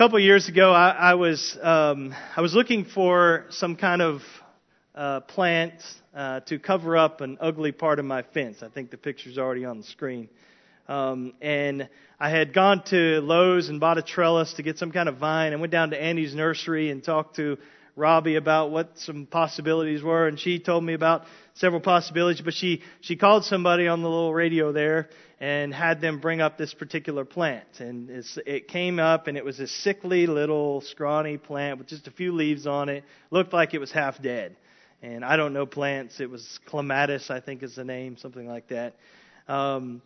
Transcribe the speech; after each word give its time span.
couple 0.00 0.18
years 0.18 0.48
ago, 0.48 0.72
I, 0.72 0.88
I 1.10 1.14
was 1.14 1.58
um, 1.60 2.14
I 2.34 2.40
was 2.40 2.54
looking 2.54 2.86
for 2.86 3.44
some 3.50 3.76
kind 3.76 4.00
of 4.00 4.22
uh, 4.94 5.20
plant 5.20 5.74
uh, 6.14 6.40
to 6.46 6.58
cover 6.58 6.96
up 6.96 7.20
an 7.20 7.36
ugly 7.38 7.70
part 7.70 7.98
of 7.98 8.06
my 8.06 8.22
fence. 8.22 8.62
I 8.62 8.70
think 8.70 8.90
the 8.90 8.96
picture's 8.96 9.36
already 9.36 9.66
on 9.66 9.76
the 9.76 9.84
screen. 9.84 10.30
Um, 10.88 11.34
and 11.42 11.90
I 12.18 12.30
had 12.30 12.54
gone 12.54 12.82
to 12.84 13.20
Lowe's 13.20 13.68
and 13.68 13.78
bought 13.78 13.98
a 13.98 14.02
trellis 14.02 14.54
to 14.54 14.62
get 14.62 14.78
some 14.78 14.90
kind 14.90 15.06
of 15.06 15.18
vine. 15.18 15.52
I 15.52 15.56
went 15.56 15.70
down 15.70 15.90
to 15.90 16.02
Andy's 16.02 16.34
nursery 16.34 16.90
and 16.90 17.04
talked 17.04 17.36
to 17.36 17.58
Robbie 17.96 18.36
about 18.36 18.70
what 18.70 18.98
some 18.98 19.26
possibilities 19.26 20.02
were, 20.02 20.26
and 20.26 20.38
she 20.38 20.58
told 20.58 20.84
me 20.84 20.94
about 20.94 21.24
several 21.54 21.80
possibilities. 21.80 22.42
But 22.42 22.54
she 22.54 22.82
she 23.00 23.16
called 23.16 23.44
somebody 23.44 23.88
on 23.88 24.02
the 24.02 24.08
little 24.08 24.32
radio 24.32 24.72
there 24.72 25.08
and 25.38 25.72
had 25.72 26.00
them 26.00 26.20
bring 26.20 26.40
up 26.40 26.58
this 26.58 26.74
particular 26.74 27.24
plant, 27.24 27.80
and 27.80 28.10
it 28.46 28.68
came 28.68 28.98
up, 28.98 29.26
and 29.26 29.36
it 29.36 29.44
was 29.44 29.58
a 29.58 29.66
sickly 29.66 30.26
little 30.26 30.82
scrawny 30.82 31.38
plant 31.38 31.78
with 31.78 31.86
just 31.88 32.06
a 32.06 32.10
few 32.10 32.32
leaves 32.32 32.66
on 32.66 32.88
it. 32.88 33.04
Looked 33.30 33.52
like 33.52 33.72
it 33.74 33.78
was 33.78 33.90
half 33.90 34.20
dead. 34.20 34.56
And 35.02 35.24
I 35.24 35.36
don't 35.36 35.54
know 35.54 35.64
plants. 35.64 36.20
It 36.20 36.28
was 36.28 36.60
clematis, 36.66 37.30
I 37.30 37.40
think 37.40 37.62
is 37.62 37.74
the 37.74 37.84
name, 37.84 38.18
something 38.18 38.46
like 38.46 38.68
that. 38.68 38.96
Um, 39.48 40.02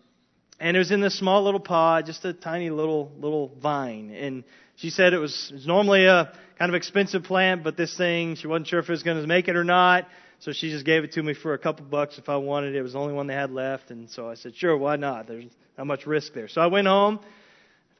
and 0.61 0.77
it 0.77 0.79
was 0.79 0.93
in 0.93 1.01
this 1.01 1.19
small 1.19 1.43
little 1.43 1.59
pod, 1.59 2.07
just 2.07 2.25
a 2.25 2.33
tiny 2.33 2.71
little 2.71 3.11
little 3.19 3.49
vine. 3.61 4.11
And 4.11 4.45
she 4.77 4.91
said 4.91 5.13
it 5.13 5.19
was, 5.19 5.49
it 5.51 5.55
was 5.55 5.67
normally 5.67 6.07
a 6.07 6.33
kind 6.59 6.71
of 6.71 6.75
expensive 6.75 7.25
plant, 7.25 7.65
but 7.65 7.77
this 7.77 7.97
thing 7.97 8.37
she 8.37 8.47
wasn't 8.47 8.69
sure 8.69 8.79
if 8.79 8.89
it 8.89 8.93
was 8.93 9.03
going 9.03 9.21
to 9.21 9.27
make 9.27 9.49
it 9.49 9.57
or 9.57 9.65
not. 9.65 10.07
So 10.41 10.53
she 10.53 10.71
just 10.71 10.85
gave 10.85 11.05
it 11.05 11.13
to 11.13 11.23
me 11.23 11.33
for 11.35 11.55
a 11.55 11.59
couple 11.59 11.87
bucks 11.87 12.19
if 12.19 12.29
I 12.29 12.37
wanted 12.37 12.75
it. 12.75 12.79
It 12.79 12.83
was 12.83 12.93
the 12.93 12.99
only 12.99 13.15
one 13.15 13.27
they 13.27 13.35
had 13.35 13.51
left, 13.51 13.91
and 13.91 14.11
so 14.11 14.29
I 14.29 14.35
said, 14.35 14.57
sure, 14.57 14.77
why 14.77 14.97
not? 14.97 15.27
There's 15.27 15.45
not 15.79 15.87
much 15.87 16.07
risk 16.07 16.35
there. 16.35 16.49
So 16.49 16.61
I 16.61 16.67
went 16.67 16.87
home, 16.87 17.21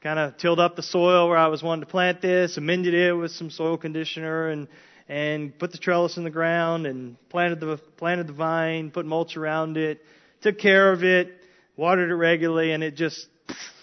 kind 0.03 0.19
of 0.19 0.37
tilled 0.37 0.61
up 0.61 0.77
the 0.77 0.83
soil 0.83 1.29
where 1.29 1.39
I 1.39 1.49
was 1.49 1.63
wanting 1.63 1.85
to 1.85 1.91
plant 1.91 2.21
this, 2.21 2.57
amended 2.57 2.95
it 2.95 3.13
with 3.13 3.31
some 3.31 3.51
soil 3.51 3.77
conditioner, 3.77 4.49
and 4.49 4.69
and 5.07 5.59
put 5.59 5.71
the 5.71 5.79
trellis 5.79 6.17
in 6.17 6.25
the 6.25 6.31
ground 6.31 6.87
and 6.87 7.17
planted 7.29 7.61
the 7.61 7.79
planted 7.97 8.27
the 8.27 8.33
vine, 8.33 8.91
put 8.91 9.07
mulch 9.07 9.37
around 9.37 9.77
it, 9.77 10.03
took 10.43 10.59
care 10.59 10.93
of 10.93 11.05
it 11.05 11.41
watered 11.77 12.11
it 12.11 12.15
regularly, 12.15 12.73
and 12.73 12.83
it 12.83 12.95
just 12.95 13.27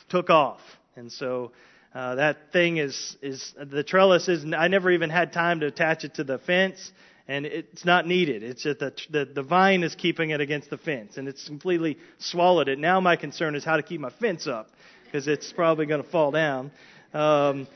took 0.10 0.30
off. 0.30 0.62
And 0.96 1.12
so 1.12 1.52
uh, 1.94 2.16
that 2.16 2.52
thing 2.53 2.78
is 2.78 3.17
is 3.22 3.53
the 3.61 3.84
trellis 3.84 4.28
is. 4.28 4.45
I 4.56 4.67
never 4.70 4.92
even 4.92 5.09
had 5.09 5.34
time 5.34 5.59
to 5.59 5.67
attach 5.67 6.03
it 6.06 6.16
to 6.16 6.23
the 6.23 6.38
fence, 6.39 6.92
and 7.28 7.45
it's 7.45 7.84
not 7.84 8.08
needed. 8.08 8.44
It's 8.44 8.64
just 8.64 8.80
the 8.80 8.94
the, 9.09 9.25
the 9.25 9.44
vine 9.44 9.84
is 9.84 9.95
keeping 9.95 10.30
it 10.30 10.39
against 10.39 10.69
the 10.69 10.78
fence, 10.78 11.17
and 11.17 11.28
it's 11.28 11.45
completely 11.45 11.97
swallowed 12.19 12.69
it. 12.69 12.80
Now 12.80 13.02
my 13.02 13.17
concern 13.17 13.56
is 13.56 13.66
how 13.66 13.75
to 13.75 13.84
keep 13.84 14.00
my 14.00 14.09
fence 14.09 14.47
up 14.47 14.69
because 15.06 15.28
it's 15.28 15.52
probably 15.52 15.86
going 15.86 16.02
to 16.02 16.09
fall 16.09 16.31
down. 16.31 16.72
Um, 17.14 17.67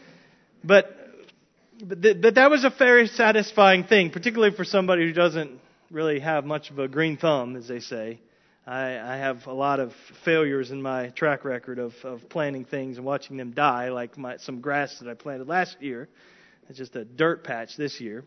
but 0.63 0.95
but, 1.83 2.01
th- 2.01 2.21
but 2.21 2.35
that 2.35 2.49
was 2.49 2.63
a 2.63 2.69
very 2.69 3.07
satisfying 3.07 3.83
thing, 3.83 4.11
particularly 4.11 4.55
for 4.55 4.63
somebody 4.63 5.05
who 5.05 5.11
doesn't 5.11 5.59
really 5.91 6.19
have 6.19 6.45
much 6.45 6.69
of 6.71 6.79
a 6.79 6.87
green 6.87 7.17
thumb, 7.17 7.55
as 7.57 7.67
they 7.67 7.79
say. 7.81 8.19
I, 8.67 8.97
I 8.97 9.17
have 9.17 9.45
a 9.45 9.53
lot 9.53 9.79
of 9.79 9.93
failures 10.23 10.71
in 10.71 10.81
my 10.81 11.09
track 11.09 11.45
record 11.45 11.77
of, 11.77 11.93
of 12.03 12.27
planting 12.29 12.65
things 12.65 12.97
and 12.97 13.05
watching 13.05 13.37
them 13.37 13.51
die, 13.51 13.89
like 13.89 14.17
my, 14.17 14.37
some 14.37 14.59
grass 14.59 14.97
that 14.99 15.07
I 15.07 15.13
planted 15.13 15.47
last 15.47 15.81
year. 15.81 16.09
It's 16.67 16.79
just 16.79 16.95
a 16.95 17.05
dirt 17.05 17.43
patch 17.43 17.77
this 17.77 18.01
year. 18.01 18.23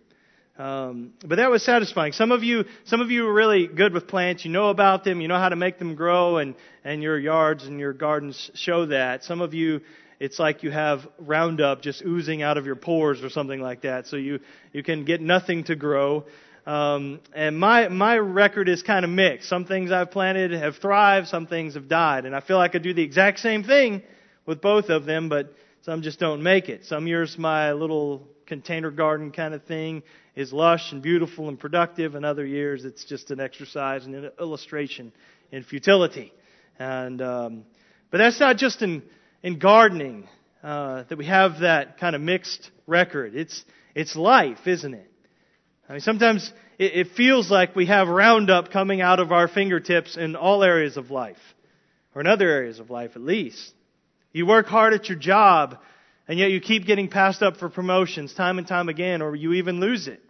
Um, 0.56 1.12
but 1.24 1.36
that 1.36 1.50
was 1.50 1.64
satisfying. 1.64 2.12
Some 2.12 2.30
of 2.30 2.44
you, 2.44 2.64
some 2.84 3.00
of 3.00 3.10
you 3.10 3.26
are 3.26 3.32
really 3.32 3.66
good 3.66 3.92
with 3.92 4.06
plants. 4.06 4.44
You 4.44 4.50
know 4.52 4.70
about 4.70 5.04
them. 5.04 5.20
You 5.20 5.28
know 5.28 5.38
how 5.38 5.48
to 5.48 5.56
make 5.56 5.78
them 5.78 5.94
grow, 5.94 6.38
and 6.38 6.56
and 6.82 7.00
your 7.00 7.16
yards 7.16 7.64
and 7.64 7.78
your 7.78 7.92
gardens 7.92 8.50
show 8.54 8.86
that. 8.86 9.22
Some 9.22 9.40
of 9.40 9.54
you, 9.54 9.82
it's 10.18 10.40
like 10.40 10.64
you 10.64 10.72
have 10.72 11.06
Roundup 11.20 11.80
just 11.80 12.02
oozing 12.04 12.42
out 12.42 12.58
of 12.58 12.66
your 12.66 12.74
pores 12.74 13.22
or 13.22 13.30
something 13.30 13.60
like 13.60 13.82
that. 13.82 14.08
So 14.08 14.16
you 14.16 14.40
you 14.72 14.82
can 14.82 15.04
get 15.04 15.20
nothing 15.20 15.62
to 15.64 15.76
grow. 15.76 16.24
Um, 16.68 17.20
and 17.34 17.58
my 17.58 17.88
my 17.88 18.18
record 18.18 18.68
is 18.68 18.82
kind 18.82 19.02
of 19.02 19.10
mixed. 19.10 19.48
Some 19.48 19.64
things 19.64 19.90
I've 19.90 20.10
planted 20.10 20.50
have 20.50 20.76
thrived, 20.76 21.28
some 21.28 21.46
things 21.46 21.76
have 21.76 21.88
died, 21.88 22.26
and 22.26 22.36
I 22.36 22.40
feel 22.40 22.58
like 22.58 22.74
I 22.74 22.78
do 22.78 22.92
the 22.92 23.02
exact 23.02 23.38
same 23.38 23.64
thing 23.64 24.02
with 24.44 24.60
both 24.60 24.90
of 24.90 25.06
them, 25.06 25.30
but 25.30 25.54
some 25.80 26.02
just 26.02 26.18
don't 26.18 26.42
make 26.42 26.68
it. 26.68 26.84
Some 26.84 27.06
years 27.06 27.38
my 27.38 27.72
little 27.72 28.28
container 28.44 28.90
garden 28.90 29.32
kind 29.32 29.54
of 29.54 29.64
thing 29.64 30.02
is 30.36 30.52
lush 30.52 30.92
and 30.92 31.00
beautiful 31.00 31.48
and 31.48 31.58
productive, 31.58 32.14
and 32.14 32.26
other 32.26 32.44
years 32.44 32.84
it's 32.84 33.02
just 33.02 33.30
an 33.30 33.40
exercise 33.40 34.04
and 34.04 34.14
an 34.14 34.30
illustration 34.38 35.10
in 35.50 35.64
futility. 35.64 36.34
And 36.78 37.22
um, 37.22 37.64
but 38.10 38.18
that's 38.18 38.40
not 38.40 38.58
just 38.58 38.82
in 38.82 39.02
in 39.42 39.58
gardening 39.58 40.28
uh, 40.62 41.04
that 41.08 41.16
we 41.16 41.24
have 41.24 41.60
that 41.60 41.96
kind 41.96 42.14
of 42.14 42.20
mixed 42.20 42.70
record. 42.86 43.34
It's 43.34 43.64
it's 43.94 44.14
life, 44.16 44.66
isn't 44.66 44.92
it? 44.92 45.07
I 45.88 45.92
mean, 45.92 46.00
sometimes 46.00 46.52
it, 46.78 46.94
it 46.94 47.06
feels 47.16 47.50
like 47.50 47.74
we 47.74 47.86
have 47.86 48.08
Roundup 48.08 48.70
coming 48.70 49.00
out 49.00 49.20
of 49.20 49.32
our 49.32 49.48
fingertips 49.48 50.16
in 50.16 50.36
all 50.36 50.62
areas 50.62 50.96
of 50.96 51.10
life, 51.10 51.38
or 52.14 52.20
in 52.20 52.26
other 52.26 52.48
areas 52.48 52.78
of 52.78 52.90
life 52.90 53.12
at 53.14 53.22
least. 53.22 53.72
You 54.32 54.46
work 54.46 54.66
hard 54.66 54.92
at 54.92 55.08
your 55.08 55.18
job, 55.18 55.78
and 56.26 56.38
yet 56.38 56.50
you 56.50 56.60
keep 56.60 56.84
getting 56.84 57.08
passed 57.08 57.42
up 57.42 57.56
for 57.56 57.70
promotions 57.70 58.34
time 58.34 58.58
and 58.58 58.66
time 58.66 58.88
again, 58.88 59.22
or 59.22 59.34
you 59.34 59.54
even 59.54 59.80
lose 59.80 60.08
it. 60.08 60.20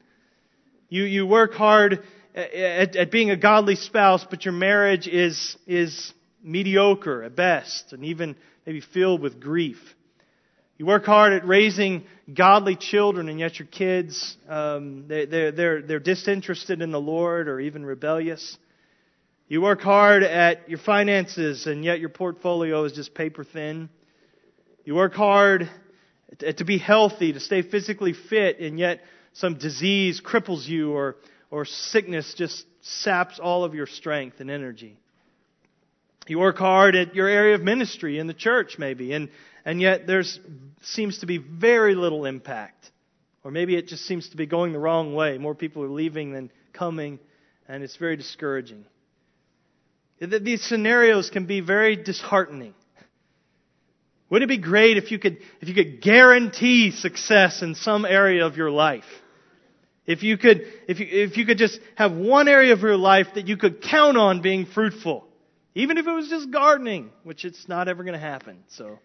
You, 0.88 1.02
you 1.02 1.26
work 1.26 1.54
hard 1.54 2.04
at, 2.34 2.54
at, 2.54 2.96
at 2.96 3.10
being 3.10 3.30
a 3.30 3.36
godly 3.36 3.74
spouse, 3.74 4.24
but 4.28 4.44
your 4.44 4.54
marriage 4.54 5.08
is, 5.08 5.56
is 5.66 6.12
mediocre 6.42 7.24
at 7.24 7.34
best, 7.34 7.92
and 7.92 8.04
even 8.04 8.36
maybe 8.64 8.80
filled 8.80 9.20
with 9.20 9.40
grief. 9.40 9.78
You 10.78 10.86
work 10.86 11.06
hard 11.06 11.32
at 11.32 11.44
raising 11.44 12.04
godly 12.32 12.76
children, 12.76 13.28
and 13.28 13.40
yet 13.40 13.58
your 13.58 13.66
kids, 13.66 14.36
um, 14.48 15.08
they, 15.08 15.26
they're, 15.26 15.50
they're, 15.50 15.82
they're 15.82 15.98
disinterested 15.98 16.80
in 16.80 16.92
the 16.92 17.00
Lord 17.00 17.48
or 17.48 17.58
even 17.58 17.84
rebellious. 17.84 18.56
You 19.48 19.60
work 19.60 19.80
hard 19.80 20.22
at 20.22 20.70
your 20.70 20.78
finances, 20.78 21.66
and 21.66 21.84
yet 21.84 21.98
your 21.98 22.10
portfolio 22.10 22.84
is 22.84 22.92
just 22.92 23.12
paper 23.12 23.42
thin. 23.42 23.88
You 24.84 24.94
work 24.94 25.14
hard 25.14 25.68
to 26.38 26.64
be 26.64 26.78
healthy, 26.78 27.32
to 27.32 27.40
stay 27.40 27.62
physically 27.62 28.12
fit, 28.12 28.60
and 28.60 28.78
yet 28.78 29.00
some 29.32 29.58
disease 29.58 30.20
cripples 30.24 30.68
you 30.68 30.92
or, 30.92 31.16
or 31.50 31.64
sickness 31.64 32.34
just 32.34 32.64
saps 32.82 33.40
all 33.40 33.64
of 33.64 33.74
your 33.74 33.88
strength 33.88 34.38
and 34.38 34.48
energy. 34.48 34.96
You 36.28 36.38
work 36.38 36.58
hard 36.58 36.94
at 36.94 37.16
your 37.16 37.26
area 37.26 37.56
of 37.56 37.62
ministry 37.62 38.20
in 38.20 38.28
the 38.28 38.34
church, 38.34 38.76
maybe, 38.78 39.12
and, 39.12 39.30
and 39.68 39.82
yet 39.82 40.06
there 40.06 40.22
seems 40.80 41.18
to 41.18 41.26
be 41.26 41.36
very 41.36 41.94
little 41.94 42.24
impact. 42.24 42.90
Or 43.44 43.50
maybe 43.50 43.76
it 43.76 43.86
just 43.86 44.06
seems 44.06 44.30
to 44.30 44.36
be 44.38 44.46
going 44.46 44.72
the 44.72 44.78
wrong 44.78 45.12
way. 45.12 45.36
More 45.36 45.54
people 45.54 45.82
are 45.82 45.90
leaving 45.90 46.32
than 46.32 46.50
coming, 46.72 47.18
and 47.68 47.82
it's 47.84 47.96
very 47.96 48.16
discouraging. 48.16 48.86
These 50.20 50.64
scenarios 50.64 51.28
can 51.28 51.44
be 51.44 51.60
very 51.60 51.96
disheartening. 51.96 52.72
Wouldn't 54.30 54.50
it 54.50 54.56
be 54.56 54.62
great 54.62 54.96
if 54.96 55.10
you 55.10 55.18
could, 55.18 55.36
if 55.60 55.68
you 55.68 55.74
could 55.74 56.00
guarantee 56.00 56.90
success 56.90 57.60
in 57.60 57.74
some 57.74 58.06
area 58.06 58.46
of 58.46 58.56
your 58.56 58.70
life? 58.70 59.04
If 60.06 60.22
you 60.22 60.38
could, 60.38 60.62
if 60.88 60.98
you, 60.98 61.06
if 61.10 61.36
you 61.36 61.44
could 61.44 61.58
just 61.58 61.78
have 61.94 62.12
one 62.12 62.48
area 62.48 62.72
of 62.72 62.80
your 62.80 62.96
life 62.96 63.26
that 63.34 63.46
you 63.46 63.58
could 63.58 63.82
count 63.82 64.16
on 64.16 64.40
being 64.40 64.64
fruitful. 64.64 65.26
Even 65.74 65.98
if 65.98 66.06
it 66.06 66.12
was 66.12 66.30
just 66.30 66.50
gardening, 66.50 67.10
which 67.22 67.44
it's 67.44 67.68
not 67.68 67.88
ever 67.88 68.02
going 68.02 68.14
to 68.14 68.18
happen. 68.18 68.64
So, 68.68 68.98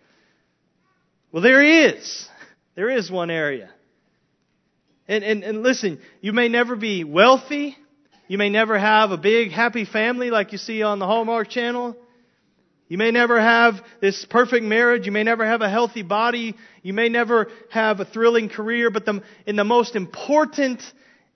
well, 1.33 1.41
there 1.41 1.63
is. 1.63 2.29
There 2.75 2.89
is 2.89 3.11
one 3.11 3.29
area. 3.29 3.69
And, 5.07 5.23
and, 5.23 5.43
and 5.43 5.63
listen, 5.63 5.99
you 6.21 6.31
may 6.31 6.47
never 6.47 6.75
be 6.75 7.03
wealthy. 7.03 7.75
You 8.27 8.37
may 8.37 8.49
never 8.49 8.77
have 8.77 9.11
a 9.11 9.17
big, 9.17 9.51
happy 9.51 9.83
family 9.83 10.29
like 10.29 10.51
you 10.51 10.57
see 10.57 10.83
on 10.83 10.99
the 10.99 11.07
Hallmark 11.07 11.49
Channel. 11.49 11.97
You 12.87 12.97
may 12.99 13.09
never 13.09 13.41
have 13.41 13.81
this 13.99 14.25
perfect 14.25 14.63
marriage. 14.63 15.07
You 15.07 15.11
may 15.11 15.23
never 15.23 15.45
have 15.45 15.61
a 15.61 15.69
healthy 15.69 16.03
body. 16.03 16.55
You 16.83 16.93
may 16.93 17.09
never 17.09 17.49
have 17.71 17.99
a 17.99 18.05
thrilling 18.05 18.47
career. 18.47 18.91
But 18.91 19.05
the, 19.05 19.23
in 19.47 19.55
the 19.55 19.63
most 19.63 19.95
important 19.95 20.81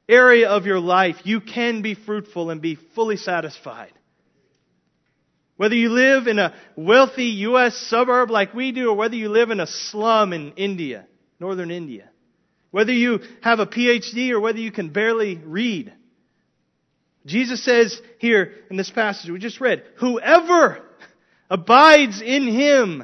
area 0.07 0.49
of 0.49 0.67
your 0.67 0.79
life, 0.79 1.15
you 1.23 1.41
can 1.41 1.81
be 1.81 1.95
fruitful 1.95 2.51
and 2.51 2.61
be 2.61 2.75
fully 2.75 3.17
satisfied. 3.17 3.91
Whether 5.57 5.75
you 5.75 5.89
live 5.89 6.27
in 6.27 6.37
a 6.39 6.53
wealthy 6.75 7.25
U.S. 7.25 7.75
suburb 7.75 8.29
like 8.29 8.53
we 8.53 8.71
do, 8.71 8.91
or 8.91 8.95
whether 8.95 9.15
you 9.15 9.29
live 9.29 9.49
in 9.49 9.59
a 9.59 9.67
slum 9.67 10.31
in 10.31 10.53
India, 10.53 11.07
northern 11.39 11.71
India. 11.71 12.09
Whether 12.69 12.93
you 12.93 13.21
have 13.41 13.59
a 13.59 13.65
PhD 13.65 14.31
or 14.31 14.39
whether 14.39 14.59
you 14.59 14.71
can 14.71 14.89
barely 14.89 15.35
read. 15.35 15.93
Jesus 17.25 17.63
says 17.63 17.99
here 18.19 18.53
in 18.69 18.77
this 18.77 18.89
passage 18.89 19.29
we 19.29 19.39
just 19.39 19.59
read, 19.59 19.83
whoever 19.97 20.81
abides 21.49 22.21
in 22.21 22.47
him 22.47 23.03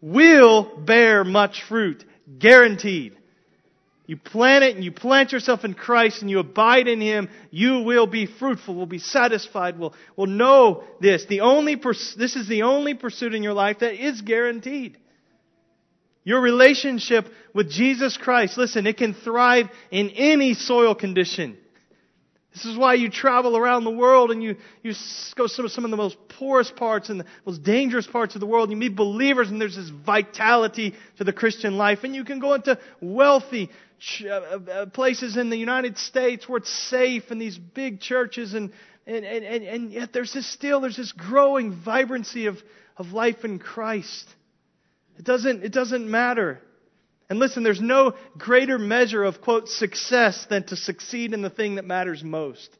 will 0.00 0.78
bear 0.78 1.24
much 1.24 1.62
fruit. 1.68 2.04
Guaranteed. 2.38 3.16
You 4.12 4.18
plant 4.18 4.62
it 4.62 4.74
and 4.74 4.84
you 4.84 4.92
plant 4.92 5.32
yourself 5.32 5.64
in 5.64 5.72
Christ 5.72 6.20
and 6.20 6.30
you 6.30 6.38
abide 6.38 6.86
in 6.86 7.00
Him, 7.00 7.30
you 7.50 7.80
will 7.80 8.06
be 8.06 8.26
fruitful, 8.26 8.74
will 8.74 8.84
be 8.84 8.98
satisfied, 8.98 9.78
will, 9.78 9.94
will 10.16 10.26
know 10.26 10.84
this. 11.00 11.24
The 11.24 11.40
only, 11.40 11.76
this 11.76 12.36
is 12.36 12.46
the 12.46 12.64
only 12.64 12.92
pursuit 12.92 13.34
in 13.34 13.42
your 13.42 13.54
life 13.54 13.78
that 13.78 13.94
is 13.94 14.20
guaranteed. 14.20 14.98
Your 16.24 16.42
relationship 16.42 17.26
with 17.54 17.70
Jesus 17.70 18.18
Christ, 18.18 18.58
listen, 18.58 18.86
it 18.86 18.98
can 18.98 19.14
thrive 19.14 19.70
in 19.90 20.10
any 20.10 20.52
soil 20.52 20.94
condition. 20.94 21.56
This 22.52 22.66
is 22.66 22.76
why 22.76 22.94
you 22.94 23.08
travel 23.08 23.56
around 23.56 23.84
the 23.84 23.90
world 23.90 24.30
and 24.30 24.42
you, 24.42 24.56
you 24.82 24.92
go 25.36 25.46
to 25.46 25.68
some 25.70 25.86
of 25.86 25.90
the 25.90 25.96
most 25.96 26.18
poorest 26.28 26.76
parts 26.76 27.08
and 27.08 27.20
the 27.20 27.24
most 27.46 27.62
dangerous 27.62 28.06
parts 28.06 28.34
of 28.34 28.42
the 28.42 28.46
world. 28.46 28.68
You 28.68 28.76
meet 28.76 28.94
believers 28.94 29.48
and 29.48 29.58
there's 29.58 29.76
this 29.76 29.88
vitality 29.88 30.94
to 31.16 31.24
the 31.24 31.32
Christian 31.32 31.78
life. 31.78 32.00
And 32.04 32.14
you 32.14 32.24
can 32.24 32.40
go 32.40 32.52
into 32.52 32.78
wealthy 33.00 33.70
Uh, 34.24 34.28
uh, 34.28 34.70
uh, 34.70 34.86
places 34.86 35.36
in 35.36 35.48
the 35.48 35.56
United 35.56 35.96
States 35.96 36.48
where 36.48 36.58
it's 36.58 36.72
safe 36.90 37.30
and 37.30 37.40
these 37.40 37.56
big 37.56 38.00
churches 38.00 38.52
and, 38.52 38.72
and, 39.06 39.24
and, 39.24 39.64
and 39.64 39.92
yet 39.92 40.12
there's 40.12 40.32
this 40.32 40.50
still, 40.52 40.80
there's 40.80 40.96
this 40.96 41.12
growing 41.12 41.72
vibrancy 41.84 42.46
of, 42.46 42.58
of 42.96 43.12
life 43.12 43.44
in 43.44 43.60
Christ. 43.60 44.28
It 45.18 45.24
doesn't, 45.24 45.62
it 45.62 45.72
doesn't 45.72 46.10
matter. 46.10 46.60
And 47.30 47.38
listen, 47.38 47.62
there's 47.62 47.80
no 47.80 48.14
greater 48.36 48.76
measure 48.76 49.22
of, 49.22 49.40
quote, 49.40 49.68
success 49.68 50.46
than 50.50 50.64
to 50.64 50.76
succeed 50.76 51.32
in 51.32 51.40
the 51.40 51.50
thing 51.50 51.76
that 51.76 51.84
matters 51.84 52.24
most. 52.24 52.76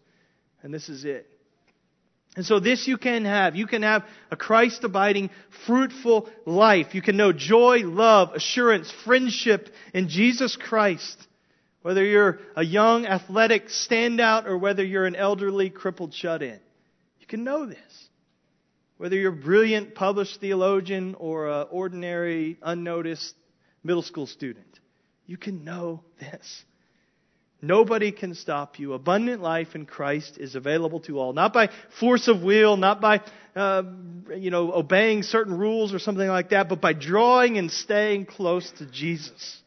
And 0.62 0.74
this 0.74 0.88
is 0.88 1.04
it. 1.04 1.31
And 2.34 2.46
so 2.46 2.60
this 2.60 2.88
you 2.88 2.96
can 2.96 3.26
have. 3.26 3.56
You 3.56 3.66
can 3.66 3.82
have 3.82 4.04
a 4.30 4.36
Christ 4.36 4.84
abiding, 4.84 5.30
fruitful 5.66 6.30
life. 6.46 6.94
You 6.94 7.02
can 7.02 7.16
know 7.16 7.32
joy, 7.32 7.80
love, 7.84 8.32
assurance, 8.34 8.90
friendship 9.04 9.68
in 9.92 10.08
Jesus 10.08 10.56
Christ. 10.56 11.28
Whether 11.82 12.04
you're 12.04 12.38
a 12.56 12.64
young, 12.64 13.06
athletic 13.06 13.66
standout 13.66 14.46
or 14.46 14.56
whether 14.56 14.84
you're 14.84 15.04
an 15.04 15.16
elderly, 15.16 15.68
crippled 15.68 16.14
shut 16.14 16.42
in. 16.42 16.58
You 17.20 17.26
can 17.26 17.44
know 17.44 17.66
this. 17.66 18.08
Whether 18.96 19.16
you're 19.16 19.32
a 19.32 19.36
brilliant, 19.36 19.94
published 19.94 20.40
theologian 20.40 21.16
or 21.18 21.48
an 21.48 21.66
ordinary, 21.70 22.56
unnoticed 22.62 23.34
middle 23.82 24.02
school 24.02 24.28
student, 24.28 24.78
you 25.26 25.36
can 25.36 25.64
know 25.64 26.02
this. 26.18 26.64
Nobody 27.64 28.10
can 28.10 28.34
stop 28.34 28.80
you. 28.80 28.92
Abundant 28.92 29.40
life 29.40 29.76
in 29.76 29.86
Christ 29.86 30.36
is 30.36 30.56
available 30.56 30.98
to 31.02 31.20
all. 31.20 31.32
Not 31.32 31.52
by 31.52 31.70
force 32.00 32.26
of 32.26 32.42
will, 32.42 32.76
not 32.76 33.00
by, 33.00 33.20
uh, 33.54 33.84
you 34.36 34.50
know, 34.50 34.72
obeying 34.72 35.22
certain 35.22 35.56
rules 35.56 35.94
or 35.94 36.00
something 36.00 36.26
like 36.26 36.50
that, 36.50 36.68
but 36.68 36.80
by 36.80 36.92
drawing 36.92 37.58
and 37.58 37.70
staying 37.70 38.26
close 38.26 38.68
to 38.78 38.86
Jesus. 38.86 39.62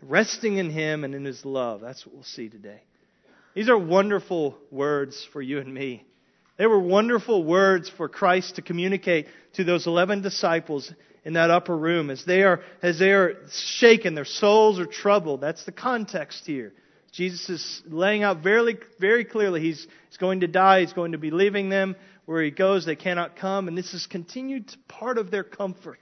Resting 0.00 0.58
in 0.58 0.70
Him 0.70 1.02
and 1.02 1.12
in 1.12 1.24
His 1.24 1.44
love. 1.44 1.80
That's 1.80 2.06
what 2.06 2.14
we'll 2.14 2.22
see 2.22 2.48
today. 2.48 2.82
These 3.54 3.68
are 3.68 3.76
wonderful 3.78 4.56
words 4.70 5.26
for 5.32 5.42
you 5.42 5.58
and 5.58 5.74
me. 5.74 6.04
They 6.56 6.66
were 6.66 6.78
wonderful 6.78 7.42
words 7.42 7.90
for 7.90 8.08
Christ 8.08 8.56
to 8.56 8.62
communicate 8.62 9.26
to 9.54 9.64
those 9.64 9.88
11 9.88 10.22
disciples 10.22 10.92
in 11.26 11.32
that 11.32 11.50
upper 11.50 11.76
room 11.76 12.08
as 12.08 12.24
they 12.24 12.44
are, 12.44 12.60
as 12.80 13.00
they 13.00 13.10
are 13.10 13.34
shaken, 13.50 14.14
their 14.14 14.24
souls 14.24 14.78
are 14.78 14.86
troubled. 14.86 15.40
That's 15.40 15.64
the 15.64 15.72
context 15.72 16.46
here. 16.46 16.72
Jesus 17.10 17.50
is 17.50 17.82
laying 17.84 18.22
out 18.22 18.44
very, 18.44 18.78
very 19.00 19.24
clearly 19.24 19.60
he's, 19.60 19.88
he's 20.08 20.18
going 20.18 20.40
to 20.40 20.46
die, 20.46 20.82
he's 20.82 20.92
going 20.92 21.12
to 21.12 21.18
be 21.18 21.32
leaving 21.32 21.68
them. 21.68 21.96
Where 22.26 22.42
he 22.42 22.52
goes, 22.52 22.86
they 22.86 22.94
cannot 22.94 23.36
come, 23.36 23.66
and 23.66 23.76
this 23.76 23.92
is 23.92 24.06
continued 24.06 24.72
part 24.86 25.18
of 25.18 25.32
their 25.32 25.42
comfort. 25.42 25.98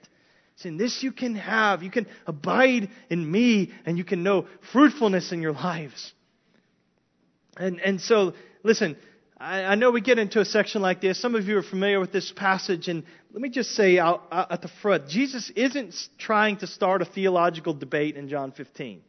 Saying, 0.57 0.77
This 0.77 1.01
you 1.01 1.11
can 1.11 1.35
have. 1.35 1.81
You 1.81 1.91
can 1.91 2.07
abide 2.27 2.89
in 3.09 3.29
me, 3.29 3.71
and 3.85 3.97
you 3.97 4.03
can 4.03 4.21
know 4.21 4.47
fruitfulness 4.71 5.31
in 5.31 5.41
your 5.41 5.53
lives. 5.53 6.13
And, 7.57 7.79
and 7.79 7.99
so, 7.99 8.33
listen, 8.63 8.95
I, 9.37 9.75
know 9.75 9.91
we 9.91 9.99
get 9.99 10.17
into 10.17 10.39
a 10.39 10.45
section 10.45 10.81
like 10.81 11.01
this. 11.01 11.21
Some 11.21 11.35
of 11.35 11.45
you 11.45 11.57
are 11.57 11.63
familiar 11.63 11.99
with 11.99 12.13
this 12.13 12.31
passage, 12.31 12.87
and 12.87 13.03
let 13.33 13.41
me 13.41 13.49
just 13.49 13.71
say 13.71 13.99
out, 13.99 14.23
out 14.31 14.51
at 14.51 14.61
the 14.61 14.69
front 14.81 15.09
Jesus 15.09 15.51
isn't 15.55 15.93
trying 16.17 16.57
to 16.57 16.67
start 16.67 17.01
a 17.01 17.05
theological 17.05 17.73
debate 17.73 18.15
in 18.15 18.29
John 18.29 18.53
15. 18.53 19.01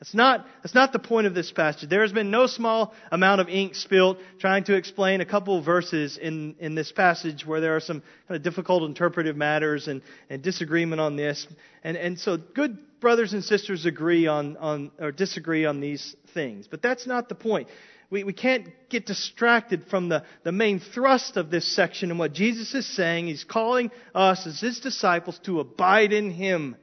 That's 0.00 0.14
not, 0.14 0.46
that's 0.62 0.74
not 0.74 0.92
the 0.92 1.00
point 1.00 1.26
of 1.26 1.34
this 1.34 1.50
passage. 1.50 1.88
There 1.88 2.02
has 2.02 2.12
been 2.12 2.30
no 2.30 2.46
small 2.46 2.94
amount 3.10 3.40
of 3.40 3.48
ink 3.48 3.74
spilt 3.74 4.18
trying 4.38 4.62
to 4.64 4.74
explain 4.74 5.20
a 5.20 5.26
couple 5.26 5.58
of 5.58 5.64
verses 5.64 6.16
in, 6.16 6.54
in 6.60 6.76
this 6.76 6.92
passage 6.92 7.44
where 7.44 7.60
there 7.60 7.74
are 7.74 7.80
some 7.80 8.02
kind 8.28 8.36
of 8.36 8.42
difficult 8.42 8.84
interpretive 8.84 9.36
matters 9.36 9.88
and, 9.88 10.02
and 10.30 10.40
disagreement 10.40 11.00
on 11.00 11.16
this. 11.16 11.48
And, 11.82 11.96
and 11.96 12.18
so 12.18 12.36
good 12.36 12.78
brothers 13.00 13.32
and 13.32 13.42
sisters 13.42 13.86
agree 13.86 14.28
on, 14.28 14.56
on, 14.58 14.92
or 15.00 15.10
disagree 15.10 15.66
on 15.66 15.80
these 15.80 16.14
things. 16.32 16.68
But 16.68 16.80
that's 16.80 17.06
not 17.06 17.28
the 17.28 17.34
point 17.34 17.66
we, 18.10 18.24
we 18.24 18.32
can't 18.32 18.68
get 18.88 19.06
distracted 19.06 19.86
from 19.90 20.08
the, 20.08 20.24
the 20.42 20.52
main 20.52 20.80
thrust 20.80 21.36
of 21.36 21.50
this 21.50 21.74
section 21.76 22.10
and 22.10 22.18
what 22.18 22.32
Jesus 22.32 22.74
is 22.74 22.86
saying. 22.86 23.26
He's 23.26 23.44
calling 23.44 23.90
us 24.14 24.46
as 24.46 24.60
his 24.60 24.80
disciples 24.80 25.38
to 25.44 25.60
abide 25.60 26.12
in 26.12 26.30
him 26.30 26.76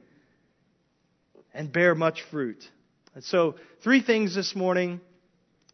and 1.53 1.71
bear 1.71 1.95
much 1.95 2.21
fruit. 2.29 2.63
And 3.15 3.23
so, 3.23 3.55
three 3.81 4.01
things 4.01 4.35
this 4.35 4.55
morning. 4.55 5.01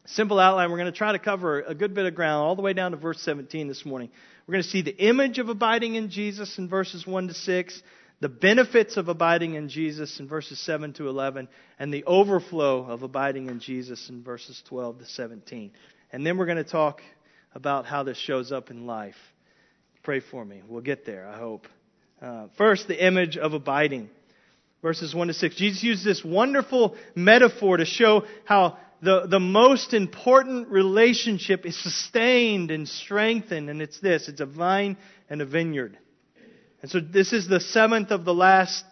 Simple 0.05 0.39
outline. 0.39 0.71
We're 0.71 0.77
going 0.77 0.91
to 0.91 0.97
try 0.97 1.11
to 1.11 1.19
cover 1.19 1.61
a 1.61 1.75
good 1.75 1.93
bit 1.93 2.05
of 2.05 2.15
ground 2.15 2.43
all 2.43 2.55
the 2.55 2.61
way 2.61 2.73
down 2.73 2.91
to 2.91 2.97
verse 2.97 3.21
17 3.21 3.67
this 3.67 3.85
morning. 3.85 4.09
We're 4.47 4.53
going 4.53 4.63
to 4.63 4.69
see 4.69 4.81
the 4.81 4.97
image 4.97 5.37
of 5.37 5.49
abiding 5.49 5.95
in 5.95 6.09
Jesus 6.09 6.57
in 6.57 6.67
verses 6.67 7.05
1 7.05 7.27
to 7.27 7.33
6 7.33 7.83
the 8.21 8.29
benefits 8.29 8.97
of 8.97 9.09
abiding 9.09 9.55
in 9.55 9.67
Jesus 9.67 10.19
in 10.19 10.27
verses 10.27 10.59
7 10.59 10.93
to 10.93 11.09
11, 11.09 11.49
and 11.79 11.93
the 11.93 12.03
overflow 12.05 12.85
of 12.85 13.01
abiding 13.01 13.47
in 13.47 13.59
Jesus 13.59 14.09
in 14.09 14.23
verses 14.23 14.61
12 14.69 14.99
to 14.99 15.05
17. 15.05 15.71
And 16.13 16.25
then 16.25 16.37
we're 16.37 16.45
going 16.45 16.57
to 16.57 16.63
talk 16.63 17.01
about 17.53 17.85
how 17.85 18.03
this 18.03 18.17
shows 18.17 18.51
up 18.51 18.69
in 18.69 18.85
life. 18.85 19.15
Pray 20.03 20.19
for 20.19 20.45
me. 20.45 20.61
We'll 20.67 20.81
get 20.81 21.05
there, 21.05 21.27
I 21.27 21.37
hope. 21.37 21.67
Uh, 22.21 22.47
first, 22.57 22.87
the 22.87 23.05
image 23.05 23.37
of 23.37 23.53
abiding. 23.53 24.09
Verses 24.83 25.13
1 25.13 25.27
to 25.27 25.33
6. 25.33 25.55
Jesus 25.55 25.83
used 25.83 26.05
this 26.05 26.23
wonderful 26.23 26.95
metaphor 27.15 27.77
to 27.77 27.85
show 27.85 28.23
how 28.45 28.77
the, 29.01 29.25
the 29.27 29.39
most 29.39 29.95
important 29.95 30.67
relationship 30.67 31.65
is 31.65 31.81
sustained 31.81 32.69
and 32.69 32.87
strengthened, 32.87 33.69
and 33.69 33.81
it's 33.81 33.99
this 33.99 34.27
it's 34.27 34.41
a 34.41 34.45
vine 34.45 34.95
and 35.27 35.41
a 35.41 35.45
vineyard. 35.45 35.97
And 36.81 36.89
so 36.89 36.99
this 36.99 37.31
is 37.31 37.47
the 37.47 37.59
seventh 37.59 38.11
of 38.11 38.25
the 38.25 38.33
last 38.33 38.85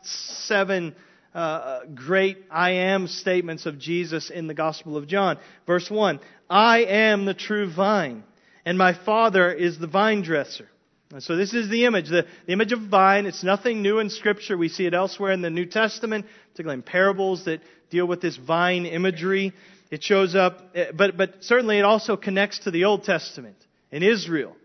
seven 0.48 0.96
uh, 1.34 1.82
great 1.96 2.38
I 2.52 2.72
am 2.72 3.08
statements 3.08 3.66
of 3.66 3.80
Jesus 3.80 4.30
in 4.30 4.48
the 4.48 4.54
Gospel 4.54 4.98
of 4.98 5.08
John. 5.08 5.38
Verse 5.66 5.90
1 5.90 6.20
I 6.50 6.80
am 6.84 7.26
the 7.26 7.34
true 7.34 7.72
vine, 7.72 8.24
and 8.66 8.78
my 8.78 8.94
Father 8.94 9.52
is 9.52 9.80
the 9.80 9.88
vine 9.88 10.22
dresser. 10.22 10.68
And 11.12 11.24
so 11.24 11.36
this 11.36 11.56
is 11.56 11.70
the 11.70 11.86
image, 11.86 12.10
the, 12.10 12.28
the 12.46 12.54
image 12.54 12.72
of 12.72 12.82
vine. 12.82 13.26
It's 13.26 13.44
nothing 13.44 13.82
new 13.82 13.98
in 13.98 14.12
Scripture. 14.12 14.56
We 14.56 14.70
see 14.70 14.86
it 14.86 14.94
elsewhere 14.94 15.32
in 15.32 15.42
the 15.42 15.50
New 15.50 15.66
Testament, 15.66 16.28
particularly 16.52 16.80
in 16.80 16.84
parables 16.84 17.46
that 17.46 17.62
deal 17.90 18.06
with 18.06 18.22
this 18.22 18.38
vine 18.38 18.86
imagery. 18.86 19.54
It 19.90 20.04
shows 20.04 20.36
up, 20.36 20.60
eh, 20.76 20.92
but, 20.96 21.18
but 21.18 21.44
certainly 21.44 21.80
it 21.80 21.84
also 21.84 22.16
connects 22.16 22.60
to 22.60 22.72
the 22.72 22.86
Old 22.86 23.06
Testament 23.06 23.58
in 23.92 24.04
Israel. 24.04 24.56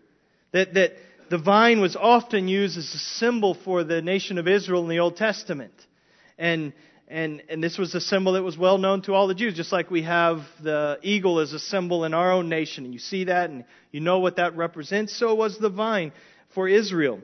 That, 0.51 0.75
that 0.75 0.91
the 1.29 1.37
vine 1.37 1.81
was 1.81 1.95
often 1.95 2.47
used 2.47 2.77
as 2.77 2.93
a 2.93 2.97
symbol 2.97 3.53
for 3.53 3.83
the 3.83 4.01
nation 4.01 4.37
of 4.37 4.47
Israel 4.47 4.83
in 4.83 4.89
the 4.89 4.99
Old 4.99 5.17
Testament. 5.17 5.73
And, 6.37 6.73
and, 7.07 7.41
and 7.49 7.63
this 7.63 7.77
was 7.77 7.95
a 7.95 8.01
symbol 8.01 8.33
that 8.33 8.43
was 8.43 8.57
well 8.57 8.77
known 8.77 9.01
to 9.03 9.13
all 9.13 9.27
the 9.27 9.35
Jews, 9.35 9.55
just 9.55 9.71
like 9.71 9.89
we 9.89 10.03
have 10.03 10.41
the 10.61 10.99
eagle 11.01 11.39
as 11.39 11.53
a 11.53 11.59
symbol 11.59 12.03
in 12.05 12.13
our 12.13 12.31
own 12.31 12.49
nation. 12.49 12.85
And 12.85 12.93
you 12.93 12.99
see 12.99 13.25
that 13.25 13.49
and 13.49 13.65
you 13.91 13.99
know 13.99 14.19
what 14.19 14.35
that 14.37 14.55
represents. 14.55 15.17
So 15.17 15.33
was 15.33 15.57
the 15.57 15.69
vine 15.69 16.11
for 16.53 16.67
Israel. 16.67 17.19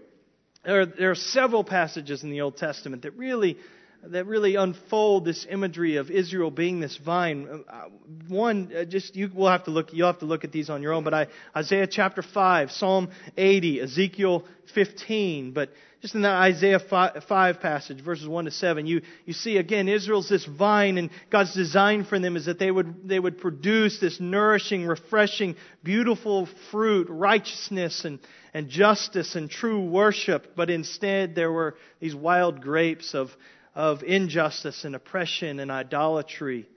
There 0.63 0.81
are, 0.81 0.85
there 0.85 1.11
are 1.11 1.15
several 1.15 1.63
passages 1.63 2.23
in 2.23 2.29
the 2.29 2.41
Old 2.41 2.57
Testament 2.57 3.03
that 3.03 3.17
really 3.17 3.57
that 4.03 4.25
really 4.25 4.55
unfold 4.55 5.25
this 5.25 5.45
imagery 5.49 5.97
of 5.97 6.09
Israel 6.09 6.49
being 6.49 6.79
this 6.79 6.97
vine. 6.97 7.63
Uh, 7.69 7.81
one, 8.27 8.71
uh, 8.75 8.83
just 8.85 9.15
you 9.15 9.29
will 9.33 9.49
have 9.49 9.65
to 9.65 9.71
look. 9.71 9.93
You'll 9.93 10.07
have 10.07 10.19
to 10.19 10.25
look 10.25 10.43
at 10.43 10.51
these 10.51 10.69
on 10.69 10.81
your 10.81 10.93
own. 10.93 11.03
But 11.03 11.13
I, 11.13 11.27
Isaiah 11.55 11.87
chapter 11.87 12.21
five, 12.21 12.71
Psalm 12.71 13.09
eighty, 13.37 13.79
Ezekiel 13.79 14.45
fifteen. 14.73 15.51
But 15.51 15.69
just 16.01 16.15
in 16.15 16.23
that 16.23 16.41
Isaiah 16.41 16.79
5 16.79 17.59
passage, 17.61 18.03
verses 18.03 18.27
1 18.27 18.45
to 18.45 18.51
7, 18.51 18.87
you, 18.87 19.03
you 19.27 19.33
see 19.33 19.57
again, 19.57 19.87
Israel's 19.87 20.29
this 20.29 20.45
vine, 20.45 20.97
and 20.97 21.11
God's 21.29 21.53
design 21.53 22.05
for 22.05 22.17
them 22.17 22.35
is 22.35 22.45
that 22.45 22.57
they 22.57 22.71
would, 22.71 23.07
they 23.07 23.19
would 23.19 23.37
produce 23.37 23.99
this 23.99 24.19
nourishing, 24.19 24.87
refreshing, 24.87 25.55
beautiful 25.83 26.49
fruit, 26.71 27.07
righteousness 27.07 28.03
and, 28.03 28.17
and 28.51 28.67
justice 28.67 29.35
and 29.35 29.47
true 29.47 29.85
worship. 29.85 30.55
But 30.55 30.71
instead, 30.71 31.35
there 31.35 31.51
were 31.51 31.75
these 31.99 32.15
wild 32.15 32.61
grapes 32.61 33.13
of, 33.13 33.29
of 33.73 34.03
injustice 34.03 34.83
and 34.83 34.95
oppression 34.95 35.59
and 35.59 35.71
idolatry. 35.71 36.67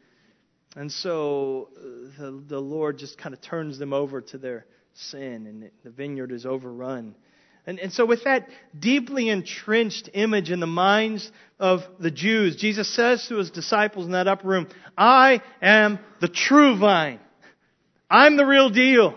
And 0.77 0.91
so 0.91 1.69
uh, 1.77 2.23
the, 2.23 2.45
the 2.49 2.61
Lord 2.61 2.99
just 2.99 3.19
kind 3.19 3.35
of 3.35 3.41
turns 3.41 3.79
them 3.79 3.93
over 3.93 4.21
to 4.21 4.39
their 4.39 4.67
sin, 4.95 5.47
and 5.47 5.71
the 5.83 5.91
vineyard 5.91 6.33
is 6.33 6.47
overrun. 6.47 7.15
And, 7.67 7.79
and 7.79 7.93
so, 7.93 8.05
with 8.05 8.25
that 8.25 8.49
deeply 8.79 9.31
entrenched 9.31 10.11
image 10.13 10.51
in 10.51 10.61
the 10.61 10.67
minds 10.67 11.31
of 11.59 11.81
the 11.99 12.11
Jews, 12.11 12.57
Jesus 12.57 12.95
says 12.95 13.27
to 13.29 13.37
his 13.37 13.51
disciples 13.51 14.05
in 14.05 14.13
that 14.13 14.29
upper 14.29 14.47
room, 14.47 14.69
I 14.99 15.41
am 15.63 15.99
the 16.21 16.29
true 16.29 16.77
vine. 16.79 17.21
I'm 18.11 18.37
the 18.37 18.45
real 18.45 18.69
deal. 18.69 19.17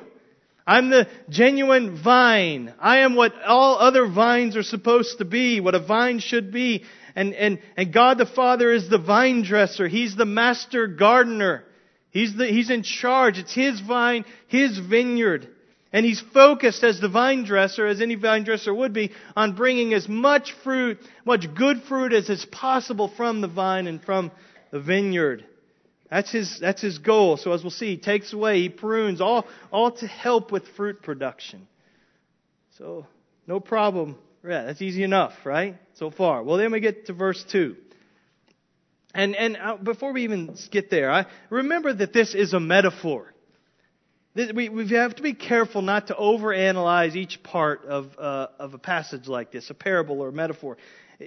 I'm 0.66 0.90
the 0.90 1.08
genuine 1.30 2.02
vine. 2.02 2.74
I 2.80 3.00
am 3.00 3.16
what 3.16 3.34
all 3.44 3.80
other 3.80 4.08
vines 4.08 4.56
are 4.56 4.64
supposed 4.64 5.18
to 5.20 5.26
be, 5.26 5.60
what 5.60 5.76
a 5.76 5.80
vine 5.80 6.20
should 6.20 6.52
be. 6.52 6.84
And, 7.18 7.34
and, 7.34 7.60
and 7.76 7.92
God 7.92 8.20
the 8.20 8.28
Father 8.28 8.72
is 8.72 8.90
the 8.90 9.00
vine 9.00 9.42
dresser. 9.42 9.88
He's 9.88 10.16
the 10.16 10.24
master 10.24 10.86
gardener. 10.86 11.64
He's, 12.12 12.38
the, 12.38 12.46
he's 12.46 12.70
in 12.70 12.84
charge. 12.84 13.40
It's 13.40 13.56
His 13.56 13.82
vine, 13.82 14.24
His 14.48 14.78
vineyard. 14.78 15.48
And 15.92 16.06
He's 16.06 16.22
focused 16.22 16.84
as 16.84 17.02
the 17.02 17.10
vine 17.10 17.44
dresser, 17.44 17.88
as 17.88 18.02
any 18.02 18.14
vine 18.14 18.44
dresser 18.44 18.72
would 18.72 18.94
be, 18.94 19.14
on 19.36 19.56
bringing 19.56 19.96
as 19.96 20.08
much 20.08 20.54
fruit, 20.64 21.00
much 21.26 21.48
good 21.56 21.82
fruit 21.90 22.14
as 22.14 22.30
is 22.30 22.46
possible 22.46 23.08
from 23.18 23.42
the 23.42 23.48
vine 23.48 23.88
and 23.88 24.00
from 24.04 24.32
the 24.70 24.80
vineyard. 24.80 25.44
That's 26.12 26.32
his, 26.32 26.60
that's 26.62 26.84
his 26.84 27.00
goal. 27.00 27.38
So 27.38 27.52
as 27.52 27.64
we'll 27.64 27.72
see, 27.72 27.96
he 27.96 27.98
takes 27.98 28.32
away, 28.32 28.62
he 28.62 28.70
prunes, 28.70 29.22
all, 29.22 29.48
all 29.72 29.90
to 29.90 30.06
help 30.06 30.52
with 30.52 30.68
fruit 30.76 31.02
production. 31.02 31.68
So, 32.78 33.08
no 33.48 33.60
problem. 33.60 34.18
Yeah, 34.44 34.66
that's 34.66 34.82
easy 34.82 35.04
enough, 35.04 35.34
right? 35.44 35.76
So 35.96 36.12
far. 36.12 36.44
Well, 36.44 36.58
then 36.58 36.72
we 36.72 36.80
get 36.80 37.08
to 37.08 37.14
verse 37.14 37.44
2. 37.52 37.76
And, 39.14 39.36
and 39.36 39.58
uh, 39.58 39.78
before 39.78 40.14
we 40.14 40.24
even 40.24 40.56
get 40.72 40.90
there, 40.90 41.12
I 41.12 41.26
remember 41.50 41.94
that 41.94 42.14
this 42.14 42.36
is 42.36 42.54
a 42.54 42.60
metaphor. 42.60 43.34
We, 44.36 44.70
we 44.70 44.88
have 44.90 45.16
to 45.16 45.24
be 45.24 45.34
careful 45.34 45.82
not 45.82 46.08
to 46.08 46.14
overanalyze 46.14 47.16
each 47.16 47.42
part 47.42 47.86
of, 47.86 48.12
uh, 48.20 48.48
of 48.60 48.76
a 48.76 48.78
passage 48.78 49.28
like 49.28 49.52
this, 49.52 49.72
a 49.72 49.74
parable 49.74 50.22
or 50.22 50.28
a 50.28 50.32
metaphor. 50.32 50.78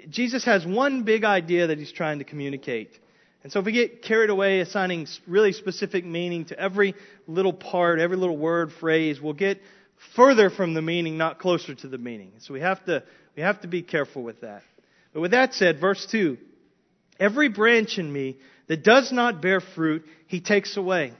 Jesus 0.09 0.45
has 0.45 0.64
one 0.64 1.02
big 1.02 1.25
idea 1.25 1.67
that 1.67 1.79
he's 1.79 1.90
trying 1.90 2.21
to 2.21 2.25
communicate. 2.25 2.97
And 3.43 3.52
so 3.52 3.59
if 3.59 3.67
we 3.67 3.73
get 3.73 4.02
carried 4.02 4.31
away 4.31 4.61
assigning 4.61 5.09
really 5.26 5.52
specific 5.52 6.05
meaning 6.05 6.45
to 6.47 6.59
every 6.59 6.95
little 7.26 7.52
part, 7.52 7.99
every 7.99 8.17
little 8.17 8.37
word, 8.37 8.71
phrase, 8.79 9.21
we'll 9.21 9.33
get 9.33 9.61
further 10.14 10.50
from 10.50 10.75
the 10.75 10.83
meaning, 10.83 11.19
not 11.19 11.38
closer 11.38 11.75
to 11.75 11.88
the 11.88 11.99
meaning. 11.99 12.33
So 12.38 12.54
we 12.54 12.61
have 12.61 12.85
to, 12.87 13.02
we 13.37 13.42
have 13.42 13.61
to 13.62 13.69
be 13.69 13.83
careful 13.83 14.23
with 14.23 14.40
that. 14.40 14.62
But 15.12 15.21
with 15.21 15.30
that 15.33 15.54
said, 15.54 15.80
verse 15.80 16.07
2, 16.11 16.38
every 17.19 17.49
branch 17.49 17.99
in 17.99 18.12
me 18.12 18.38
that 18.69 18.85
does 18.85 19.12
not 19.12 19.42
bear 19.42 19.61
fruit, 19.61 20.04
he 20.26 20.40
takes 20.40 20.76
away. 20.76 21.12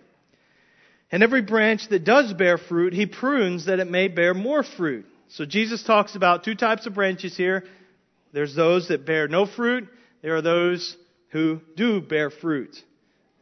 And 1.13 1.23
every 1.23 1.43
branch 1.43 1.89
that 1.89 2.05
does 2.05 2.33
bear 2.33 2.57
fruit, 2.57 2.93
he 2.93 3.07
prunes 3.07 3.67
that 3.67 3.81
it 3.81 3.91
may 3.91 4.09
bear 4.09 4.33
more 4.33 4.63
fruit. 4.63 5.07
So 5.29 5.45
Jesus 5.45 5.83
talks 5.83 6.15
about 6.15 6.45
two 6.45 6.55
types 6.55 6.87
of 6.87 6.95
branches 6.95 7.37
here. 7.37 7.65
There's 8.33 8.55
those 8.55 8.89
that 8.89 9.07
bear 9.07 9.27
no 9.27 9.47
fruit. 9.47 9.89
There 10.23 10.37
are 10.37 10.43
those 10.43 10.97
who 11.31 11.61
do 11.77 12.01
bear 12.01 12.31
fruit. 12.31 12.77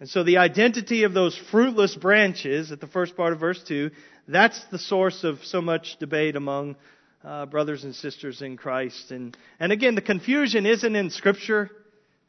And 0.00 0.08
so 0.08 0.22
the 0.22 0.38
identity 0.38 1.02
of 1.02 1.12
those 1.12 1.36
fruitless 1.50 1.94
branches 1.94 2.70
at 2.72 2.80
the 2.80 2.86
first 2.86 3.16
part 3.16 3.32
of 3.32 3.40
verse 3.40 3.62
2, 3.66 3.90
that's 4.28 4.62
the 4.66 4.78
source 4.78 5.24
of 5.24 5.44
so 5.44 5.60
much 5.60 5.96
debate 5.98 6.36
among 6.36 6.76
uh, 7.24 7.46
brothers 7.46 7.84
and 7.84 7.94
sisters 7.94 8.42
in 8.42 8.56
Christ. 8.56 9.10
And, 9.10 9.36
and 9.58 9.72
again, 9.72 9.94
the 9.94 10.02
confusion 10.02 10.66
isn't 10.66 10.94
in 10.94 11.10
Scripture. 11.10 11.70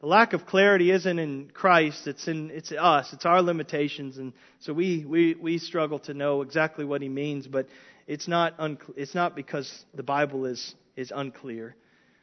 The 0.00 0.06
lack 0.06 0.32
of 0.32 0.46
clarity 0.46 0.90
isn't 0.90 1.18
in 1.18 1.50
Christ, 1.52 2.06
it's 2.06 2.26
in 2.26 2.50
it's 2.50 2.72
us, 2.72 3.12
it's 3.12 3.26
our 3.26 3.42
limitations, 3.42 4.16
and 4.16 4.32
so 4.60 4.72
we, 4.72 5.04
we, 5.04 5.34
we 5.34 5.58
struggle 5.58 5.98
to 6.00 6.14
know 6.14 6.40
exactly 6.40 6.86
what 6.86 7.02
he 7.02 7.10
means, 7.10 7.46
but 7.46 7.66
it's 8.06 8.26
not, 8.26 8.54
it's 8.96 9.14
not 9.14 9.36
because 9.36 9.84
the 9.92 10.02
Bible 10.02 10.46
is, 10.46 10.74
is 10.96 11.12
unclear. 11.14 11.76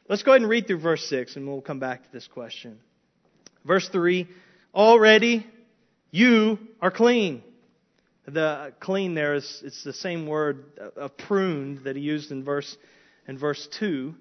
Let's 0.08 0.24
go 0.24 0.32
ahead 0.32 0.40
and 0.40 0.50
read 0.50 0.66
through 0.66 0.80
verse 0.80 1.08
6, 1.08 1.36
and 1.36 1.46
we'll 1.46 1.60
come 1.60 1.78
back 1.78 2.02
to 2.02 2.08
this 2.12 2.26
question. 2.26 2.80
Verse 3.64 3.88
3 3.88 4.26
Already 4.74 5.46
you 6.10 6.58
are 6.80 6.90
clean. 6.90 7.44
The 8.28 8.74
clean 8.80 9.14
there 9.14 9.34
is 9.34 9.62
it's 9.64 9.82
the 9.84 9.92
same 9.92 10.26
word 10.26 10.78
of 10.96 11.16
pruned 11.16 11.84
that 11.84 11.96
he 11.96 12.02
used 12.02 12.30
in 12.30 12.44
verse 12.44 12.76
in 13.26 13.38
verse 13.38 13.68
2 13.78 14.14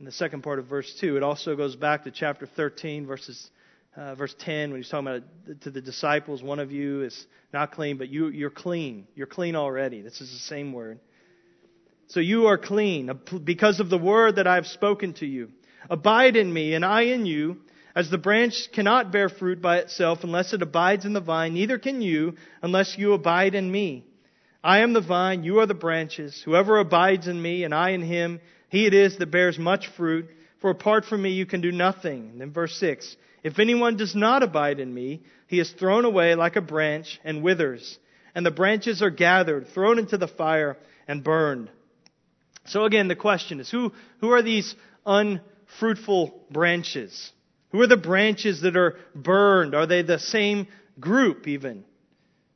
in 0.00 0.06
the 0.06 0.12
second 0.12 0.42
part 0.42 0.58
of 0.58 0.66
verse 0.66 0.92
2. 1.00 1.16
It 1.16 1.22
also 1.22 1.54
goes 1.54 1.76
back 1.76 2.04
to 2.04 2.10
chapter 2.10 2.46
13, 2.46 3.06
verses, 3.06 3.50
uh, 3.96 4.14
verse 4.14 4.34
10, 4.40 4.70
when 4.70 4.80
he's 4.80 4.88
talking 4.88 5.06
about 5.06 5.22
it 5.46 5.60
to 5.62 5.70
the 5.70 5.82
disciples, 5.82 6.42
one 6.42 6.58
of 6.58 6.72
you 6.72 7.02
is 7.02 7.26
not 7.52 7.72
clean, 7.72 7.98
but 7.98 8.08
you, 8.08 8.28
you're 8.28 8.50
clean. 8.50 9.06
You're 9.14 9.26
clean 9.26 9.56
already. 9.56 10.00
This 10.00 10.22
is 10.22 10.32
the 10.32 10.38
same 10.38 10.72
word. 10.72 11.00
So 12.08 12.18
you 12.18 12.46
are 12.46 12.58
clean 12.58 13.10
because 13.44 13.78
of 13.78 13.90
the 13.90 13.98
word 13.98 14.36
that 14.36 14.46
I 14.46 14.54
have 14.56 14.66
spoken 14.66 15.12
to 15.14 15.26
you. 15.26 15.50
Abide 15.88 16.34
in 16.34 16.52
me, 16.52 16.74
and 16.74 16.84
I 16.84 17.02
in 17.02 17.26
you. 17.26 17.58
As 17.94 18.08
the 18.08 18.18
branch 18.18 18.70
cannot 18.72 19.10
bear 19.10 19.28
fruit 19.28 19.60
by 19.60 19.78
itself 19.78 20.22
unless 20.22 20.52
it 20.52 20.62
abides 20.62 21.04
in 21.04 21.12
the 21.12 21.20
vine, 21.20 21.54
neither 21.54 21.78
can 21.78 22.02
you 22.02 22.36
unless 22.62 22.96
you 22.96 23.12
abide 23.12 23.54
in 23.54 23.70
me. 23.70 24.04
I 24.62 24.80
am 24.80 24.92
the 24.92 25.00
vine, 25.00 25.42
you 25.42 25.60
are 25.60 25.66
the 25.66 25.74
branches. 25.74 26.40
Whoever 26.44 26.78
abides 26.78 27.26
in 27.26 27.40
me, 27.40 27.64
and 27.64 27.74
I 27.74 27.90
in 27.90 28.02
him, 28.02 28.40
he 28.68 28.86
it 28.86 28.94
is 28.94 29.16
that 29.16 29.30
bears 29.30 29.58
much 29.58 29.88
fruit, 29.88 30.28
for 30.60 30.70
apart 30.70 31.04
from 31.04 31.22
me 31.22 31.30
you 31.30 31.46
can 31.46 31.60
do 31.60 31.72
nothing. 31.72 32.30
And 32.32 32.40
then 32.40 32.52
verse 32.52 32.76
6 32.76 33.16
If 33.42 33.58
anyone 33.58 33.96
does 33.96 34.14
not 34.14 34.42
abide 34.42 34.78
in 34.78 34.92
me, 34.92 35.22
he 35.46 35.58
is 35.58 35.70
thrown 35.70 36.04
away 36.04 36.34
like 36.34 36.56
a 36.56 36.60
branch 36.60 37.18
and 37.24 37.42
withers, 37.42 37.98
and 38.34 38.44
the 38.46 38.50
branches 38.50 39.02
are 39.02 39.10
gathered, 39.10 39.68
thrown 39.68 39.98
into 39.98 40.18
the 40.18 40.28
fire, 40.28 40.76
and 41.08 41.24
burned. 41.24 41.70
So 42.66 42.84
again, 42.84 43.08
the 43.08 43.16
question 43.16 43.58
is 43.58 43.70
who, 43.70 43.92
who 44.20 44.30
are 44.30 44.42
these 44.42 44.76
unfruitful 45.06 46.44
branches? 46.50 47.32
Who 47.70 47.80
are 47.80 47.86
the 47.86 47.96
branches 47.96 48.62
that 48.62 48.76
are 48.76 48.96
burned? 49.14 49.74
Are 49.74 49.86
they 49.86 50.02
the 50.02 50.18
same 50.18 50.66
group 50.98 51.46
even? 51.46 51.84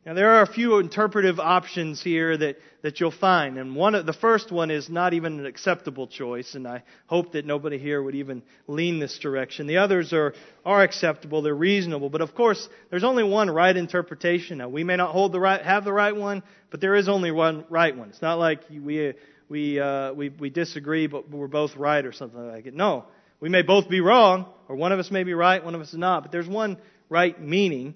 Now, 0.06 0.12
there 0.12 0.32
are 0.32 0.42
a 0.42 0.46
few 0.46 0.80
interpretive 0.80 1.40
options 1.40 2.02
here 2.02 2.36
that, 2.36 2.58
that 2.82 3.00
you'll 3.00 3.10
find. 3.10 3.56
And 3.56 3.74
one 3.74 3.94
of, 3.94 4.04
the 4.04 4.12
first 4.12 4.52
one 4.52 4.70
is 4.70 4.90
not 4.90 5.14
even 5.14 5.38
an 5.38 5.46
acceptable 5.46 6.06
choice, 6.06 6.54
and 6.54 6.68
I 6.68 6.82
hope 7.06 7.32
that 7.32 7.46
nobody 7.46 7.78
here 7.78 8.02
would 8.02 8.14
even 8.14 8.42
lean 8.66 8.98
this 8.98 9.18
direction. 9.18 9.66
The 9.66 9.78
others 9.78 10.12
are, 10.12 10.34
are 10.62 10.82
acceptable, 10.82 11.40
they're 11.40 11.54
reasonable. 11.54 12.10
But 12.10 12.20
of 12.20 12.34
course, 12.34 12.68
there's 12.90 13.04
only 13.04 13.22
one 13.22 13.50
right 13.50 13.74
interpretation. 13.74 14.58
Now, 14.58 14.68
we 14.68 14.84
may 14.84 14.96
not 14.96 15.12
hold 15.12 15.32
the 15.32 15.40
right, 15.40 15.62
have 15.62 15.84
the 15.84 15.92
right 15.92 16.14
one, 16.14 16.42
but 16.70 16.82
there 16.82 16.96
is 16.96 17.08
only 17.08 17.30
one 17.30 17.64
right 17.70 17.96
one. 17.96 18.10
It's 18.10 18.20
not 18.20 18.38
like 18.38 18.60
we, 18.68 19.14
we, 19.48 19.80
uh, 19.80 20.12
we, 20.12 20.28
we 20.28 20.50
disagree, 20.50 21.06
but 21.06 21.30
we're 21.30 21.48
both 21.48 21.76
right 21.76 22.04
or 22.04 22.12
something 22.12 22.46
like 22.46 22.66
it. 22.66 22.74
No. 22.74 23.06
We 23.44 23.50
may 23.50 23.60
both 23.60 23.90
be 23.90 24.00
wrong, 24.00 24.46
or 24.70 24.76
one 24.76 24.90
of 24.90 24.98
us 24.98 25.10
may 25.10 25.22
be 25.22 25.34
right, 25.34 25.62
one 25.62 25.74
of 25.74 25.82
us 25.82 25.88
is 25.88 25.98
not, 25.98 26.22
but 26.22 26.32
there's 26.32 26.48
one 26.48 26.78
right 27.10 27.38
meaning 27.38 27.94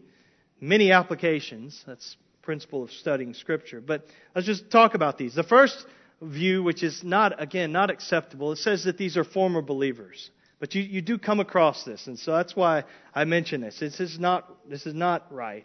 many 0.60 0.92
applications. 0.92 1.82
That's 1.86 2.18
principle 2.42 2.82
of 2.82 2.90
studying 2.90 3.32
Scripture. 3.32 3.80
But 3.80 4.04
let's 4.34 4.46
just 4.46 4.70
talk 4.70 4.92
about 4.92 5.16
these. 5.16 5.34
The 5.34 5.42
first 5.42 5.86
view, 6.20 6.62
which 6.62 6.82
is 6.82 7.02
not, 7.02 7.40
again, 7.40 7.72
not 7.72 7.88
acceptable, 7.88 8.52
it 8.52 8.56
says 8.56 8.84
that 8.84 8.98
these 8.98 9.16
are 9.16 9.24
former 9.24 9.62
believers. 9.62 10.30
But 10.60 10.74
you, 10.74 10.82
you 10.82 11.00
do 11.00 11.16
come 11.16 11.40
across 11.40 11.82
this, 11.82 12.08
and 12.08 12.18
so 12.18 12.32
that's 12.32 12.54
why 12.54 12.84
I 13.14 13.24
mention 13.24 13.62
this. 13.62 13.78
This 13.80 14.00
is 14.00 14.18
not, 14.18 14.68
this 14.68 14.84
is 14.84 14.92
not 14.92 15.32
right. 15.32 15.64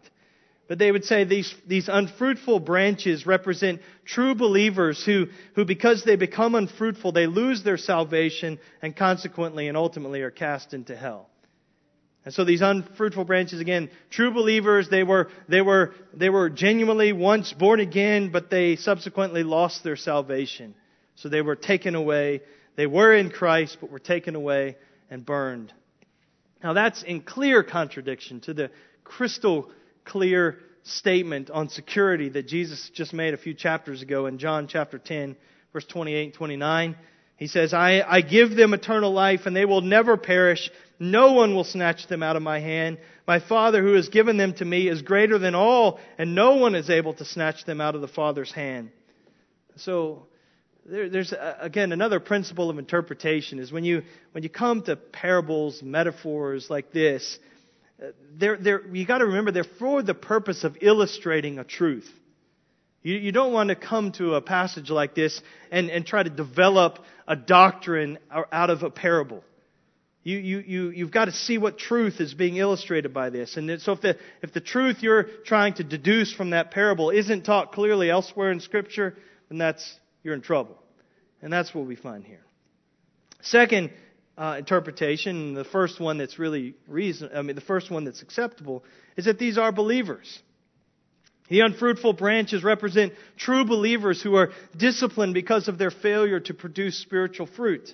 But 0.74 0.80
they 0.80 0.92
would 0.92 1.06
say 1.06 1.24
these, 1.24 1.54
these 1.68 1.88
unfruitful 1.88 2.60
branches 2.60 3.28
represent 3.28 3.80
true 4.06 4.34
believers 4.34 5.04
who, 5.06 5.28
who, 5.54 5.66
because 5.66 6.04
they 6.04 6.16
become 6.16 6.56
unfruitful, 6.56 7.12
they 7.12 7.28
lose 7.28 7.62
their 7.62 7.78
salvation 7.78 8.58
and 8.82 8.96
consequently 8.96 9.68
and 9.68 9.78
ultimately 9.78 10.24
are 10.24 10.32
cast 10.32 10.74
into 10.74 10.96
hell. 10.96 11.30
And 12.26 12.34
so 12.34 12.44
these 12.44 12.62
unfruitful 12.62 13.24
branches, 13.24 13.60
again, 13.60 13.92
true 14.10 14.32
believers, 14.32 14.90
they 14.90 15.04
were, 15.04 15.30
they 15.48 15.62
were, 15.62 15.94
they 16.12 16.32
were 16.32 16.50
genuinely 16.50 17.14
once 17.14 17.54
born 17.54 17.80
again, 17.80 18.32
but 18.32 18.50
they 18.50 18.76
subsequently 18.76 19.44
lost 19.44 19.84
their 19.84 19.96
salvation. 19.96 20.74
So 21.18 21.30
they 21.30 21.44
were 21.44 21.56
taken 21.56 21.94
away. 21.94 22.42
They 22.78 22.88
were 22.88 23.14
in 23.14 23.30
Christ, 23.30 23.78
but 23.80 23.92
were 23.92 24.00
taken 24.00 24.34
away 24.34 24.78
and 25.12 25.24
burned. 25.24 25.72
Now 26.64 26.74
that's 26.74 27.04
in 27.04 27.22
clear 27.22 27.62
contradiction 27.62 28.40
to 28.40 28.56
the 28.56 28.72
crystal 29.04 29.70
clear 30.06 30.60
statement 30.84 31.50
on 31.50 31.70
security 31.70 32.30
that 32.30 32.48
Jesus 32.48 32.90
just 32.94 33.14
made 33.14 33.34
a 33.34 33.38
few 33.38 33.54
chapters 33.54 34.02
ago 34.02 34.26
in 34.26 34.38
John 34.38 34.68
chapter 34.68 34.98
10, 34.98 35.36
verse 35.72 35.86
28 35.86 36.26
and 36.26 36.34
29. 36.34 36.96
He 37.38 37.48
says, 37.48 37.74
I, 37.74 38.02
I 38.02 38.22
give 38.22 38.56
them 38.56 38.74
eternal 38.74 39.12
life 39.12 39.42
and 39.46 39.56
they 39.56 39.66
will 39.66 39.82
never 39.82 40.18
perish 40.18 40.70
no 41.04 41.34
one 41.34 41.54
will 41.54 41.66
snatch 41.66 42.08
them 42.08 42.24
out 42.24 42.38
of 42.38 42.42
my 42.42 42.60
hand. 42.60 42.98
My 43.28 43.40
Father 43.40 43.82
who 43.82 43.94
has 43.94 44.08
given 44.08 44.38
them 44.38 44.54
to 44.54 44.66
me 44.66 44.88
is 44.88 45.02
greater 45.02 45.38
than 45.38 45.54
all, 45.54 46.00
and 46.18 46.34
no 46.34 46.56
one 46.56 46.76
is 46.76 46.90
able 46.90 47.14
to 47.16 47.26
snatch 47.26 47.66
them 47.66 47.82
out 47.82 47.96
of 47.96 48.02
the 48.02 48.08
Father's 48.08 48.52
hand. 48.54 48.90
So, 49.76 50.28
there, 50.86 51.10
there's 51.10 51.34
uh, 51.34 51.58
again 51.60 51.92
another 51.92 52.20
principle 52.20 52.70
of 52.70 52.78
interpretation 52.78 53.60
is 53.60 53.72
when 53.72 53.84
you 53.84 54.04
when 54.32 54.44
you 54.44 54.50
come 54.50 54.82
to 54.84 54.96
parables, 54.96 55.82
metaphors 55.82 56.70
like 56.70 56.92
this, 56.92 57.38
they're, 58.36 58.58
they're, 58.58 58.88
you 58.88 59.06
got 59.06 59.20
to 59.20 59.26
remember 59.26 59.52
they're 59.52 59.64
for 59.64 60.02
the 60.02 60.14
purpose 60.14 60.64
of 60.64 60.78
illustrating 60.82 61.60
a 61.60 61.64
truth. 61.64 62.10
You, 63.02 63.16
you 63.16 63.32
don't 63.32 63.54
want 63.54 63.70
to 63.70 63.76
come 63.76 64.12
to 64.14 64.36
a 64.36 64.42
passage 64.42 64.90
like 64.90 65.16
this 65.16 65.42
and, 65.72 65.90
and 65.90 66.06
try 66.06 66.24
to 66.24 66.30
develop 66.30 67.00
a 67.28 67.36
doctrine 67.36 68.18
out 68.32 68.70
of 68.70 68.84
a 68.84 68.90
parable. 68.90 69.44
You, 70.24 70.38
you, 70.38 70.60
you, 70.60 70.90
you've 70.90 71.12
got 71.12 71.26
to 71.26 71.34
see 71.34 71.58
what 71.58 71.78
truth 71.78 72.22
is 72.22 72.34
being 72.34 72.56
illustrated 72.56 73.14
by 73.14 73.30
this. 73.30 73.58
And 73.58 73.82
so 73.82 73.92
if 73.92 74.02
the, 74.02 74.18
if 74.42 74.54
the 74.54 74.62
truth 74.62 74.98
you're 75.02 75.24
trying 75.46 75.74
to 75.76 75.84
deduce 75.84 76.34
from 76.34 76.52
that 76.52 76.72
parable 76.72 77.10
isn't 77.10 77.44
taught 77.44 77.74
clearly 77.74 78.10
elsewhere 78.10 78.52
in 78.52 78.62
Scripture, 78.62 79.18
then 79.50 79.58
that's, 79.58 80.00
you're 80.24 80.34
in 80.34 80.42
trouble. 80.42 80.78
And 81.42 81.52
that's 81.52 81.76
what 81.76 81.86
we 81.86 81.98
find 81.98 82.24
here. 82.24 82.40
Second, 83.42 83.92
uh, 84.38 84.56
interpretation, 84.58 85.54
the 85.54 85.64
first 85.64 86.00
one 86.00 86.18
that's 86.18 86.40
really 86.40 86.76
reason, 86.88 87.30
I 87.36 87.42
mean, 87.42 87.56
the 87.56 87.62
first 87.62 87.92
one 87.92 88.06
that's 88.06 88.22
acceptable, 88.22 88.84
is 89.16 89.26
that 89.26 89.38
these 89.38 89.58
are 89.58 89.72
believers. 89.72 90.42
The 91.50 91.60
unfruitful 91.60 92.14
branches 92.14 92.64
represent 92.64 93.14
true 93.38 93.66
believers 93.66 94.22
who 94.22 94.36
are 94.36 94.52
disciplined 94.76 95.34
because 95.34 95.68
of 95.68 95.78
their 95.78 95.92
failure 95.92 96.40
to 96.40 96.54
produce 96.54 96.98
spiritual 96.98 97.48
fruit. 97.48 97.94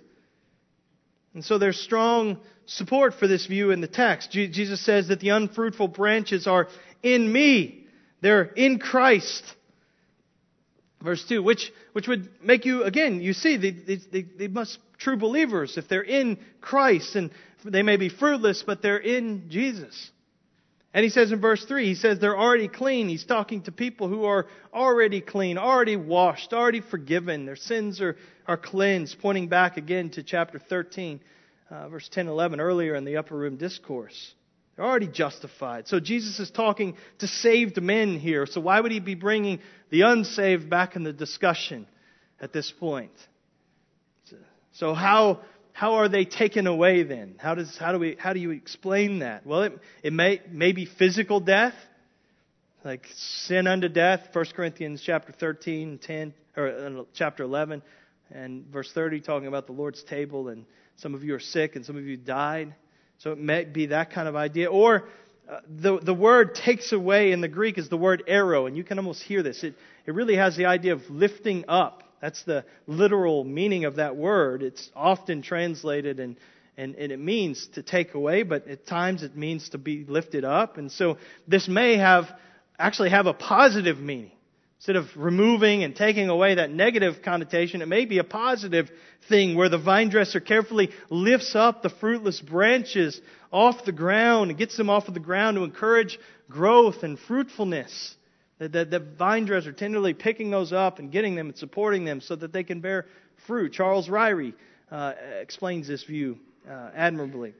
And 1.33 1.43
so 1.43 1.57
there's 1.57 1.79
strong 1.79 2.39
support 2.65 3.15
for 3.15 3.27
this 3.27 3.45
view 3.45 3.71
in 3.71 3.81
the 3.81 3.87
text. 3.87 4.31
Jesus 4.31 4.83
says 4.83 5.09
that 5.09 5.19
the 5.19 5.29
unfruitful 5.29 5.89
branches 5.89 6.47
are 6.47 6.67
in 7.03 7.31
me. 7.31 7.85
They're 8.21 8.43
in 8.43 8.79
Christ. 8.79 9.43
Verse 11.01 11.23
2, 11.29 11.41
which, 11.41 11.71
which 11.93 12.07
would 12.07 12.29
make 12.43 12.65
you, 12.65 12.83
again, 12.83 13.21
you 13.21 13.33
see, 13.33 13.55
they, 13.55 13.71
they, 13.71 14.21
they 14.23 14.47
must 14.47 14.79
true 14.97 15.15
believers 15.15 15.77
if 15.77 15.87
they're 15.87 16.01
in 16.01 16.37
Christ 16.59 17.15
and 17.15 17.31
they 17.63 17.83
may 17.83 17.95
be 17.95 18.09
fruitless, 18.09 18.63
but 18.63 18.81
they're 18.81 18.97
in 18.97 19.49
Jesus. 19.49 20.11
And 20.93 21.03
he 21.03 21.09
says 21.09 21.31
in 21.31 21.39
verse 21.39 21.63
3, 21.65 21.85
he 21.85 21.95
says 21.95 22.19
they're 22.19 22.37
already 22.37 22.67
clean. 22.67 23.07
He's 23.07 23.23
talking 23.23 23.61
to 23.63 23.71
people 23.71 24.09
who 24.09 24.25
are 24.25 24.47
already 24.73 25.21
clean, 25.21 25.57
already 25.57 25.95
washed, 25.95 26.51
already 26.51 26.81
forgiven. 26.81 27.45
Their 27.45 27.55
sins 27.55 28.01
are, 28.01 28.17
are 28.47 28.57
cleansed, 28.57 29.19
pointing 29.19 29.47
back 29.47 29.77
again 29.77 30.09
to 30.11 30.23
chapter 30.23 30.57
13, 30.57 31.21
uh, 31.69 31.89
verse 31.89 32.09
10 32.09 32.27
11, 32.27 32.59
earlier 32.59 32.95
in 32.95 33.05
the 33.05 33.17
upper 33.17 33.37
room 33.37 33.55
discourse. 33.55 34.33
They're 34.79 34.87
already 34.87 35.09
justified. 35.09 35.89
So 35.89 35.99
Jesus 35.99 36.39
is 36.39 36.49
talking 36.49 36.95
to 37.17 37.27
saved 37.27 37.81
men 37.81 38.17
here. 38.17 38.45
So 38.45 38.61
why 38.61 38.79
would 38.79 38.93
he 38.93 39.01
be 39.01 39.13
bringing 39.13 39.59
the 39.89 40.03
unsaved 40.03 40.69
back 40.69 40.95
in 40.95 41.03
the 41.03 41.11
discussion 41.11 41.85
at 42.39 42.53
this 42.53 42.71
point? 42.71 43.11
So 44.71 44.93
how 44.93 45.41
how 45.73 45.95
are 45.95 46.07
they 46.07 46.23
taken 46.23 46.65
away 46.65 47.03
then? 47.03 47.35
How 47.39 47.55
does 47.55 47.77
how 47.77 47.91
do 47.91 47.99
we 47.99 48.15
how 48.17 48.31
do 48.31 48.39
you 48.39 48.51
explain 48.51 49.19
that? 49.19 49.45
Well, 49.45 49.63
it 49.63 49.73
it 50.01 50.13
may 50.13 50.39
may 50.49 50.71
be 50.71 50.85
physical 50.85 51.41
death, 51.41 51.75
like 52.85 53.05
sin 53.15 53.67
unto 53.67 53.89
death. 53.89 54.29
1 54.31 54.45
Corinthians 54.55 55.03
chapter 55.05 55.33
13, 55.33 55.99
10 56.01 56.33
or 56.55 56.67
uh, 56.69 57.03
chapter 57.13 57.43
11 57.43 57.81
and 58.31 58.65
verse 58.67 58.89
30 58.93 59.19
talking 59.19 59.49
about 59.49 59.65
the 59.65 59.73
Lord's 59.73 60.01
table 60.03 60.47
and 60.47 60.63
some 60.95 61.13
of 61.15 61.25
you 61.25 61.35
are 61.35 61.41
sick 61.41 61.75
and 61.75 61.85
some 61.85 61.97
of 61.97 62.05
you 62.05 62.15
died. 62.15 62.73
So 63.19 63.31
it 63.31 63.37
may 63.37 63.65
be 63.65 63.87
that 63.87 64.11
kind 64.11 64.27
of 64.27 64.35
idea. 64.35 64.69
Or 64.69 65.03
uh, 65.49 65.59
the, 65.67 65.99
the 65.99 66.13
word 66.13 66.55
takes 66.55 66.91
away 66.91 67.31
in 67.31 67.41
the 67.41 67.47
Greek 67.47 67.77
is 67.77 67.89
the 67.89 67.97
word 67.97 68.23
airo, 68.29 68.67
and 68.67 68.77
you 68.77 68.83
can 68.83 68.97
almost 68.97 69.21
hear 69.23 69.43
this. 69.43 69.63
It, 69.63 69.75
it 70.05 70.13
really 70.13 70.35
has 70.35 70.55
the 70.55 70.65
idea 70.65 70.93
of 70.93 71.01
lifting 71.09 71.65
up. 71.67 72.03
That's 72.21 72.43
the 72.43 72.65
literal 72.87 73.43
meaning 73.43 73.85
of 73.85 73.95
that 73.95 74.15
word. 74.15 74.63
It's 74.63 74.89
often 74.95 75.41
translated 75.41 76.19
and, 76.19 76.37
and, 76.77 76.95
and 76.95 77.11
it 77.11 77.19
means 77.19 77.67
to 77.75 77.83
take 77.83 78.13
away, 78.13 78.43
but 78.43 78.67
at 78.67 78.87
times 78.87 79.23
it 79.23 79.35
means 79.35 79.69
to 79.69 79.77
be 79.77 80.05
lifted 80.05 80.45
up. 80.45 80.77
And 80.77 80.91
so 80.91 81.17
this 81.47 81.67
may 81.67 81.97
have 81.97 82.29
actually 82.77 83.09
have 83.09 83.25
a 83.25 83.33
positive 83.33 83.99
meaning. 83.99 84.31
Instead 84.79 84.95
of 84.95 85.07
removing 85.17 85.83
and 85.83 85.93
taking 85.93 86.29
away 86.29 86.55
that 86.55 86.71
negative 86.71 87.21
connotation, 87.21 87.81
it 87.81 87.89
may 87.89 88.05
be 88.05 88.17
a 88.17 88.23
positive 88.23 88.89
thing 89.27 89.55
where 89.55 89.67
the 89.67 89.77
vine 89.77 90.07
dresser 90.07 90.39
carefully 90.39 90.89
lifts 91.09 91.53
up 91.53 91.83
the 91.83 91.89
fruitless 91.89 92.39
branches 92.39 93.19
off 93.51 93.83
the 93.83 93.91
ground 93.91 94.51
and 94.51 94.57
gets 94.57 94.77
them 94.77 94.89
off 94.89 95.09
of 95.09 95.13
the 95.13 95.19
ground 95.19 95.57
to 95.57 95.65
encourage 95.65 96.17
growth 96.49 97.03
and 97.03 97.19
fruitfulness. 97.19 98.15
The, 98.59 98.69
the, 98.69 98.85
the 98.85 98.99
vine 98.99 99.43
dresser 99.43 99.73
tenderly 99.73 100.13
picking 100.13 100.49
those 100.49 100.71
up 100.71 100.99
and 100.99 101.11
getting 101.11 101.35
them 101.35 101.47
and 101.47 101.57
supporting 101.57 102.05
them 102.05 102.21
so 102.21 102.37
that 102.37 102.53
they 102.53 102.63
can 102.63 102.79
bear 102.79 103.05
fruit. 103.47 103.73
Charles 103.73 104.07
Ryrie 104.07 104.53
uh, 104.89 105.11
explains 105.41 105.89
this 105.89 106.05
view 106.05 106.37
uh, 106.69 106.91
admirably. 106.95 107.53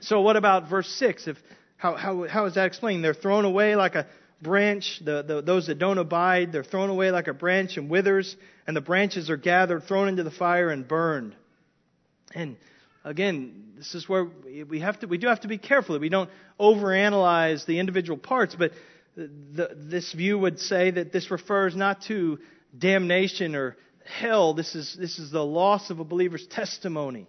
So, 0.00 0.22
what 0.22 0.36
about 0.36 0.70
verse 0.70 0.88
6? 0.88 1.28
If, 1.28 1.36
how, 1.76 1.96
how, 1.96 2.26
how 2.26 2.46
is 2.46 2.54
that 2.54 2.64
explained? 2.64 3.04
They're 3.04 3.12
thrown 3.12 3.44
away 3.44 3.76
like 3.76 3.94
a 3.94 4.06
branch, 4.40 5.00
the, 5.04 5.22
the, 5.22 5.42
those 5.42 5.66
that 5.66 5.78
don't 5.78 5.98
abide, 5.98 6.52
they're 6.52 6.64
thrown 6.64 6.90
away 6.90 7.10
like 7.10 7.28
a 7.28 7.34
branch 7.34 7.76
and 7.76 7.90
withers, 7.90 8.36
and 8.66 8.76
the 8.76 8.80
branches 8.80 9.30
are 9.30 9.36
gathered, 9.36 9.84
thrown 9.84 10.08
into 10.08 10.22
the 10.22 10.30
fire, 10.30 10.70
and 10.70 10.86
burned. 10.86 11.34
And 12.34 12.56
again, 13.04 13.72
this 13.76 13.94
is 13.94 14.08
where 14.08 14.28
we 14.68 14.80
have 14.80 15.00
to, 15.00 15.06
we 15.06 15.18
do 15.18 15.26
have 15.28 15.40
to 15.40 15.48
be 15.48 15.58
careful 15.58 15.94
that 15.94 16.00
we 16.00 16.08
don't 16.08 16.30
overanalyze 16.58 17.66
the 17.66 17.78
individual 17.78 18.18
parts, 18.18 18.54
but 18.58 18.72
the, 19.16 19.70
this 19.74 20.12
view 20.12 20.38
would 20.38 20.58
say 20.60 20.90
that 20.90 21.12
this 21.12 21.30
refers 21.30 21.76
not 21.76 22.02
to 22.02 22.38
damnation 22.76 23.54
or 23.54 23.76
hell. 24.04 24.54
This 24.54 24.74
is, 24.74 24.96
this 24.98 25.18
is 25.18 25.30
the 25.30 25.44
loss 25.44 25.90
of 25.90 26.00
a 26.00 26.04
believer's 26.04 26.46
testimony 26.46 27.26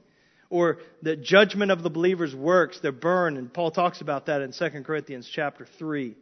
or 0.49 0.79
the 1.01 1.15
judgment 1.15 1.71
of 1.71 1.81
the 1.81 1.89
believer's 1.89 2.35
works. 2.35 2.79
They're 2.81 2.91
burned, 2.91 3.37
and 3.37 3.51
Paul 3.51 3.71
talks 3.71 4.01
about 4.01 4.27
that 4.27 4.41
in 4.41 4.51
2 4.51 4.83
Corinthians 4.83 5.29
chapter 5.33 5.65
3. 5.79 6.15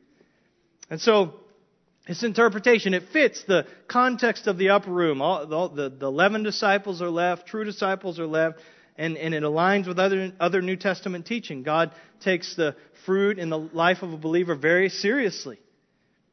And 0.90 1.00
so, 1.00 1.34
its 2.08 2.24
interpretation, 2.24 2.94
it 2.94 3.04
fits 3.14 3.44
the 3.44 3.68
context 3.88 4.48
of 4.48 4.58
the 4.58 4.70
upper 4.70 4.90
room. 4.90 5.22
All, 5.22 5.46
the, 5.46 5.90
the 5.90 6.08
11 6.08 6.44
disciples 6.44 7.02
are 7.02 7.10
left, 7.10 7.48
true 7.48 7.64
disciples 7.64 8.20
are 8.20 8.26
left, 8.26 8.60
and, 8.98 9.16
and 9.16 9.34
it 9.36 9.44
aligns 9.44 9.88
with 9.88 10.00
other, 10.00 10.34
other 10.40 10.62
New 10.62 10.76
Testament 10.76 11.28
teaching. 11.28 11.62
God 11.64 11.92
takes 12.22 12.56
the 12.56 12.76
fruit 13.06 13.38
in 13.38 13.50
the 13.50 13.58
life 13.58 14.02
of 14.02 14.12
a 14.12 14.18
believer 14.18 14.56
very 14.56 14.90
seriously. 14.90 15.60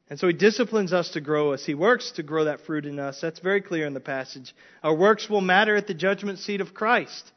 And 0.09 0.19
so 0.19 0.29
he 0.29 0.33
disciplines 0.33 0.93
us 0.93 1.11
to 1.11 1.21
grow 1.21 1.53
us. 1.53 1.65
He 1.65 1.75
works 1.75 2.13
to 2.13 2.23
grow 2.23 2.45
that 2.45 2.61
fruit 2.61 2.87
in 2.87 2.99
us. 2.99 3.21
That's 3.21 3.41
very 3.41 3.61
clear 3.61 3.87
in 3.87 3.95
the 3.95 4.01
passage. 4.01 4.55
Our 4.83 4.95
works 4.95 5.29
will 5.29 5.41
matter 5.41 5.77
at 5.77 5.89
the 5.89 5.95
judgment 5.95 6.39
seat 6.39 6.61
of 6.61 6.75
Christ. 6.75 7.33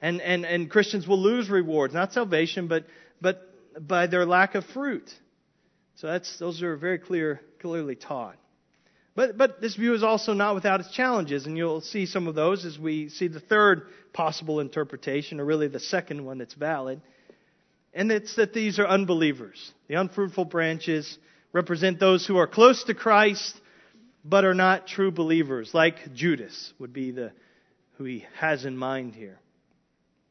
And, 0.00 0.20
and, 0.20 0.44
and 0.44 0.70
Christians 0.70 1.06
will 1.06 1.20
lose 1.20 1.50
rewards, 1.50 1.92
not 1.92 2.12
salvation, 2.12 2.68
but, 2.68 2.86
but 3.20 3.42
by 3.86 4.06
their 4.06 4.24
lack 4.24 4.54
of 4.54 4.64
fruit. 4.66 5.12
So 5.96 6.08
that's, 6.08 6.38
those 6.38 6.62
are 6.62 6.76
very 6.76 6.98
clear, 6.98 7.40
clearly 7.60 7.94
taught. 7.94 8.36
But, 9.14 9.38
but 9.38 9.60
this 9.60 9.76
view 9.76 9.94
is 9.94 10.02
also 10.02 10.32
not 10.32 10.56
without 10.56 10.80
its 10.80 10.90
challenges, 10.90 11.46
and 11.46 11.56
you'll 11.56 11.80
see 11.80 12.06
some 12.06 12.26
of 12.26 12.34
those 12.34 12.64
as 12.64 12.78
we 12.78 13.08
see 13.08 13.28
the 13.28 13.40
third 13.40 13.86
possible 14.12 14.58
interpretation, 14.58 15.38
or 15.38 15.44
really 15.44 15.68
the 15.68 15.78
second 15.78 16.24
one 16.24 16.38
that's 16.38 16.54
valid. 16.54 17.00
And 17.92 18.10
it's 18.10 18.34
that 18.36 18.52
these 18.52 18.80
are 18.80 18.86
unbelievers. 18.86 19.72
The 19.86 19.94
unfruitful 19.94 20.46
branches 20.46 21.16
represent 21.52 22.00
those 22.00 22.26
who 22.26 22.38
are 22.38 22.48
close 22.48 22.82
to 22.84 22.94
Christ, 22.94 23.60
but 24.24 24.44
are 24.44 24.54
not 24.54 24.88
true 24.88 25.12
believers, 25.12 25.72
like 25.72 26.12
Judas 26.12 26.72
would 26.80 26.92
be 26.92 27.12
the 27.12 27.30
who 27.98 28.04
he 28.04 28.26
has 28.40 28.64
in 28.64 28.76
mind 28.76 29.14
here. 29.14 29.38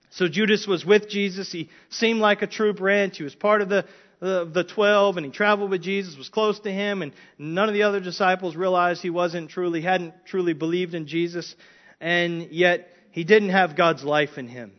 So 0.10 0.28
Judas 0.28 0.68
was 0.68 0.86
with 0.86 1.10
Jesus. 1.10 1.52
He 1.52 1.70
seemed 1.90 2.20
like 2.20 2.42
a 2.42 2.48
true 2.48 2.74
branch. 2.74 3.18
He 3.18 3.24
was 3.24 3.34
part 3.34 3.62
of 3.62 3.70
the 3.70 3.86
of 4.24 4.54
the 4.54 4.64
twelve, 4.64 5.18
and 5.18 5.26
he 5.26 5.32
traveled 5.32 5.70
with 5.70 5.82
Jesus, 5.82 6.18
was 6.18 6.30
close 6.30 6.60
to 6.62 6.72
him, 6.72 7.02
and 7.02 7.12
none 7.38 7.68
of 7.68 7.74
the 7.74 7.84
other 7.84 8.00
disciples 8.00 8.56
realized 8.56 9.02
he 9.02 9.10
wasn't 9.10 9.50
truly, 9.50 9.82
hadn't 9.82 10.14
truly 10.26 10.54
believed 10.54 10.94
in 10.94 11.08
Jesus, 11.08 11.56
and 12.00 12.50
yet 12.52 12.88
he 13.12 13.24
didn't 13.24 13.50
have 13.50 13.76
God's 13.76 14.04
life 14.04 14.38
in 14.38 14.48
him. 14.48 14.72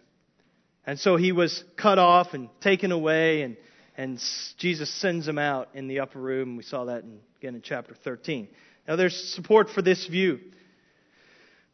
And 0.87 0.99
so 0.99 1.17
he 1.17 1.33
was 1.33 1.63
cut 1.77 1.99
off 1.99 2.35
and 2.35 2.49
taken 2.61 2.91
away, 2.91 3.43
and, 3.43 3.57
and 3.97 4.23
Jesus 4.59 4.93
sends 5.01 5.29
him 5.29 5.39
out 5.39 5.69
in 5.75 5.89
the 5.89 6.01
upper 6.01 6.19
room. 6.19 6.57
We 6.57 6.63
saw 6.63 6.87
that 6.87 7.05
in, 7.05 7.21
again 7.39 7.55
in 7.55 7.63
chapter 7.63 7.95
13. 8.03 8.49
Now 8.89 8.97
there's 8.97 9.17
support 9.35 9.71
for 9.71 9.83
this 9.83 10.07
view. 10.07 10.41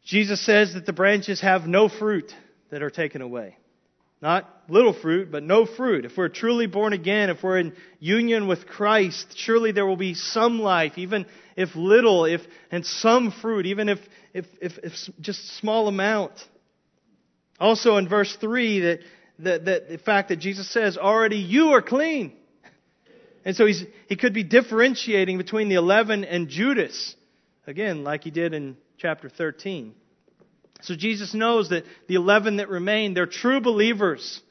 Jesus 0.05 0.43
says 0.45 0.73
that 0.73 0.85
the 0.85 0.93
branches 0.93 1.41
have 1.41 1.67
no 1.67 1.87
fruit 1.87 2.33
that 2.69 2.81
are 2.81 2.89
taken 2.89 3.21
away. 3.21 3.57
Not 4.21 4.47
little 4.69 4.93
fruit, 4.93 5.31
but 5.31 5.41
no 5.41 5.65
fruit. 5.65 6.05
If 6.05 6.15
we're 6.15 6.29
truly 6.29 6.67
born 6.67 6.93
again, 6.93 7.31
if 7.31 7.41
we're 7.41 7.57
in 7.57 7.73
union 7.99 8.47
with 8.47 8.67
Christ, 8.67 9.33
surely 9.35 9.71
there 9.71 9.85
will 9.85 9.97
be 9.97 10.13
some 10.13 10.59
life, 10.59 10.93
even 10.97 11.25
if 11.57 11.75
little, 11.75 12.25
if 12.25 12.41
and 12.69 12.85
some 12.85 13.31
fruit, 13.31 13.65
even 13.65 13.89
if 13.89 13.99
if 14.33 14.45
if, 14.61 14.77
if 14.83 14.93
just 15.19 15.57
small 15.57 15.87
amount. 15.87 16.33
Also 17.59 17.97
in 17.97 18.07
verse 18.07 18.35
three, 18.35 18.79
that, 18.81 18.99
that 19.39 19.65
that 19.65 19.89
the 19.89 19.97
fact 19.97 20.29
that 20.29 20.37
Jesus 20.37 20.69
says, 20.69 20.97
"Already 20.97 21.37
you 21.37 21.69
are 21.69 21.81
clean," 21.81 22.33
and 23.43 23.55
so 23.55 23.65
he's 23.65 23.83
he 24.07 24.15
could 24.15 24.35
be 24.35 24.43
differentiating 24.43 25.39
between 25.39 25.67
the 25.67 25.75
eleven 25.75 26.25
and 26.25 26.47
Judas, 26.47 27.15
again, 27.65 28.03
like 28.03 28.23
he 28.23 28.31
did 28.31 28.53
in 28.53 28.77
chapter 28.97 29.29
thirteen. 29.29 29.95
So 30.81 30.95
Jesus 30.95 31.33
knows 31.33 31.69
that 31.69 31.85
the 32.07 32.15
11 32.15 32.57
that 32.57 32.69
remain, 32.69 33.13
they're 33.13 33.25
true 33.25 33.61
believers. 33.61 34.41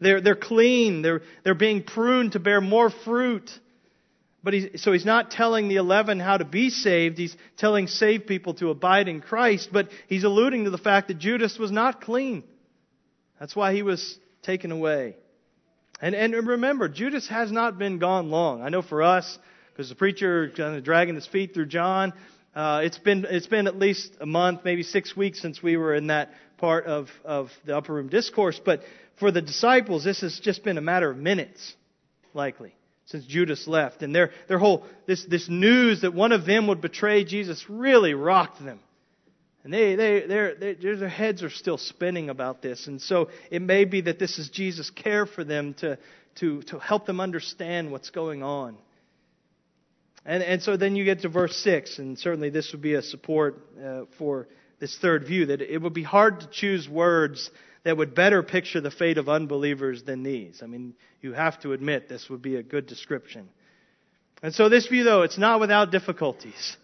They're, 0.00 0.20
they're 0.20 0.34
clean. 0.34 1.02
They're, 1.02 1.22
they're 1.44 1.54
being 1.54 1.82
pruned 1.82 2.32
to 2.32 2.38
bear 2.40 2.60
more 2.60 2.90
fruit. 2.90 3.50
But 4.42 4.54
he, 4.54 4.78
so 4.78 4.92
he's 4.92 5.04
not 5.04 5.30
telling 5.30 5.68
the 5.68 5.76
11 5.76 6.20
how 6.20 6.36
to 6.36 6.44
be 6.44 6.70
saved. 6.70 7.18
He's 7.18 7.36
telling 7.58 7.86
saved 7.86 8.26
people 8.26 8.54
to 8.54 8.70
abide 8.70 9.08
in 9.08 9.20
Christ. 9.20 9.70
But 9.72 9.88
he's 10.08 10.24
alluding 10.24 10.64
to 10.64 10.70
the 10.70 10.78
fact 10.78 11.08
that 11.08 11.18
Judas 11.18 11.58
was 11.58 11.70
not 11.70 12.00
clean. 12.00 12.44
That's 13.38 13.54
why 13.54 13.74
he 13.74 13.82
was 13.82 14.18
taken 14.42 14.72
away. 14.72 15.16
And, 16.00 16.14
and 16.14 16.46
remember, 16.46 16.88
Judas 16.88 17.28
has 17.28 17.52
not 17.52 17.78
been 17.78 17.98
gone 17.98 18.30
long. 18.30 18.62
I 18.62 18.70
know 18.70 18.82
for 18.82 19.02
us, 19.02 19.38
because 19.72 19.90
the 19.90 19.94
preacher 19.94 20.50
kind 20.56 20.76
of 20.76 20.84
dragging 20.84 21.14
his 21.14 21.26
feet 21.26 21.52
through 21.52 21.66
John, 21.66 22.14
uh, 22.54 22.80
it's 22.84 22.98
been 22.98 23.26
it's 23.28 23.46
been 23.46 23.66
at 23.66 23.76
least 23.76 24.12
a 24.20 24.26
month, 24.26 24.60
maybe 24.64 24.82
six 24.82 25.16
weeks 25.16 25.40
since 25.40 25.62
we 25.62 25.76
were 25.76 25.94
in 25.94 26.08
that 26.08 26.30
part 26.60 26.84
of, 26.86 27.08
of 27.24 27.50
the 27.64 27.76
upper 27.76 27.94
room 27.94 28.08
discourse. 28.08 28.60
But 28.64 28.82
for 29.18 29.32
the 29.32 29.42
disciples, 29.42 30.04
this 30.04 30.20
has 30.20 30.38
just 30.38 30.62
been 30.62 30.78
a 30.78 30.82
matter 30.82 31.10
of 31.10 31.16
minutes, 31.16 31.74
likely, 32.34 32.74
since 33.06 33.24
Judas 33.24 33.66
left. 33.66 34.02
And 34.02 34.14
their, 34.14 34.30
their 34.48 34.58
whole, 34.58 34.84
this, 35.06 35.24
this 35.24 35.48
news 35.48 36.02
that 36.02 36.14
one 36.14 36.32
of 36.32 36.46
them 36.46 36.68
would 36.68 36.80
betray 36.80 37.24
Jesus 37.24 37.64
really 37.68 38.14
rocked 38.14 38.64
them. 38.64 38.80
And 39.62 39.72
they, 39.74 39.94
they, 39.94 40.26
they, 40.26 40.74
their 40.74 41.08
heads 41.08 41.42
are 41.42 41.50
still 41.50 41.76
spinning 41.76 42.30
about 42.30 42.62
this. 42.62 42.86
And 42.86 43.00
so 43.00 43.28
it 43.50 43.60
may 43.60 43.84
be 43.84 44.02
that 44.02 44.18
this 44.18 44.38
is 44.38 44.48
Jesus' 44.48 44.88
care 44.88 45.26
for 45.26 45.44
them 45.44 45.74
to, 45.74 45.98
to, 46.36 46.62
to 46.62 46.78
help 46.78 47.04
them 47.04 47.20
understand 47.20 47.90
what's 47.92 48.08
going 48.10 48.42
on. 48.42 48.76
And, 50.24 50.42
and 50.42 50.62
so 50.62 50.76
then 50.76 50.96
you 50.96 51.04
get 51.04 51.20
to 51.20 51.28
verse 51.28 51.56
6, 51.56 51.98
and 51.98 52.18
certainly 52.18 52.50
this 52.50 52.72
would 52.72 52.82
be 52.82 52.94
a 52.94 53.02
support 53.02 53.58
uh, 53.82 54.02
for 54.18 54.48
this 54.78 54.96
third 54.98 55.26
view 55.26 55.46
that 55.46 55.60
it 55.60 55.78
would 55.78 55.94
be 55.94 56.02
hard 56.02 56.40
to 56.40 56.46
choose 56.50 56.88
words 56.88 57.50
that 57.84 57.96
would 57.96 58.14
better 58.14 58.42
picture 58.42 58.80
the 58.80 58.90
fate 58.90 59.18
of 59.18 59.28
unbelievers 59.28 60.02
than 60.02 60.22
these. 60.22 60.60
I 60.62 60.66
mean, 60.66 60.94
you 61.22 61.32
have 61.32 61.60
to 61.62 61.72
admit 61.72 62.08
this 62.08 62.28
would 62.28 62.42
be 62.42 62.56
a 62.56 62.62
good 62.62 62.86
description. 62.86 63.48
And 64.42 64.54
so 64.54 64.68
this 64.68 64.86
view, 64.86 65.04
though, 65.04 65.22
it's 65.22 65.38
not 65.38 65.60
without 65.60 65.90
difficulties. 65.90 66.76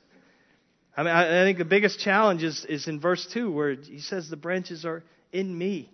I 0.96 1.02
mean, 1.02 1.12
I, 1.14 1.42
I 1.42 1.44
think 1.44 1.58
the 1.58 1.64
biggest 1.64 2.00
challenge 2.00 2.42
is, 2.42 2.64
is 2.66 2.88
in 2.88 3.00
verse 3.00 3.26
2 3.32 3.50
where 3.50 3.74
he 3.74 4.00
says 4.00 4.28
the 4.28 4.36
branches 4.36 4.84
are 4.84 5.04
in 5.32 5.56
me. 5.56 5.90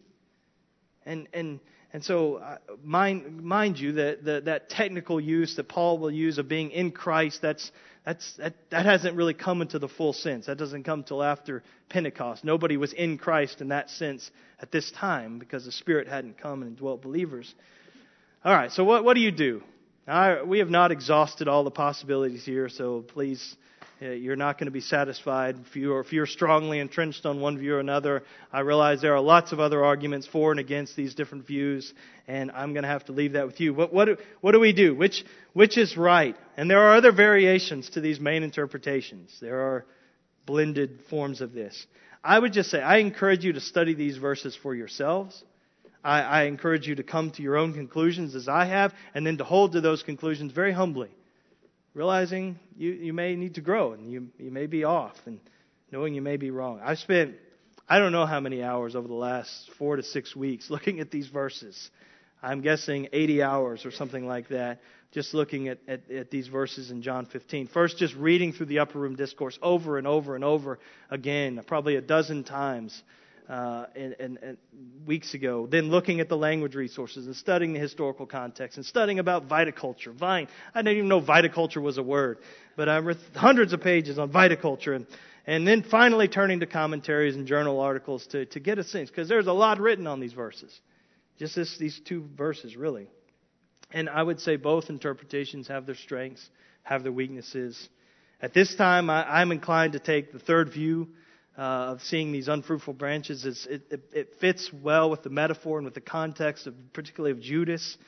And, 1.04 1.28
and 1.32 1.60
and 1.92 2.02
so, 2.02 2.36
uh, 2.36 2.56
mind, 2.82 3.42
mind 3.42 3.78
you, 3.78 3.92
that, 3.92 4.24
that, 4.24 4.44
that 4.46 4.70
technical 4.70 5.20
use 5.20 5.56
that 5.56 5.68
Paul 5.68 5.98
will 5.98 6.10
use 6.10 6.38
of 6.38 6.48
being 6.48 6.70
in 6.70 6.90
Christ, 6.90 7.42
that's, 7.42 7.70
that's, 8.06 8.32
that, 8.38 8.54
that 8.70 8.86
hasn't 8.86 9.14
really 9.14 9.34
come 9.34 9.60
into 9.60 9.78
the 9.78 9.88
full 9.88 10.14
sense. 10.14 10.46
That 10.46 10.56
doesn't 10.56 10.84
come 10.84 11.02
till 11.02 11.22
after 11.22 11.62
Pentecost. 11.90 12.44
Nobody 12.44 12.78
was 12.78 12.94
in 12.94 13.18
Christ 13.18 13.60
in 13.60 13.68
that 13.68 13.90
sense 13.90 14.30
at 14.58 14.72
this 14.72 14.90
time 14.92 15.38
because 15.38 15.66
the 15.66 15.72
Spirit 15.72 16.08
hadn't 16.08 16.38
come 16.38 16.62
and 16.62 16.78
dwelt 16.78 17.02
believers. 17.02 17.54
All 18.42 18.54
right, 18.54 18.72
so 18.72 18.84
what, 18.84 19.04
what 19.04 19.14
do 19.14 19.20
you 19.20 19.30
do? 19.30 19.62
I, 20.08 20.42
we 20.42 20.60
have 20.60 20.70
not 20.70 20.92
exhausted 20.92 21.46
all 21.46 21.62
the 21.62 21.70
possibilities 21.70 22.44
here, 22.44 22.70
so 22.70 23.02
please 23.02 23.56
Uh, 24.02 24.08
you're 24.08 24.36
not 24.36 24.58
going 24.58 24.66
to 24.66 24.72
be 24.72 24.80
satisfied 24.80 25.56
if, 25.64 25.76
you're, 25.76 26.00
if 26.00 26.12
you're 26.12 26.26
strongly 26.26 26.80
entrenched 26.80 27.24
on 27.24 27.40
one 27.40 27.56
view 27.56 27.74
or 27.74 27.78
another. 27.78 28.24
I 28.52 28.60
realize 28.60 29.00
there 29.00 29.14
are 29.14 29.20
lots 29.20 29.52
of 29.52 29.60
other 29.60 29.84
arguments 29.84 30.26
for 30.26 30.50
and 30.50 30.58
against 30.58 30.96
these 30.96 31.14
different 31.14 31.46
views, 31.46 31.92
and 32.26 32.50
I'm 32.50 32.72
going 32.72 32.82
to 32.82 32.88
have 32.88 33.04
to 33.04 33.12
leave 33.12 33.34
that 33.34 33.46
with 33.46 33.60
you. 33.60 33.72
What, 33.72 33.92
what, 33.92 34.08
what 34.40 34.52
do 34.52 34.60
we 34.60 34.72
do? 34.72 34.94
Which, 34.96 35.24
which 35.52 35.78
is 35.78 35.96
right? 35.96 36.34
And 36.56 36.68
there 36.68 36.80
are 36.80 36.96
other 36.96 37.12
variations 37.12 37.90
to 37.90 38.00
these 38.00 38.18
main 38.18 38.42
interpretations. 38.42 39.36
There 39.40 39.60
are 39.60 39.86
blended 40.46 41.02
forms 41.08 41.40
of 41.40 41.52
this. 41.52 41.86
I 42.24 42.40
would 42.40 42.52
just 42.52 42.70
say, 42.70 42.80
I 42.80 42.98
encourage 42.98 43.44
you 43.44 43.52
to 43.52 43.60
study 43.60 43.94
these 43.94 44.16
verses 44.16 44.58
for 44.60 44.74
yourselves. 44.74 45.44
I, 46.02 46.22
I 46.22 46.42
encourage 46.44 46.88
you 46.88 46.96
to 46.96 47.04
come 47.04 47.30
to 47.32 47.42
your 47.42 47.56
own 47.56 47.72
conclusions 47.72 48.34
as 48.34 48.48
I 48.48 48.64
have, 48.64 48.94
and 49.14 49.24
then 49.24 49.38
to 49.38 49.44
hold 49.44 49.72
to 49.72 49.80
those 49.80 50.02
conclusions 50.02 50.50
very 50.50 50.72
humbly 50.72 51.10
realizing 51.94 52.58
you, 52.76 52.90
you 52.92 53.12
may 53.12 53.36
need 53.36 53.54
to 53.54 53.60
grow 53.60 53.92
and 53.92 54.10
you, 54.10 54.28
you 54.38 54.50
may 54.50 54.66
be 54.66 54.84
off 54.84 55.16
and 55.26 55.40
knowing 55.90 56.14
you 56.14 56.22
may 56.22 56.36
be 56.36 56.50
wrong. 56.50 56.80
I've 56.82 56.98
spent, 56.98 57.34
I 57.88 57.98
don't 57.98 58.12
know 58.12 58.26
how 58.26 58.40
many 58.40 58.62
hours 58.62 58.96
over 58.96 59.06
the 59.06 59.14
last 59.14 59.70
four 59.78 59.96
to 59.96 60.02
six 60.02 60.34
weeks 60.34 60.70
looking 60.70 61.00
at 61.00 61.10
these 61.10 61.28
verses. 61.28 61.90
I'm 62.42 62.60
guessing 62.60 63.08
80 63.12 63.42
hours 63.42 63.86
or 63.86 63.92
something 63.92 64.26
like 64.26 64.48
that, 64.48 64.80
just 65.12 65.32
looking 65.32 65.68
at, 65.68 65.78
at, 65.86 66.10
at, 66.10 66.30
these 66.30 66.48
verses 66.48 66.90
in 66.90 67.02
John 67.02 67.26
15. 67.26 67.68
First, 67.68 67.98
just 67.98 68.16
reading 68.16 68.52
through 68.52 68.66
the 68.66 68.80
upper 68.80 68.98
room 68.98 69.14
discourse 69.14 69.56
over 69.62 69.96
and 69.96 70.06
over 70.08 70.34
and 70.34 70.42
over 70.42 70.80
again, 71.08 71.62
probably 71.66 71.94
a 71.94 72.00
dozen 72.00 72.42
times 72.42 73.00
uh, 73.48 73.86
and, 73.94 74.16
and, 74.18 74.38
and 74.42 74.58
weeks 75.06 75.34
ago. 75.34 75.66
Then 75.66 75.90
looking 75.90 76.20
at 76.20 76.28
the 76.28 76.36
language 76.36 76.74
resources 76.74 77.26
and 77.26 77.36
studying 77.36 77.72
the 77.72 77.80
historical 77.80 78.26
context 78.26 78.76
and 78.76 78.86
studying 78.86 79.18
about 79.18 79.48
viticulture, 79.48 80.12
vine. 80.12 80.48
I 80.74 80.82
didn't 80.82 80.98
even 80.98 81.08
know 81.08 81.20
viticulture 81.20 81.82
was 81.82 81.98
a 81.98 82.02
word, 82.02 82.38
but 82.76 82.88
I 82.88 82.98
read 82.98 83.18
hundreds 83.34 83.72
of 83.72 83.80
pages 83.80 84.18
on 84.18 84.30
viticulture 84.30 84.94
and 84.94 85.06
and 85.46 85.66
then 85.66 85.82
finally 85.82 86.28
turning 86.28 86.60
to 86.60 86.66
commentaries 86.66 87.34
and 87.34 87.46
journal 87.46 87.80
articles 87.80 88.26
to, 88.28 88.46
to 88.46 88.60
get 88.60 88.78
a 88.78 88.84
sense, 88.84 89.10
because 89.10 89.28
there's 89.28 89.48
a 89.48 89.52
lot 89.52 89.80
written 89.80 90.06
on 90.06 90.20
these 90.20 90.32
verses. 90.32 90.78
Just 91.38 91.56
this, 91.56 91.78
these 91.78 92.00
two 92.04 92.28
verses, 92.36 92.76
really. 92.76 93.08
And 93.90 94.08
I 94.08 94.22
would 94.22 94.40
say 94.40 94.56
both 94.56 94.88
interpretations 94.88 95.68
have 95.68 95.84
their 95.86 95.96
strengths, 95.96 96.48
have 96.84 97.02
their 97.02 97.12
weaknesses. 97.12 97.88
At 98.40 98.54
this 98.54 98.74
time, 98.76 99.10
I, 99.10 99.40
I'm 99.40 99.50
inclined 99.50 99.94
to 99.94 99.98
take 99.98 100.32
the 100.32 100.38
third 100.38 100.72
view 100.72 101.08
uh, 101.56 101.60
of 101.60 102.02
seeing 102.02 102.32
these 102.32 102.48
unfruitful 102.48 102.94
branches. 102.94 103.44
It, 103.68 103.82
it, 103.90 104.00
it, 104.12 104.34
fits 104.40 104.70
well 104.72 105.10
with 105.10 105.22
the 105.22 105.30
metaphor 105.30 105.78
and 105.78 105.84
with 105.84 105.94
the 105.94 106.00
context 106.00 106.66
of 106.66 106.74
particularly 106.92 107.32
of 107.32 107.40
Judas, 107.40 107.98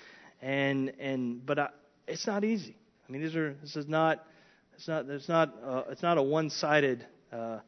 and 0.41 0.93
and 0.99 1.45
but 1.45 1.59
I, 1.59 1.69
it's 2.09 2.27
not 2.27 2.45
easy. 2.45 2.77
I 3.07 3.13
mean, 3.13 3.23
these 3.23 3.37
are 3.37 3.55
this 3.61 3.77
is 3.77 3.87
not 3.87 4.25
it's 4.77 4.89
not 4.89 5.09
it's 5.09 5.29
not 5.29 5.55
uh, 5.63 5.83
it's 5.91 6.03
not 6.03 6.17
a 6.17 6.23
one-sided 6.23 7.07
uh, 7.33 7.59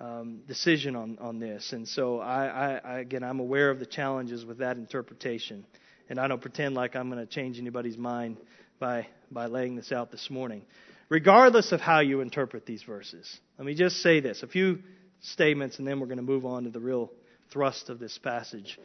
um, 0.00 0.40
decision 0.46 0.96
on 0.96 1.18
on 1.20 1.38
this, 1.38 1.72
and 1.72 1.86
so 1.86 2.20
I, 2.20 2.46
I, 2.46 2.80
I 2.84 2.98
again 3.00 3.22
I'm 3.22 3.40
aware 3.40 3.70
of 3.70 3.80
the 3.80 3.86
challenges 3.86 4.46
with 4.46 4.58
that 4.58 4.78
interpretation, 4.78 5.66
and 6.08 6.18
I 6.18 6.28
don't 6.28 6.40
pretend 6.40 6.74
like 6.74 6.96
I'm 6.96 7.10
going 7.10 7.24
to 7.24 7.30
change 7.30 7.58
anybody's 7.58 7.98
mind 7.98 8.38
by 8.78 9.08
by 9.30 9.46
laying 9.46 9.76
this 9.76 9.92
out 9.92 10.10
this 10.10 10.30
morning 10.30 10.64
regardless 11.10 11.72
of 11.72 11.80
how 11.80 12.00
you 12.00 12.20
interpret 12.20 12.66
these 12.66 12.82
verses. 12.82 13.40
Let 13.56 13.64
me 13.66 13.74
just 13.74 13.96
say 14.02 14.20
this 14.20 14.42
a 14.42 14.46
few 14.46 14.80
statements, 15.20 15.78
and 15.78 15.86
then 15.86 16.00
we're 16.00 16.06
going 16.06 16.18
to 16.18 16.22
move 16.22 16.46
on 16.46 16.64
to 16.64 16.70
the 16.70 16.80
real 16.80 17.10
thrust 17.50 17.88
of 17.88 17.98
this 17.98 18.18
passage. 18.18 18.78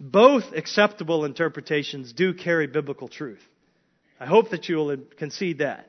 Both 0.00 0.52
acceptable 0.54 1.24
interpretations 1.24 2.12
do 2.12 2.34
carry 2.34 2.66
biblical 2.66 3.08
truth. 3.08 3.42
I 4.18 4.26
hope 4.26 4.50
that 4.50 4.68
you 4.68 4.76
will 4.76 4.96
concede 5.16 5.58
that. 5.58 5.88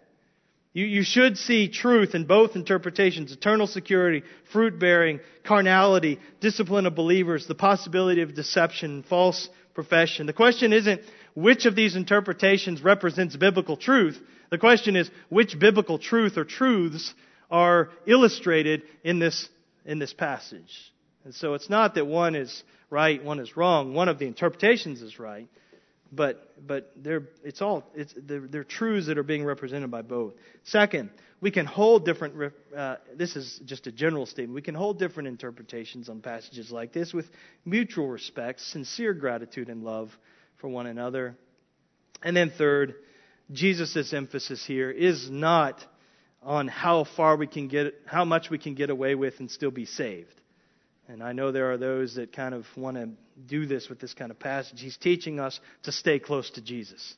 You, 0.73 0.85
you 0.85 1.03
should 1.03 1.37
see 1.37 1.69
truth 1.69 2.15
in 2.15 2.25
both 2.25 2.55
interpretations 2.55 3.31
eternal 3.31 3.67
security, 3.67 4.23
fruit 4.51 4.79
bearing, 4.79 5.19
carnality, 5.43 6.19
discipline 6.41 6.87
of 6.87 6.95
believers, 6.95 7.47
the 7.47 7.55
possibility 7.55 8.21
of 8.21 8.33
deception, 8.33 9.03
false 9.03 9.49
profession. 9.75 10.25
The 10.25 10.33
question 10.33 10.73
isn't 10.73 11.01
which 11.35 11.65
of 11.65 11.75
these 11.75 11.95
interpretations 11.95 12.81
represents 12.81 13.35
biblical 13.35 13.77
truth. 13.77 14.19
The 14.49 14.57
question 14.57 14.95
is 14.95 15.09
which 15.29 15.57
biblical 15.57 15.99
truth 15.99 16.37
or 16.37 16.45
truths 16.45 17.13
are 17.51 17.89
illustrated 18.07 18.81
in 19.03 19.19
this 19.19 19.47
in 19.85 19.99
this 19.99 20.13
passage. 20.13 20.93
And 21.25 21.33
so 21.33 21.53
it's 21.53 21.69
not 21.69 21.95
that 21.95 22.05
one 22.05 22.35
is 22.35 22.63
right, 22.89 23.23
one 23.23 23.39
is 23.39 23.55
wrong. 23.55 23.93
One 23.93 24.09
of 24.09 24.19
the 24.19 24.25
interpretations 24.25 25.01
is 25.01 25.19
right, 25.19 25.47
but 26.11 26.53
but 26.67 26.91
they're 26.97 27.23
it's 27.43 27.61
all 27.61 27.83
it's 27.95 28.13
they're, 28.15 28.47
they're 28.47 28.63
truths 28.63 29.07
that 29.07 29.17
are 29.17 29.23
being 29.23 29.45
represented 29.45 29.89
by 29.89 30.01
both. 30.01 30.33
Second, 30.63 31.09
we 31.39 31.49
can 31.51 31.65
hold 31.65 32.05
different. 32.05 32.53
Uh, 32.75 32.97
this 33.15 33.35
is 33.35 33.59
just 33.65 33.87
a 33.87 33.91
general 33.91 34.25
statement. 34.25 34.53
We 34.55 34.61
can 34.61 34.75
hold 34.75 34.99
different 34.99 35.27
interpretations 35.27 36.09
on 36.09 36.21
passages 36.21 36.71
like 36.71 36.93
this 36.93 37.13
with 37.13 37.25
mutual 37.65 38.07
respect, 38.07 38.61
sincere 38.61 39.13
gratitude, 39.13 39.69
and 39.69 39.83
love 39.83 40.09
for 40.57 40.67
one 40.67 40.87
another. 40.87 41.35
And 42.21 42.35
then 42.35 42.51
third, 42.57 42.95
Jesus' 43.51 44.13
emphasis 44.13 44.65
here 44.65 44.89
is 44.89 45.29
not 45.29 45.85
on 46.43 46.67
how 46.67 47.03
far 47.03 47.35
we 47.35 47.47
can 47.47 47.67
get, 47.67 47.93
how 48.05 48.25
much 48.25 48.49
we 48.49 48.57
can 48.57 48.75
get 48.75 48.89
away 48.89 49.15
with 49.15 49.39
and 49.39 49.49
still 49.49 49.71
be 49.71 49.85
saved. 49.85 50.33
And 51.07 51.21
I 51.21 51.33
know 51.33 51.51
there 51.51 51.71
are 51.71 51.77
those 51.77 52.15
that 52.15 52.31
kind 52.31 52.53
of 52.53 52.65
want 52.77 52.97
to 52.97 53.09
do 53.45 53.65
this 53.65 53.89
with 53.89 53.99
this 53.99 54.13
kind 54.13 54.31
of 54.31 54.39
passage. 54.39 54.79
He's 54.79 54.97
teaching 54.97 55.39
us 55.39 55.59
to 55.83 55.91
stay 55.91 56.19
close 56.19 56.49
to 56.51 56.61
Jesus. 56.61 57.15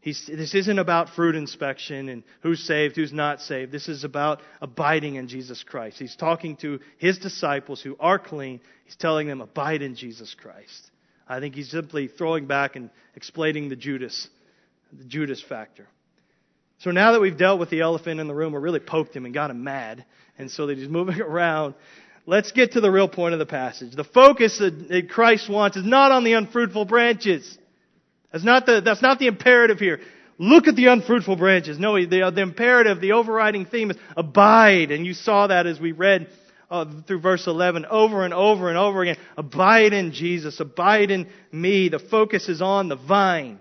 He's, 0.00 0.24
this 0.26 0.54
isn't 0.54 0.78
about 0.78 1.08
fruit 1.10 1.34
inspection 1.34 2.08
and 2.08 2.22
who's 2.40 2.62
saved, 2.62 2.94
who's 2.94 3.12
not 3.12 3.40
saved. 3.40 3.72
This 3.72 3.88
is 3.88 4.04
about 4.04 4.40
abiding 4.60 5.16
in 5.16 5.26
Jesus 5.26 5.64
Christ. 5.64 5.98
He's 5.98 6.14
talking 6.14 6.56
to 6.58 6.78
his 6.98 7.18
disciples 7.18 7.82
who 7.82 7.96
are 7.98 8.20
clean. 8.20 8.60
He's 8.84 8.94
telling 8.94 9.26
them, 9.26 9.40
abide 9.40 9.82
in 9.82 9.96
Jesus 9.96 10.32
Christ. 10.34 10.92
I 11.26 11.40
think 11.40 11.56
he's 11.56 11.72
simply 11.72 12.06
throwing 12.06 12.46
back 12.46 12.76
and 12.76 12.90
explaining 13.16 13.68
the 13.68 13.74
Judas, 13.74 14.28
the 14.92 15.04
Judas 15.04 15.42
factor. 15.42 15.88
So 16.78 16.90
now 16.90 17.12
that 17.12 17.20
we've 17.20 17.36
dealt 17.36 17.58
with 17.58 17.70
the 17.70 17.80
elephant 17.80 18.20
in 18.20 18.26
the 18.26 18.34
room, 18.34 18.52
we 18.52 18.58
really 18.58 18.80
poked 18.80 19.14
him 19.14 19.24
and 19.24 19.32
got 19.32 19.50
him 19.50 19.64
mad, 19.64 20.04
and 20.38 20.50
so 20.50 20.66
that 20.66 20.78
he's 20.78 20.88
moving 20.88 21.20
around. 21.20 21.74
Let's 22.26 22.52
get 22.52 22.72
to 22.72 22.80
the 22.80 22.90
real 22.90 23.08
point 23.08 23.34
of 23.34 23.38
the 23.38 23.46
passage. 23.46 23.94
The 23.94 24.04
focus 24.04 24.58
that 24.58 25.08
Christ 25.10 25.48
wants 25.48 25.76
is 25.76 25.86
not 25.86 26.12
on 26.12 26.24
the 26.24 26.32
unfruitful 26.34 26.84
branches. 26.84 27.58
That's 28.32 28.44
not 28.44 28.66
the, 28.66 28.80
that's 28.84 29.00
not 29.00 29.18
the 29.18 29.28
imperative 29.28 29.78
here. 29.78 30.00
Look 30.38 30.66
at 30.66 30.76
the 30.76 30.86
unfruitful 30.86 31.36
branches. 31.36 31.78
No, 31.78 31.94
the, 31.94 32.30
the 32.34 32.42
imperative, 32.42 33.00
the 33.00 33.12
overriding 33.12 33.64
theme 33.64 33.90
is 33.90 33.96
abide. 34.16 34.90
And 34.90 35.06
you 35.06 35.14
saw 35.14 35.46
that 35.46 35.66
as 35.66 35.80
we 35.80 35.92
read 35.92 36.28
uh, 36.70 36.84
through 37.06 37.20
verse 37.20 37.46
11 37.46 37.86
over 37.86 38.24
and 38.24 38.34
over 38.34 38.68
and 38.68 38.76
over 38.76 39.02
again. 39.02 39.16
Abide 39.36 39.92
in 39.92 40.12
Jesus. 40.12 40.60
Abide 40.60 41.10
in 41.10 41.28
me. 41.52 41.88
The 41.88 41.98
focus 41.98 42.48
is 42.48 42.60
on 42.60 42.88
the 42.88 42.96
vine. 42.96 43.60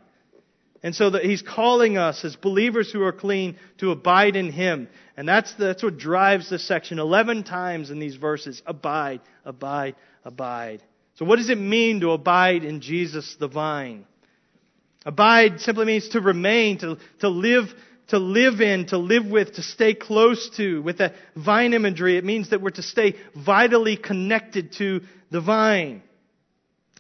And 0.85 0.95
so 0.95 1.09
that 1.09 1.25
he's 1.25 1.41
calling 1.41 1.97
us 1.97 2.23
as 2.23 2.35
believers 2.35 2.91
who 2.91 3.01
are 3.01 3.11
clean 3.11 3.57
to 3.79 3.89
abide 3.89 4.35
in 4.35 4.51
him. 4.51 4.87
And 5.17 5.27
that's, 5.27 5.51
the, 5.55 5.65
that's 5.65 5.81
what 5.81 5.97
drives 5.97 6.47
this 6.47 6.67
section. 6.67 6.99
Eleven 6.99 7.41
times 7.41 7.89
in 7.89 7.97
these 7.97 8.17
verses. 8.17 8.61
Abide, 8.67 9.21
abide, 9.45 9.95
abide. 10.23 10.83
So 11.15 11.25
what 11.25 11.37
does 11.37 11.49
it 11.49 11.57
mean 11.57 12.01
to 12.01 12.11
abide 12.11 12.63
in 12.63 12.81
Jesus 12.81 13.35
the 13.39 13.47
vine? 13.47 14.05
Abide 15.07 15.59
simply 15.59 15.85
means 15.85 16.09
to 16.09 16.21
remain, 16.21 16.77
to, 16.77 16.99
to 17.21 17.29
live, 17.29 17.65
to 18.09 18.19
live 18.19 18.61
in, 18.61 18.85
to 18.87 18.99
live 18.99 19.25
with, 19.25 19.55
to 19.55 19.63
stay 19.63 19.95
close 19.95 20.51
to. 20.57 20.83
With 20.83 20.99
that 20.99 21.15
vine 21.35 21.73
imagery, 21.73 22.17
it 22.17 22.23
means 22.23 22.51
that 22.51 22.61
we're 22.61 22.69
to 22.69 22.83
stay 22.83 23.15
vitally 23.35 23.97
connected 23.97 24.73
to 24.73 25.01
the 25.31 25.41
vine. 25.41 26.03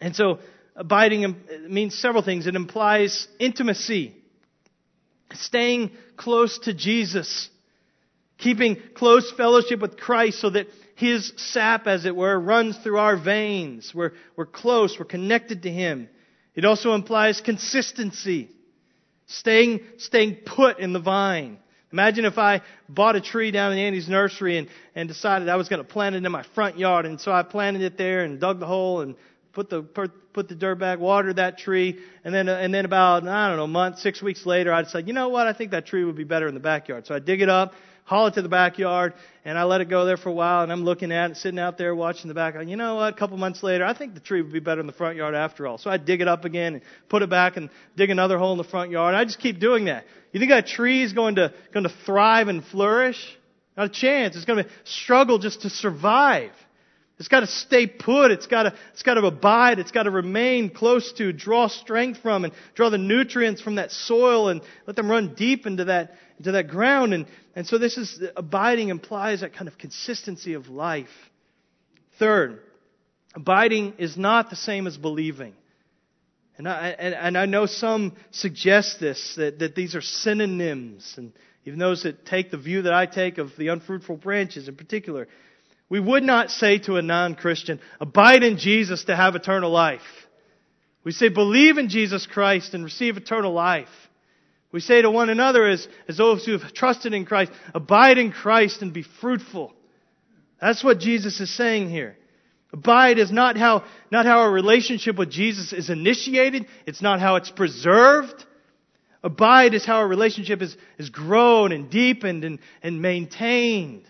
And 0.01 0.15
so 0.15 0.39
abiding 0.75 1.35
means 1.67 1.97
several 1.97 2.23
things. 2.23 2.47
It 2.47 2.55
implies 2.55 3.27
intimacy, 3.39 4.15
staying 5.33 5.91
close 6.17 6.59
to 6.59 6.73
Jesus, 6.73 7.49
keeping 8.37 8.77
close 8.93 9.31
fellowship 9.31 9.79
with 9.79 9.97
Christ 9.97 10.39
so 10.39 10.49
that 10.49 10.67
his 10.95 11.33
sap, 11.37 11.87
as 11.87 12.05
it 12.05 12.15
were, 12.15 12.39
runs 12.39 12.77
through 12.77 12.97
our 12.97 13.17
veins. 13.17 13.93
We're, 13.93 14.11
we're 14.35 14.45
close, 14.45 14.97
we're 14.97 15.05
connected 15.05 15.63
to 15.63 15.71
him. 15.71 16.09
It 16.55 16.63
also 16.63 16.93
implies 16.93 17.41
consistency, 17.41 18.49
staying, 19.27 19.81
staying 19.97 20.37
put 20.45 20.79
in 20.79 20.93
the 20.93 21.01
vine. 21.01 21.59
Imagine 21.91 22.25
if 22.25 22.37
I 22.37 22.61
bought 22.89 23.15
a 23.15 23.21
tree 23.21 23.51
down 23.51 23.71
in 23.73 23.77
Andy's 23.77 24.09
nursery 24.09 24.57
and, 24.57 24.67
and 24.95 25.07
decided 25.07 25.47
I 25.47 25.55
was 25.55 25.69
going 25.69 25.81
to 25.81 25.87
plant 25.87 26.15
it 26.15 26.25
in 26.25 26.31
my 26.31 26.43
front 26.55 26.77
yard. 26.77 27.05
And 27.05 27.21
so 27.21 27.31
I 27.31 27.43
planted 27.43 27.81
it 27.81 27.97
there 27.97 28.23
and 28.23 28.39
dug 28.39 28.59
the 28.59 28.65
hole 28.65 29.01
and 29.01 29.15
put 29.55 29.69
the 29.69 29.81
put 29.81 30.49
the 30.49 30.55
dirt 30.55 30.75
back, 30.75 30.99
water 30.99 31.33
that 31.33 31.57
tree, 31.57 31.97
and 32.23 32.35
then 32.35 32.47
and 32.47 32.73
then 32.73 32.85
about 32.85 33.27
I 33.27 33.47
don't 33.47 33.57
know 33.57 33.63
a 33.63 33.67
month, 33.67 33.99
six 33.99 34.21
weeks 34.21 34.45
later, 34.45 34.71
I 34.71 34.83
decided, 34.83 35.07
you 35.07 35.13
know 35.13 35.29
what, 35.29 35.47
I 35.47 35.53
think 35.53 35.71
that 35.71 35.87
tree 35.87 36.03
would 36.03 36.17
be 36.17 36.25
better 36.25 36.47
in 36.47 36.53
the 36.53 36.59
backyard. 36.59 37.07
So 37.07 37.15
I 37.15 37.19
dig 37.19 37.41
it 37.41 37.49
up, 37.49 37.73
haul 38.03 38.27
it 38.27 38.35
to 38.35 38.41
the 38.41 38.49
backyard, 38.49 39.13
and 39.45 39.57
I 39.57 39.63
let 39.63 39.81
it 39.81 39.85
go 39.85 40.05
there 40.05 40.17
for 40.17 40.29
a 40.29 40.33
while. 40.33 40.61
And 40.61 40.71
I'm 40.71 40.83
looking 40.83 41.11
at 41.11 41.31
it, 41.31 41.37
sitting 41.37 41.57
out 41.57 41.77
there 41.77 41.95
watching 41.95 42.27
the 42.27 42.35
backyard. 42.35 42.69
You 42.69 42.75
know 42.75 42.95
what? 42.95 43.13
A 43.13 43.17
couple 43.17 43.37
months 43.37 43.63
later, 43.63 43.85
I 43.85 43.97
think 43.97 44.13
the 44.13 44.19
tree 44.19 44.41
would 44.41 44.53
be 44.53 44.59
better 44.59 44.81
in 44.81 44.87
the 44.87 44.93
front 44.93 45.15
yard 45.15 45.33
after 45.33 45.65
all. 45.65 45.77
So 45.77 45.89
I 45.89 45.97
dig 45.97 46.21
it 46.21 46.27
up 46.27 46.45
again 46.45 46.75
and 46.75 46.83
put 47.09 47.23
it 47.23 47.29
back 47.29 47.57
and 47.57 47.69
dig 47.95 48.09
another 48.09 48.37
hole 48.37 48.51
in 48.51 48.57
the 48.57 48.65
front 48.65 48.91
yard. 48.91 49.15
I 49.15 49.23
just 49.23 49.39
keep 49.39 49.59
doing 49.59 49.85
that. 49.85 50.05
You 50.33 50.39
think 50.39 50.51
that 50.51 50.67
tree 50.67 51.01
is 51.01 51.13
going 51.13 51.35
to 51.35 51.53
going 51.73 51.85
to 51.85 51.93
thrive 52.05 52.49
and 52.49 52.63
flourish? 52.63 53.17
Not 53.77 53.87
a 53.87 53.89
chance. 53.89 54.35
It's 54.35 54.45
going 54.45 54.63
to 54.63 54.69
struggle 54.83 55.39
just 55.39 55.61
to 55.61 55.69
survive. 55.69 56.51
It's 57.17 57.29
got 57.29 57.41
to 57.41 57.47
stay 57.47 57.87
put. 57.87 58.31
It's 58.31 58.47
got 58.47 58.63
to, 58.63 58.73
it's 58.91 59.03
got 59.03 59.13
to 59.13 59.25
abide. 59.25 59.79
It's 59.79 59.91
got 59.91 60.03
to 60.03 60.11
remain 60.11 60.69
close 60.69 61.13
to, 61.13 61.31
draw 61.31 61.67
strength 61.67 62.21
from, 62.21 62.43
and 62.43 62.53
draw 62.73 62.89
the 62.89 62.97
nutrients 62.97 63.61
from 63.61 63.75
that 63.75 63.91
soil 63.91 64.49
and 64.49 64.61
let 64.85 64.95
them 64.95 65.09
run 65.09 65.33
deep 65.33 65.65
into 65.65 65.85
that, 65.85 66.15
into 66.37 66.51
that 66.51 66.67
ground. 66.67 67.13
And, 67.13 67.25
and 67.55 67.65
so 67.65 67.77
this 67.77 67.97
is, 67.97 68.21
abiding 68.35 68.89
implies 68.89 69.41
that 69.41 69.53
kind 69.53 69.69
of 69.69 69.77
consistency 69.77 70.55
of 70.55 70.67
life. 70.67 71.07
Third, 72.19 72.59
abiding 73.33 73.93
is 73.97 74.17
not 74.17 74.49
the 74.49 74.57
same 74.57 74.85
as 74.85 74.97
believing. 74.97 75.53
And 76.57 76.67
I, 76.67 76.95
and, 76.97 77.13
and 77.13 77.37
I 77.37 77.45
know 77.45 77.65
some 77.65 78.13
suggest 78.31 78.99
this, 78.99 79.35
that, 79.37 79.59
that 79.59 79.75
these 79.75 79.95
are 79.95 80.01
synonyms. 80.01 81.13
And 81.17 81.31
even 81.65 81.79
those 81.79 82.03
that 82.03 82.25
take 82.25 82.51
the 82.51 82.57
view 82.57 82.83
that 82.83 82.93
I 82.93 83.05
take 83.05 83.37
of 83.37 83.51
the 83.57 83.69
unfruitful 83.69 84.17
branches 84.17 84.67
in 84.67 84.75
particular, 84.75 85.27
we 85.89 85.99
would 85.99 86.23
not 86.23 86.49
say 86.49 86.79
to 86.79 86.97
a 86.97 87.01
non-Christian, 87.01 87.79
abide 87.99 88.43
in 88.43 88.57
Jesus 88.57 89.05
to 89.05 89.15
have 89.15 89.35
eternal 89.35 89.71
life. 89.71 90.01
We 91.03 91.11
say, 91.11 91.29
believe 91.29 91.77
in 91.77 91.89
Jesus 91.89 92.25
Christ 92.25 92.73
and 92.73 92.83
receive 92.83 93.17
eternal 93.17 93.53
life. 93.53 93.89
We 94.71 94.79
say 94.79 95.01
to 95.01 95.11
one 95.11 95.29
another 95.29 95.67
as, 95.67 95.87
as 96.07 96.17
those 96.17 96.45
who 96.45 96.57
have 96.57 96.73
trusted 96.73 97.13
in 97.13 97.25
Christ, 97.25 97.51
abide 97.73 98.17
in 98.17 98.31
Christ 98.31 98.81
and 98.81 98.91
be 98.91 99.03
fruitful. 99.21 99.73
That's 100.59 100.83
what 100.83 100.99
Jesus 100.99 101.39
is 101.39 101.55
saying 101.55 101.89
here. 101.89 102.17
Abide 102.73 103.19
is 103.19 103.31
not 103.31 103.55
how, 103.55 103.85
not 104.11 104.25
how 104.25 104.39
our 104.39 104.51
relationship 104.51 105.17
with 105.17 105.29
Jesus 105.29 105.71
is 105.71 105.89
initiated. 105.89 106.65
It's 106.85 107.01
not 107.01 107.19
how 107.19 107.35
it's 107.35 107.51
preserved. 107.51 108.43
Abide 109.23 109.75
is 109.75 109.85
how 109.85 109.97
our 109.97 110.07
relationship 110.07 110.61
is, 110.61 110.75
is 110.97 111.09
grown 111.09 111.71
and 111.71 111.89
deepened 111.89 112.43
and, 112.43 112.59
and 112.83 113.01
maintained. 113.01 114.03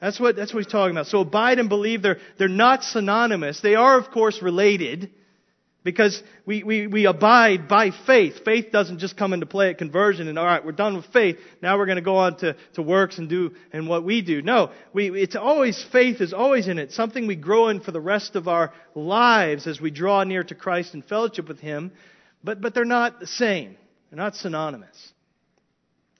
That's 0.00 0.20
what, 0.20 0.36
that's 0.36 0.54
what 0.54 0.64
he's 0.64 0.72
talking 0.72 0.92
about. 0.92 1.06
So 1.06 1.20
abide 1.20 1.58
and 1.58 1.68
believe, 1.68 2.02
they're, 2.02 2.18
they're 2.38 2.48
not 2.48 2.84
synonymous. 2.84 3.60
They 3.60 3.74
are, 3.74 3.98
of 3.98 4.10
course, 4.10 4.40
related 4.40 5.10
because 5.82 6.22
we, 6.44 6.62
we, 6.62 6.86
we 6.86 7.06
abide 7.06 7.66
by 7.66 7.90
faith. 8.06 8.44
Faith 8.44 8.66
doesn't 8.70 8.98
just 8.98 9.16
come 9.16 9.32
into 9.32 9.46
play 9.46 9.70
at 9.70 9.78
conversion 9.78 10.28
and, 10.28 10.38
all 10.38 10.44
right, 10.44 10.64
we're 10.64 10.72
done 10.72 10.96
with 10.96 11.06
faith. 11.06 11.38
Now 11.62 11.78
we're 11.78 11.86
going 11.86 11.96
to 11.96 12.02
go 12.02 12.16
on 12.16 12.36
to, 12.38 12.56
to 12.74 12.82
works 12.82 13.18
and 13.18 13.28
do 13.28 13.54
and 13.72 13.88
what 13.88 14.04
we 14.04 14.22
do. 14.22 14.42
No, 14.42 14.70
we, 14.92 15.10
it's 15.20 15.34
always, 15.34 15.84
faith 15.90 16.20
is 16.20 16.32
always 16.32 16.68
in 16.68 16.78
it. 16.78 16.92
Something 16.92 17.26
we 17.26 17.36
grow 17.36 17.68
in 17.68 17.80
for 17.80 17.90
the 17.90 18.00
rest 18.00 18.36
of 18.36 18.48
our 18.48 18.72
lives 18.94 19.66
as 19.66 19.80
we 19.80 19.90
draw 19.90 20.22
near 20.24 20.44
to 20.44 20.54
Christ 20.54 20.94
and 20.94 21.04
fellowship 21.04 21.48
with 21.48 21.58
Him. 21.58 21.92
But, 22.44 22.60
but 22.60 22.74
they're 22.74 22.84
not 22.84 23.18
the 23.18 23.26
same. 23.26 23.76
They're 24.10 24.18
not 24.18 24.36
synonymous. 24.36 25.12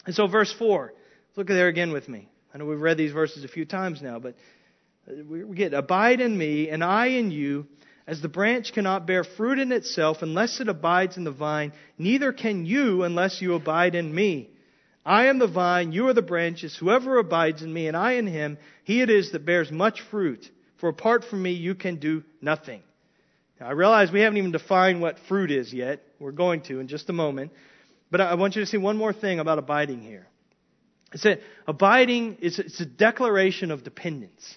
And 0.07 0.15
so 0.15 0.27
verse 0.27 0.53
4, 0.53 0.93
look 1.37 1.51
at 1.51 1.55
there 1.55 1.69
again 1.69 1.93
with 1.93 2.09
me. 2.09 2.29
Know 2.59 2.65
we've 2.65 2.81
read 2.81 2.97
these 2.97 3.13
verses 3.13 3.45
a 3.45 3.49
few 3.49 3.65
times 3.65 4.03
now, 4.03 4.19
but 4.19 4.35
uh, 5.09 5.15
we 5.25 5.55
get 5.55 5.75
abide 5.75 6.21
in 6.21 6.37
me 6.37 6.69
and 6.69 6.83
I 6.83 7.07
in 7.07 7.31
you. 7.31 7.67
As 8.05 8.21
the 8.21 8.29
branch 8.29 8.73
cannot 8.73 9.07
bear 9.07 9.23
fruit 9.23 9.59
in 9.59 9.71
itself 9.71 10.23
unless 10.23 10.61
it 10.61 10.69
abides 10.69 11.17
in 11.17 11.25
the 11.25 11.31
vine 11.31 11.73
neither 11.99 12.33
can 12.33 12.65
you 12.65 13.05
unless 13.05 13.41
you 13.41 13.55
abide 13.55 13.95
in 13.95 14.13
me. 14.13 14.49
I 15.05 15.27
am 15.27 15.39
the 15.39 15.47
vine 15.47 15.93
you 15.93 16.09
are 16.09 16.15
the 16.15 16.23
branches. 16.23 16.77
Whoever 16.77 17.19
abides 17.19 17.63
in 17.63 17.73
me 17.73 17.87
and 17.87 17.97
I 17.97 18.13
in 18.13 18.27
him 18.27 18.59
he 18.83 19.03
it 19.03 19.11
is 19.11 19.31
that 19.33 19.47
bears 19.47 19.71
much 19.71 20.01
fruit. 20.01 20.51
For 20.79 20.89
apart 20.89 21.25
from 21.25 21.43
me 21.43 21.53
you 21.53 21.77
can 21.77 21.97
do 21.97 22.25
nothing. 22.41 22.83
Now, 23.61 23.69
I 23.69 23.73
realize 23.73 24.11
we 24.11 24.21
haven't 24.21 24.39
even 24.39 24.53
defined 24.53 25.01
what 25.01 25.19
fruit 25.29 25.53
is 25.53 25.73
yet. 25.73 26.03
We're 26.19 26.33
going 26.33 26.63
to 26.63 26.81
in 26.81 26.89
just 26.89 27.09
a 27.09 27.13
moment. 27.13 27.53
But 28.11 28.21
I 28.21 28.35
want 28.35 28.57
you 28.57 28.63
to 28.63 28.67
see 28.67 28.79
one 28.79 28.97
more 28.97 29.13
thing 29.13 29.39
about 29.39 29.59
abiding 29.59 30.01
here 30.01 30.27
it's 31.13 31.25
a, 31.25 31.39
abiding 31.67 32.39
is 32.41 32.59
it's 32.59 32.81
a 32.81 32.87
declaration 32.87 33.71
of 33.71 33.83
dependence. 33.85 34.57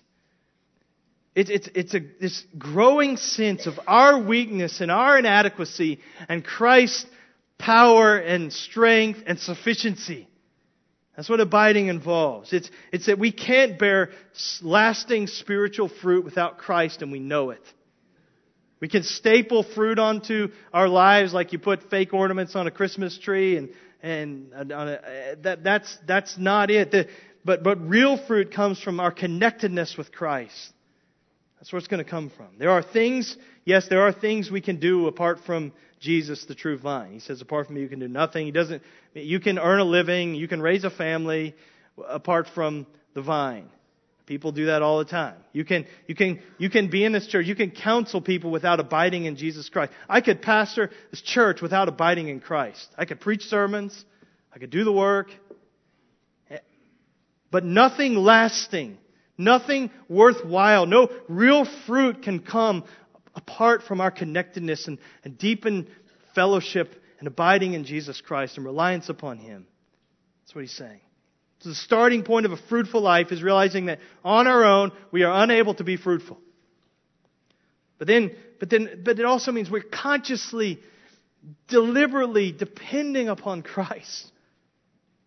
It's, 1.33 1.49
it's, 1.49 1.69
it's 1.73 1.93
a, 1.93 1.99
this 2.19 2.43
growing 2.57 3.15
sense 3.15 3.65
of 3.65 3.79
our 3.87 4.19
weakness 4.19 4.81
and 4.81 4.91
our 4.91 5.17
inadequacy 5.17 5.99
and 6.27 6.43
Christ's 6.43 7.05
power 7.57 8.17
and 8.17 8.51
strength 8.51 9.19
and 9.25 9.39
sufficiency. 9.39 10.27
That's 11.15 11.29
what 11.29 11.39
abiding 11.39 11.87
involves. 11.87 12.51
It's, 12.51 12.69
it's 12.91 13.05
that 13.05 13.17
we 13.17 13.31
can't 13.31 13.79
bear 13.79 14.09
lasting 14.61 15.27
spiritual 15.27 15.87
fruit 15.87 16.25
without 16.25 16.57
Christ 16.57 17.01
and 17.01 17.11
we 17.11 17.19
know 17.19 17.51
it. 17.51 17.63
We 18.81 18.89
can 18.89 19.03
staple 19.03 19.63
fruit 19.63 19.99
onto 19.99 20.49
our 20.73 20.89
lives 20.89 21.33
like 21.33 21.53
you 21.53 21.59
put 21.59 21.89
fake 21.89 22.13
ornaments 22.13 22.55
on 22.55 22.67
a 22.67 22.71
Christmas 22.71 23.17
tree 23.17 23.55
and, 23.55 23.69
and 24.01 24.53
uh, 24.53 24.63
a, 24.69 24.73
uh, 24.73 25.35
that, 25.43 25.63
that's, 25.63 25.97
that's 26.07 26.37
not 26.37 26.71
it. 26.71 26.91
The, 26.91 27.07
but, 27.43 27.63
but 27.63 27.81
real 27.87 28.17
fruit 28.17 28.53
comes 28.53 28.81
from 28.81 28.99
our 28.99 29.11
connectedness 29.11 29.95
with 29.97 30.11
Christ. 30.11 30.73
That's 31.59 31.71
where 31.71 31.77
it's 31.77 31.87
going 31.87 32.03
to 32.03 32.09
come 32.09 32.31
from. 32.35 32.47
There 32.57 32.71
are 32.71 32.81
things, 32.81 33.37
yes, 33.65 33.87
there 33.87 34.01
are 34.01 34.11
things 34.11 34.49
we 34.49 34.61
can 34.61 34.79
do 34.79 35.07
apart 35.07 35.39
from 35.45 35.73
Jesus, 35.99 36.45
the 36.45 36.55
true 36.55 36.77
vine. 36.77 37.13
He 37.13 37.19
says, 37.19 37.41
apart 37.41 37.67
from 37.67 37.75
me, 37.75 37.81
you 37.81 37.89
can 37.89 37.99
do 37.99 38.07
nothing. 38.07 38.47
He 38.47 38.51
doesn't, 38.51 38.81
you 39.13 39.39
can 39.39 39.59
earn 39.59 39.79
a 39.79 39.85
living, 39.85 40.33
you 40.33 40.47
can 40.47 40.61
raise 40.61 40.83
a 40.83 40.89
family 40.89 41.55
apart 42.07 42.47
from 42.55 42.87
the 43.13 43.21
vine. 43.21 43.69
People 44.31 44.53
do 44.53 44.67
that 44.67 44.81
all 44.81 44.99
the 44.99 45.03
time. 45.03 45.35
You 45.51 45.65
can, 45.65 45.85
you 46.07 46.15
can, 46.15 46.39
you 46.57 46.69
can 46.69 46.89
be 46.89 47.03
in 47.03 47.11
this 47.11 47.27
church. 47.27 47.47
You 47.47 47.53
can 47.53 47.69
counsel 47.69 48.21
people 48.21 48.49
without 48.49 48.79
abiding 48.79 49.25
in 49.25 49.35
Jesus 49.35 49.67
Christ. 49.67 49.91
I 50.07 50.21
could 50.21 50.41
pastor 50.41 50.89
this 51.09 51.21
church 51.21 51.61
without 51.61 51.89
abiding 51.89 52.29
in 52.29 52.39
Christ. 52.39 52.87
I 52.97 53.03
could 53.03 53.19
preach 53.19 53.41
sermons. 53.41 54.05
I 54.55 54.59
could 54.59 54.69
do 54.69 54.85
the 54.85 54.91
work. 54.93 55.31
But 57.51 57.65
nothing 57.65 58.15
lasting, 58.15 58.99
nothing 59.37 59.91
worthwhile, 60.07 60.85
no 60.85 61.09
real 61.27 61.67
fruit 61.85 62.21
can 62.21 62.39
come 62.39 62.85
apart 63.35 63.83
from 63.83 63.99
our 63.99 64.11
connectedness 64.11 64.87
and, 64.87 64.97
and 65.25 65.37
deepened 65.37 65.89
fellowship 66.35 66.95
and 67.19 67.27
abiding 67.27 67.73
in 67.73 67.83
Jesus 67.83 68.21
Christ 68.21 68.55
and 68.55 68.65
reliance 68.65 69.09
upon 69.09 69.39
Him. 69.39 69.67
That's 70.43 70.55
what 70.55 70.61
he's 70.61 70.71
saying. 70.71 71.01
So 71.61 71.69
the 71.69 71.75
starting 71.75 72.23
point 72.23 72.47
of 72.47 72.51
a 72.51 72.57
fruitful 72.57 73.01
life 73.01 73.31
is 73.31 73.43
realizing 73.43 73.85
that 73.85 73.99
on 74.25 74.47
our 74.47 74.63
own 74.63 74.91
we 75.11 75.23
are 75.23 75.43
unable 75.43 75.75
to 75.75 75.83
be 75.83 75.95
fruitful. 75.95 76.39
But 77.99 78.07
then, 78.07 78.35
but 78.59 78.69
then, 78.71 79.01
but 79.03 79.19
it 79.19 79.25
also 79.25 79.51
means 79.51 79.69
we're 79.69 79.81
consciously, 79.81 80.79
deliberately 81.67 82.51
depending 82.51 83.29
upon 83.29 83.61
Christ. 83.61 84.31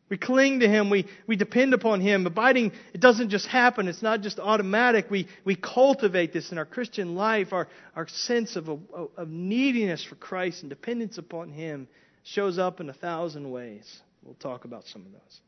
We 0.08 0.18
cling 0.18 0.60
to 0.60 0.68
Him. 0.68 0.90
We, 0.90 1.06
we 1.28 1.36
depend 1.36 1.72
upon 1.72 2.00
Him. 2.00 2.26
Abiding, 2.26 2.72
it 2.92 3.00
doesn't 3.00 3.30
just 3.30 3.46
happen. 3.46 3.86
It's 3.86 4.02
not 4.02 4.20
just 4.20 4.40
automatic. 4.40 5.10
We, 5.10 5.28
we 5.44 5.54
cultivate 5.54 6.32
this 6.32 6.50
in 6.50 6.58
our 6.58 6.66
Christian 6.66 7.14
life, 7.14 7.52
our, 7.52 7.68
our 7.94 8.08
sense 8.08 8.56
of, 8.56 8.68
of 8.68 9.28
neediness 9.28 10.02
for 10.02 10.16
Christ 10.16 10.62
and 10.62 10.68
dependence 10.68 11.16
upon 11.16 11.50
Him 11.50 11.86
shows 12.24 12.58
up 12.58 12.80
in 12.80 12.90
a 12.90 12.92
thousand 12.92 13.50
ways. 13.50 14.00
We'll 14.24 14.34
talk 14.34 14.64
about 14.64 14.86
some 14.86 15.06
of 15.06 15.12
those. 15.12 15.40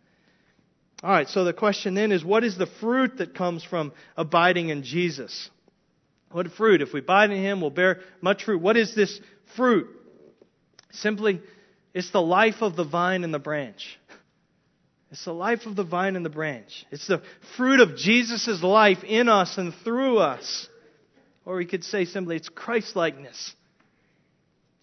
All 1.03 1.11
right, 1.11 1.29
so 1.29 1.45
the 1.45 1.53
question 1.53 1.95
then 1.95 2.11
is 2.11 2.25
what 2.25 2.45
is 2.45 2.57
the 2.57 2.67
fruit 2.67 3.19
that 3.19 3.35
comes 3.35 3.63
from 3.63 3.93
abiding 4.17 4.71
in 4.71 4.83
Jesus? 4.83 5.51
What 6.31 6.51
fruit? 6.53 6.83
If 6.83 6.93
we 6.93 7.01
abide 7.01 7.31
in 7.31 7.43
Him, 7.43 7.61
we'll 7.61 7.71
bear 7.71 8.01
much 8.21 8.45
fruit. 8.45 8.61
What 8.61 8.77
is 8.77 8.95
this 8.95 9.21
fruit? 9.57 9.89
Simply, 10.93 11.41
it's 11.93 12.11
the 12.11 12.23
life 12.23 12.63
of 12.63 12.77
the 12.77 12.85
vine 12.85 13.25
and 13.25 13.33
the 13.33 13.39
branch. 13.39 13.99
It's 15.11 15.25
the 15.25 15.33
life 15.33 15.67
of 15.67 15.77
the 15.77 15.85
vine 15.85 16.17
and 16.17 16.25
the 16.25 16.31
branch. 16.31 16.85
It's 16.91 17.07
the 17.07 17.23
fruit 17.57 17.81
of 17.81 17.97
Jesus' 17.97 18.63
life 18.63 19.05
in 19.05 19.29
us 19.29 19.57
and 19.57 19.73
through 19.85 20.19
us. 20.19 20.69
Or 21.45 21.57
we 21.57 21.67
could 21.67 21.85
say 21.85 22.07
simply, 22.07 22.37
it's 22.37 22.49
Christ 22.49 22.97
likeness. 22.97 23.55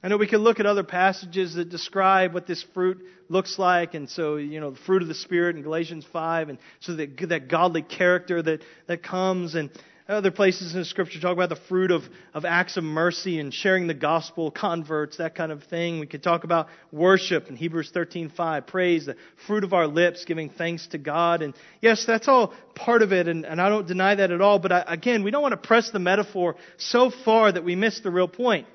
I 0.03 0.09
know 0.09 0.17
we 0.17 0.27
can 0.27 0.41
look 0.41 0.59
at 0.59 0.65
other 0.65 0.83
passages 0.83 1.53
that 1.53 1.69
describe 1.69 2.33
what 2.33 2.45
this 2.45 2.61
fruit 2.73 3.01
looks 3.29 3.57
like, 3.57 3.93
and 3.93 4.09
so, 4.09 4.35
you 4.35 4.59
know, 4.59 4.71
the 4.71 4.79
fruit 4.79 5.01
of 5.01 5.07
the 5.07 5.13
Spirit 5.13 5.55
in 5.55 5.61
Galatians 5.61 6.05
5, 6.11 6.49
and 6.49 6.57
so 6.81 6.97
that, 6.97 7.17
that 7.29 7.47
godly 7.47 7.83
character 7.83 8.41
that, 8.41 8.63
that 8.87 9.01
comes, 9.01 9.55
and 9.55 9.69
other 10.09 10.31
places 10.31 10.73
in 10.73 10.79
the 10.79 10.85
Scripture 10.85 11.21
talk 11.21 11.31
about 11.31 11.47
the 11.47 11.55
fruit 11.55 11.89
of, 11.89 12.03
of 12.33 12.43
acts 12.43 12.75
of 12.75 12.83
mercy 12.83 13.39
and 13.39 13.53
sharing 13.53 13.87
the 13.87 13.93
gospel, 13.93 14.51
converts, 14.51 15.17
that 15.17 15.35
kind 15.35 15.53
of 15.53 15.63
thing. 15.63 16.01
We 16.01 16.07
could 16.07 16.21
talk 16.21 16.43
about 16.43 16.67
worship 16.91 17.47
in 17.47 17.55
Hebrews 17.55 17.89
13.5, 17.95 18.67
praise, 18.67 19.05
the 19.05 19.15
fruit 19.47 19.63
of 19.63 19.71
our 19.71 19.87
lips, 19.87 20.25
giving 20.25 20.49
thanks 20.49 20.85
to 20.87 20.97
God. 20.97 21.41
And 21.41 21.53
yes, 21.81 22.03
that's 22.05 22.27
all 22.27 22.53
part 22.75 23.03
of 23.03 23.13
it, 23.13 23.29
and, 23.29 23.45
and 23.45 23.61
I 23.61 23.69
don't 23.69 23.87
deny 23.87 24.15
that 24.15 24.31
at 24.31 24.41
all, 24.41 24.59
but 24.59 24.73
I, 24.73 24.83
again, 24.85 25.23
we 25.23 25.31
don't 25.31 25.41
want 25.41 25.53
to 25.53 25.65
press 25.65 25.91
the 25.91 25.99
metaphor 25.99 26.57
so 26.75 27.09
far 27.09 27.49
that 27.49 27.63
we 27.63 27.77
miss 27.77 28.01
the 28.01 28.11
real 28.11 28.27
point. 28.27 28.67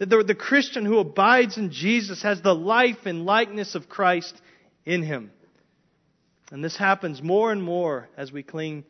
That 0.00 0.10
the, 0.10 0.24
the 0.24 0.34
Christian 0.34 0.84
who 0.84 0.98
abides 0.98 1.56
in 1.56 1.70
Jesus 1.70 2.22
has 2.22 2.42
the 2.42 2.54
life 2.54 3.06
and 3.06 3.24
likeness 3.24 3.76
of 3.76 3.88
Christ 3.88 4.34
in 4.84 5.02
him. 5.02 5.30
And 6.50 6.64
this 6.64 6.76
happens 6.76 7.22
more 7.22 7.52
and 7.52 7.62
more 7.62 8.08
as 8.16 8.32
we 8.32 8.42
cling 8.42 8.84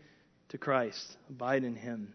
to 0.48 0.58
Christ, 0.58 1.16
abide 1.28 1.64
in 1.64 1.74
him. 1.74 2.14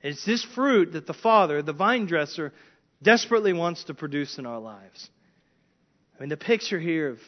It's 0.00 0.24
this 0.24 0.44
fruit 0.44 0.92
that 0.92 1.06
the 1.06 1.14
Father, 1.14 1.60
the 1.60 1.72
vine 1.72 2.06
dresser, 2.06 2.52
desperately 3.02 3.52
wants 3.52 3.84
to 3.84 3.94
produce 3.94 4.38
in 4.38 4.46
our 4.46 4.60
lives. 4.60 5.10
I 6.16 6.20
mean, 6.20 6.28
the 6.30 6.36
picture 6.36 6.78
here 6.78 7.10
of 7.10 7.18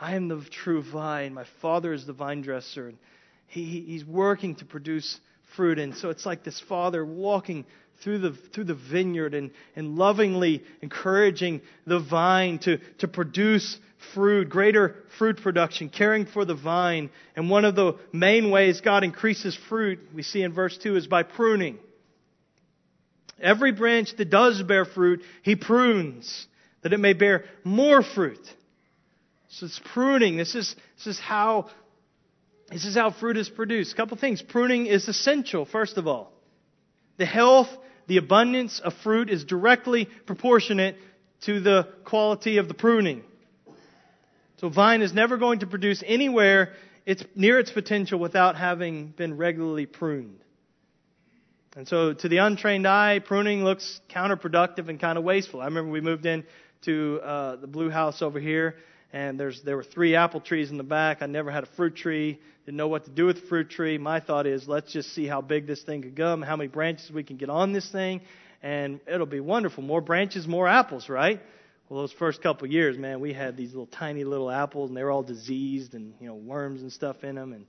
I 0.00 0.16
am 0.16 0.28
the 0.28 0.40
true 0.40 0.82
vine, 0.82 1.34
my 1.34 1.44
Father 1.62 1.92
is 1.92 2.06
the 2.06 2.12
vine 2.12 2.42
dresser, 2.42 2.88
and 2.88 2.98
he, 3.46 3.84
he's 3.86 4.04
working 4.04 4.56
to 4.56 4.64
produce 4.64 5.20
fruit. 5.54 5.78
And 5.78 5.94
so 5.94 6.10
it's 6.10 6.26
like 6.26 6.42
this 6.42 6.58
Father 6.58 7.04
walking 7.04 7.64
through 8.02 8.18
the, 8.18 8.32
through 8.52 8.64
the 8.64 8.74
vineyard 8.74 9.34
and, 9.34 9.50
and 9.76 9.96
lovingly 9.96 10.62
encouraging 10.82 11.60
the 11.86 12.00
vine 12.00 12.58
to, 12.60 12.78
to 12.98 13.08
produce 13.08 13.78
fruit, 14.12 14.48
greater 14.48 14.96
fruit 15.18 15.40
production, 15.42 15.88
caring 15.88 16.26
for 16.26 16.44
the 16.44 16.54
vine. 16.54 17.10
And 17.36 17.48
one 17.48 17.64
of 17.64 17.74
the 17.74 17.94
main 18.12 18.50
ways 18.50 18.80
God 18.80 19.04
increases 19.04 19.58
fruit, 19.68 20.00
we 20.14 20.22
see 20.22 20.42
in 20.42 20.52
verse 20.52 20.76
2, 20.78 20.96
is 20.96 21.06
by 21.06 21.22
pruning. 21.22 21.78
Every 23.40 23.72
branch 23.72 24.16
that 24.16 24.30
does 24.30 24.62
bear 24.62 24.84
fruit, 24.84 25.22
He 25.42 25.56
prunes, 25.56 26.46
that 26.82 26.92
it 26.92 26.98
may 26.98 27.14
bear 27.14 27.44
more 27.64 28.02
fruit. 28.02 28.46
So 29.48 29.66
it's 29.66 29.80
pruning. 29.92 30.36
This 30.36 30.54
is, 30.54 30.74
this 30.96 31.06
is 31.06 31.20
how 31.20 31.70
this 32.70 32.86
is 32.86 32.94
how 32.94 33.10
fruit 33.10 33.36
is 33.36 33.48
produced. 33.48 33.92
A 33.92 33.96
couple 33.96 34.16
things. 34.16 34.42
Pruning 34.42 34.86
is 34.86 35.06
essential, 35.06 35.64
first 35.64 35.96
of 35.96 36.06
all. 36.06 36.32
The 37.16 37.26
health, 37.26 37.68
the 38.06 38.16
abundance 38.16 38.80
of 38.80 38.94
fruit 39.02 39.30
is 39.30 39.44
directly 39.44 40.06
proportionate 40.26 40.96
to 41.42 41.60
the 41.60 41.88
quality 42.04 42.58
of 42.58 42.68
the 42.68 42.74
pruning. 42.74 43.22
So 44.58 44.68
vine 44.68 45.02
is 45.02 45.12
never 45.12 45.36
going 45.36 45.60
to 45.60 45.66
produce 45.66 46.02
anywhere 46.06 46.72
it's 47.06 47.22
near 47.34 47.58
its 47.58 47.70
potential 47.70 48.18
without 48.18 48.56
having 48.56 49.08
been 49.08 49.36
regularly 49.36 49.86
pruned. 49.86 50.40
And 51.76 51.86
so 51.86 52.14
to 52.14 52.28
the 52.28 52.38
untrained 52.38 52.86
eye, 52.86 53.18
pruning 53.18 53.64
looks 53.64 54.00
counterproductive 54.08 54.88
and 54.88 54.98
kind 54.98 55.18
of 55.18 55.24
wasteful. 55.24 55.60
I 55.60 55.66
remember 55.66 55.90
we 55.90 56.00
moved 56.00 56.24
in 56.24 56.44
to 56.82 57.20
uh, 57.22 57.56
the 57.56 57.66
blue 57.66 57.90
house 57.90 58.22
over 58.22 58.38
here, 58.38 58.76
and 59.14 59.38
there's 59.38 59.62
there 59.62 59.76
were 59.76 59.84
three 59.84 60.16
apple 60.16 60.40
trees 60.40 60.72
in 60.72 60.76
the 60.76 60.82
back. 60.82 61.22
I 61.22 61.26
never 61.26 61.48
had 61.48 61.62
a 61.62 61.68
fruit 61.76 61.94
tree, 61.94 62.40
didn't 62.66 62.76
know 62.76 62.88
what 62.88 63.04
to 63.04 63.10
do 63.10 63.26
with 63.26 63.42
the 63.42 63.46
fruit 63.46 63.70
tree. 63.70 63.96
My 63.96 64.18
thought 64.18 64.44
is, 64.44 64.66
let's 64.66 64.92
just 64.92 65.14
see 65.14 65.28
how 65.28 65.40
big 65.40 65.68
this 65.68 65.84
thing 65.84 66.02
could 66.02 66.16
go, 66.16 66.36
how 66.42 66.56
many 66.56 66.66
branches 66.66 67.12
we 67.12 67.22
can 67.22 67.36
get 67.36 67.48
on 67.48 67.72
this 67.72 67.88
thing, 67.92 68.22
and 68.60 68.98
it'll 69.06 69.24
be 69.24 69.38
wonderful. 69.38 69.84
More 69.84 70.00
branches, 70.00 70.48
more 70.48 70.66
apples, 70.66 71.08
right? 71.08 71.40
Well, 71.88 72.00
those 72.00 72.12
first 72.12 72.42
couple 72.42 72.64
of 72.64 72.72
years, 72.72 72.98
man, 72.98 73.20
we 73.20 73.32
had 73.32 73.56
these 73.56 73.68
little 73.70 73.86
tiny 73.86 74.24
little 74.24 74.50
apples, 74.50 74.90
and 74.90 74.96
they 74.96 75.04
were 75.04 75.12
all 75.12 75.22
diseased 75.22 75.94
and 75.94 76.14
you 76.20 76.26
know 76.26 76.34
worms 76.34 76.82
and 76.82 76.92
stuff 76.92 77.22
in 77.22 77.36
them. 77.36 77.52
And 77.52 77.66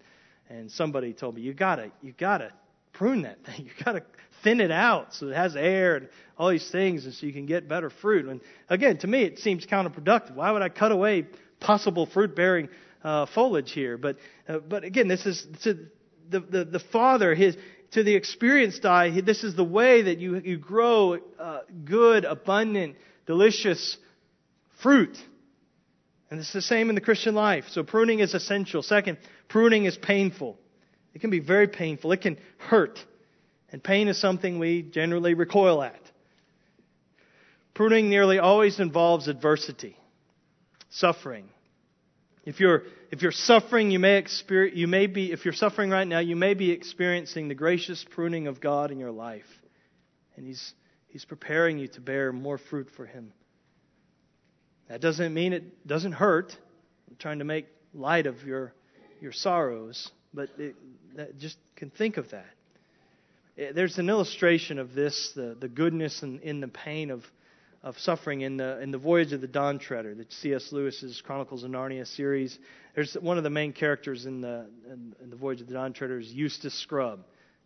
and 0.50 0.72
somebody 0.72 1.14
told 1.14 1.36
me, 1.36 1.42
you 1.42 1.54
gotta 1.54 1.92
you 2.02 2.16
gotta 2.18 2.52
prune 2.98 3.24
that 3.24 3.44
thing. 3.46 3.56
You've 3.66 3.86
gotta 3.86 4.04
thin 4.44 4.62
it 4.62 4.72
out 4.72 5.14
so 5.14 5.28
it 5.28 5.36
has 5.36 5.56
air 5.56 5.96
and 5.98 6.10
all 6.38 6.50
these 6.50 6.70
things, 6.70 7.06
and 7.06 7.14
so 7.14 7.26
you 7.26 7.34
can 7.34 7.46
get 7.46 7.68
better 7.68 7.90
fruit. 7.90 8.26
And 8.26 8.42
again, 8.70 8.98
to 9.00 9.08
me, 9.08 9.24
it 9.24 9.40
seems 9.40 9.66
counterproductive. 9.66 10.36
Why 10.36 10.52
would 10.52 10.62
I 10.62 10.70
cut 10.70 10.92
away 10.92 11.28
possible 11.60 12.06
fruit 12.06 12.36
bearing 12.36 12.70
uh, 13.04 13.26
foliage 13.28 13.72
here? 13.72 13.98
But 13.98 14.18
uh, 14.48 14.60
but 14.60 14.84
again, 14.84 15.08
this 15.08 15.26
is 15.26 15.46
to 15.64 15.88
the 16.30 16.40
the, 16.40 16.66
the 16.66 16.80
father 16.80 17.34
his 17.34 17.58
to 17.92 18.04
the 18.04 18.16
experienced 18.16 18.86
eye. 18.86 19.22
This 19.22 19.44
is 19.44 19.56
the 19.56 19.64
way 19.64 20.04
that 20.04 20.20
you 20.20 20.38
you 20.38 20.58
grow 20.58 21.20
uh, 21.40 21.60
good, 21.86 22.26
abundant, 22.26 22.98
delicious 23.26 23.98
fruit. 24.82 25.18
And 26.30 26.40
it's 26.40 26.54
the 26.54 26.62
same 26.62 26.90
in 26.90 26.96
the 26.96 27.02
Christian 27.02 27.36
life. 27.36 27.66
So 27.70 27.84
pruning 27.84 28.20
is 28.20 28.34
essential. 28.34 28.82
Second, 28.82 29.20
pruning 29.48 29.86
is 29.86 29.96
painful. 29.96 30.58
It 31.16 31.22
can 31.22 31.32
be 31.32 31.40
very 31.40 31.68
painful. 31.68 32.12
It 32.12 32.22
can 32.22 32.38
hurt. 32.58 33.00
And 33.72 33.84
pain 33.84 34.10
is 34.10 34.20
something 34.20 34.60
we 34.60 34.84
generally 34.84 35.34
recoil 35.34 35.82
at. 35.82 36.00
Pruning 37.74 38.10
nearly 38.10 38.38
always 38.38 38.80
involves 38.80 39.28
adversity, 39.28 39.98
suffering. 40.90 41.50
If 42.46 42.60
you're, 42.60 42.84
if 43.12 43.22
you're 43.22 43.32
suffering, 43.32 43.92
you 43.92 44.00
may, 44.00 44.18
experience, 44.18 44.78
you 44.78 44.88
may 44.88 45.08
be, 45.08 45.32
if 45.32 45.46
you're 45.46 45.54
suffering 45.54 45.90
right 45.90 46.08
now, 46.08 46.20
you 46.20 46.36
may 46.36 46.54
be 46.54 46.72
experiencing 46.72 47.48
the 47.48 47.56
gracious 47.56 48.06
pruning 48.12 48.48
of 48.48 48.62
God 48.62 48.92
in 48.92 49.00
your 49.00 49.12
life. 49.12 49.44
And 50.38 50.46
He's, 50.46 50.74
He's 51.08 51.26
preparing 51.26 51.80
you 51.80 51.88
to 51.90 52.02
bear 52.02 52.32
more 52.32 52.58
fruit 52.58 52.88
for 52.96 53.06
Him. 53.06 53.34
That 54.90 55.02
doesn't 55.02 55.34
mean 55.34 55.54
it 55.54 55.88
doesn't 55.88 56.14
hurt. 56.14 56.56
I'm 57.10 57.16
trying 57.18 57.40
to 57.40 57.46
make 57.46 57.68
light 57.94 58.28
of 58.28 58.44
your, 58.44 58.74
your 59.20 59.32
sorrows, 59.32 60.12
but 60.34 60.50
it, 60.58 60.76
just 61.40 61.58
can 61.76 61.90
think 61.90 62.18
of 62.18 62.30
that. 62.32 62.46
Eh, 63.58 63.72
there's 63.74 63.98
an 63.98 64.10
illustration 64.10 64.80
of 64.80 64.94
this, 64.94 65.32
the, 65.36 65.56
the 65.60 65.68
goodness 65.68 66.22
and 66.24 66.42
in 66.42 66.60
the 66.60 66.68
pain 66.68 67.12
of, 67.12 67.24
of 67.84 67.98
suffering 67.98 68.42
in 68.42 68.58
the, 68.58 68.80
in 68.82 68.92
the 68.92 68.98
Voyage 68.98 69.34
of 69.34 69.42
the 69.42 69.48
Dawn 69.48 69.80
Treader, 69.80 70.16
the 70.16 70.26
C.S. 70.30 70.72
Lewis's 70.72 71.22
Chronicles 71.22 71.64
of 71.64 71.72
Narnia 71.72 72.08
series. 72.08 72.58
There's 72.96 73.16
one 73.16 73.38
of 73.38 73.44
the 73.44 73.50
main 73.50 73.74
characters 73.74 74.26
in 74.26 74.42
the, 74.42 74.68
in, 74.92 75.16
in 75.22 75.30
the 75.30 75.36
Voyage 75.36 75.62
of 75.62 75.68
the 75.68 75.74
Dawn 75.74 75.94
Treader 75.94 76.20
is 76.20 76.32
Eustace 76.32 76.74
Scrubb. 76.74 77.20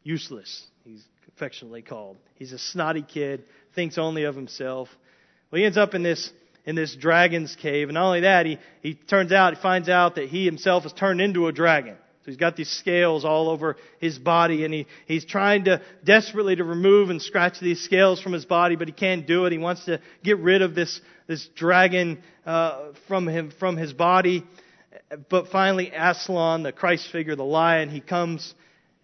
Useless, 0.04 0.66
he's 0.86 1.04
affectionately 1.36 1.82
called. 1.82 2.18
He's 2.36 2.54
a 2.54 2.60
snotty 2.60 3.02
kid, 3.02 3.44
thinks 3.76 3.98
only 3.98 4.24
of 4.24 4.36
himself. 4.36 4.88
Well, 5.52 5.60
he 5.60 5.66
ends 5.66 5.78
up 5.78 5.94
in 5.94 6.04
this 6.04 6.32
in 6.66 6.76
this 6.76 6.96
dragon's 6.96 7.56
cave. 7.56 7.90
And 7.90 7.96
not 7.96 8.06
only 8.06 8.22
that, 8.22 8.46
he, 8.46 8.60
he 8.82 8.94
turns 8.94 9.32
out, 9.32 9.56
he 9.56 9.62
finds 9.62 9.90
out 9.90 10.16
that 10.16 10.30
he 10.30 10.46
himself 10.46 10.84
has 10.84 10.94
turned 10.94 11.20
into 11.20 11.48
a 11.48 11.52
dragon. 11.52 11.96
So 12.22 12.26
he's 12.26 12.38
got 12.38 12.58
these 12.58 12.70
scales 12.70 13.24
all 13.24 13.50
over 13.50 13.78
his 14.00 14.20
body 14.20 14.66
and 14.66 14.74
he, 14.74 14.88
he's 15.06 15.24
trying 15.24 15.66
to 15.66 15.82
desperately 16.04 16.56
to 16.58 16.66
remove 16.66 17.10
and 17.10 17.22
scratch 17.22 17.60
these 17.62 17.82
scales 17.82 18.22
from 18.22 18.34
his 18.34 18.46
body, 18.46 18.76
but 18.76 18.88
he 18.88 18.94
can't 18.94 19.26
do 19.26 19.46
it. 19.46 19.54
He 19.54 19.58
wants 19.58 19.86
to 19.86 20.02
get 20.22 20.38
rid 20.40 20.62
of 20.62 20.76
this, 20.76 21.00
this 21.28 21.48
dragon, 21.56 22.22
uh, 22.46 22.92
from 23.08 23.28
him, 23.28 23.52
from 23.58 23.78
his 23.78 23.94
body. 23.94 24.46
But 25.30 25.48
finally, 25.48 25.92
Aslan, 25.96 26.64
the 26.64 26.74
Christ 26.74 27.10
figure, 27.10 27.36
the 27.38 27.44
lion, 27.44 27.90
he 27.90 28.02
comes 28.02 28.54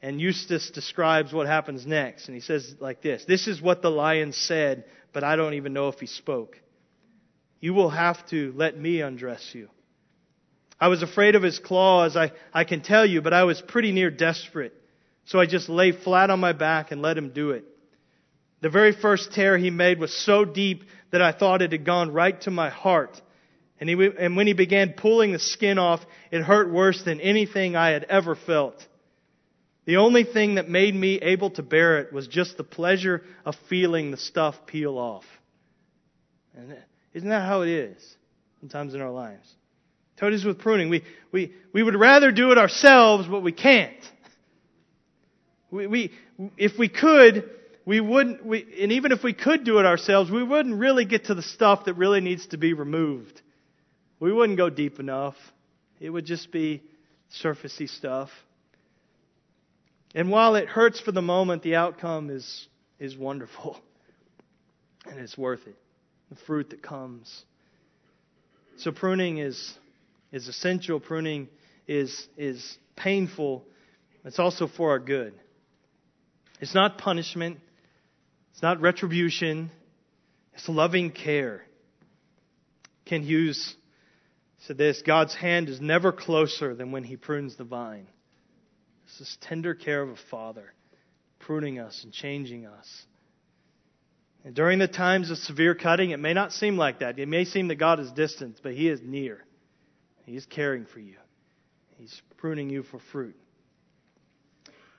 and 0.01 0.21
Eustace 0.21 0.69
describes 0.71 1.33
what 1.33 1.47
happens 1.47 1.87
next. 1.87 2.27
And 2.27 2.35
he 2.35 2.41
says 2.41 2.75
like 2.79 3.01
this, 3.01 3.25
This 3.25 3.47
is 3.47 3.61
what 3.61 3.81
the 3.81 3.89
lion 3.89 4.33
said, 4.33 4.85
but 5.13 5.23
I 5.23 5.35
don't 5.35 5.53
even 5.53 5.73
know 5.73 5.87
if 5.87 5.99
he 5.99 6.05
spoke. 6.05 6.59
You 7.59 7.73
will 7.73 7.89
have 7.89 8.23
to 8.27 8.53
let 8.55 8.77
me 8.77 9.01
undress 9.01 9.51
you. 9.53 9.69
I 10.79 10.89
was 10.89 11.01
afraid 11.01 11.35
of 11.35 11.43
his 11.43 11.59
claws, 11.59 12.17
I, 12.17 12.31
I 12.53 12.63
can 12.63 12.81
tell 12.81 13.05
you, 13.05 13.21
but 13.21 13.33
I 13.33 13.43
was 13.45 13.61
pretty 13.61 13.91
near 13.91 14.11
desperate. 14.11 14.73
So 15.25 15.39
I 15.39 15.45
just 15.45 15.69
lay 15.69 15.91
flat 15.91 16.29
on 16.29 16.39
my 16.39 16.53
back 16.53 16.91
and 16.91 17.01
let 17.01 17.17
him 17.17 17.31
do 17.31 17.51
it. 17.51 17.65
The 18.61 18.69
very 18.69 18.91
first 18.91 19.33
tear 19.33 19.57
he 19.57 19.69
made 19.69 19.99
was 19.99 20.13
so 20.13 20.45
deep 20.45 20.83
that 21.11 21.21
I 21.21 21.31
thought 21.31 21.61
it 21.61 21.71
had 21.71 21.85
gone 21.85 22.11
right 22.11 22.39
to 22.41 22.51
my 22.51 22.69
heart. 22.69 23.21
And, 23.79 23.89
he, 23.89 24.09
and 24.19 24.35
when 24.35 24.47
he 24.47 24.53
began 24.53 24.93
pulling 24.93 25.31
the 25.31 25.39
skin 25.39 25.77
off, 25.77 26.01
it 26.31 26.41
hurt 26.41 26.71
worse 26.71 27.03
than 27.03 27.19
anything 27.19 27.75
I 27.75 27.89
had 27.89 28.03
ever 28.05 28.35
felt. 28.35 28.85
The 29.85 29.97
only 29.97 30.23
thing 30.23 30.55
that 30.55 30.67
made 30.69 30.95
me 30.95 31.15
able 31.21 31.51
to 31.51 31.63
bear 31.63 31.99
it 31.99 32.11
was 32.11 32.27
just 32.27 32.57
the 32.57 32.63
pleasure 32.63 33.23
of 33.45 33.55
feeling 33.69 34.11
the 34.11 34.17
stuff 34.17 34.55
peel 34.65 34.97
off. 34.97 35.25
And 36.55 36.77
Isn't 37.13 37.29
that 37.29 37.45
how 37.45 37.61
it 37.61 37.69
is 37.69 38.15
sometimes 38.59 38.93
in 38.93 39.01
our 39.01 39.11
lives? 39.11 39.53
It 40.21 40.33
is 40.33 40.45
with 40.45 40.59
pruning. 40.59 40.89
We, 40.89 41.03
we, 41.31 41.53
we 41.73 41.83
would 41.83 41.95
rather 41.95 42.31
do 42.31 42.51
it 42.51 42.57
ourselves, 42.57 43.27
but 43.27 43.41
we 43.41 43.51
can't. 43.51 43.93
We, 45.71 45.87
we, 45.87 46.11
if 46.57 46.77
we 46.79 46.87
could, 46.87 47.49
we 47.85 47.99
wouldn't, 47.99 48.45
we, 48.45 48.65
and 48.81 48.93
even 48.93 49.11
if 49.11 49.23
we 49.23 49.33
could 49.33 49.63
do 49.63 49.79
it 49.79 49.85
ourselves, 49.85 50.31
we 50.31 50.43
wouldn't 50.43 50.75
really 50.75 51.05
get 51.05 51.25
to 51.25 51.35
the 51.35 51.41
stuff 51.41 51.85
that 51.85 51.95
really 51.95 52.21
needs 52.21 52.47
to 52.47 52.57
be 52.57 52.73
removed. 52.73 53.41
We 54.19 54.31
wouldn't 54.31 54.57
go 54.57 54.69
deep 54.69 54.99
enough. 54.99 55.35
It 55.99 56.09
would 56.09 56.25
just 56.25 56.51
be 56.51 56.81
surfacey 57.43 57.89
stuff. 57.89 58.29
And 60.13 60.29
while 60.29 60.55
it 60.55 60.67
hurts 60.69 61.01
for 61.01 61.11
the 61.11 61.21
moment, 61.21 61.61
the 61.61 61.75
outcome 61.75 62.29
is, 62.29 62.67
is 62.99 63.17
wonderful. 63.17 63.79
And 65.07 65.19
it's 65.19 65.37
worth 65.37 65.67
it. 65.67 65.75
The 66.31 66.35
fruit 66.47 66.71
that 66.71 66.81
comes. 66.81 67.43
So 68.77 68.91
pruning 68.91 69.37
is, 69.37 69.77
is 70.35 70.49
essential. 70.49 70.99
Pruning 70.99 71.47
is, 71.87 72.27
is 72.37 72.77
painful. 72.97 73.63
It's 74.25 74.37
also 74.37 74.67
for 74.67 74.89
our 74.89 74.99
good. 74.99 75.33
It's 76.59 76.75
not 76.75 76.97
punishment. 76.97 77.59
It's 78.51 78.61
not 78.61 78.81
retribution. 78.81 79.71
It's 80.53 80.67
loving 80.67 81.11
care. 81.11 81.63
Kent 83.05 83.23
Hughes 83.23 83.75
said 84.59 84.77
this 84.77 85.01
God's 85.03 85.33
hand 85.33 85.69
is 85.69 85.79
never 85.79 86.11
closer 86.11 86.75
than 86.75 86.91
when 86.91 87.05
he 87.05 87.15
prunes 87.15 87.55
the 87.55 87.63
vine. 87.63 88.07
It's 89.05 89.19
This 89.19 89.29
is 89.29 89.37
tender 89.39 89.73
care 89.73 90.01
of 90.01 90.09
a 90.09 90.17
father, 90.29 90.73
pruning 91.39 91.79
us 91.79 92.03
and 92.03 92.11
changing 92.11 92.65
us. 92.65 93.05
And 94.43 94.53
during 94.53 94.79
the 94.79 94.87
times 94.87 95.31
of 95.31 95.37
severe 95.37 95.75
cutting, 95.75 96.09
it 96.09 96.19
may 96.19 96.33
not 96.33 96.51
seem 96.51 96.75
like 96.77 96.99
that. 96.99 97.19
It 97.19 97.27
may 97.27 97.45
seem 97.45 97.69
that 97.69 97.75
God 97.75 98.01
is 98.01 98.11
distant, 98.11 98.59
but 98.61 98.73
He 98.73 98.89
is 98.89 98.99
near. 99.01 99.45
He 100.25 100.35
is 100.35 100.45
caring 100.45 100.85
for 100.85 100.99
you, 100.99 101.17
He's 101.97 102.21
pruning 102.37 102.69
you 102.69 102.83
for 102.83 102.99
fruit. 103.11 103.35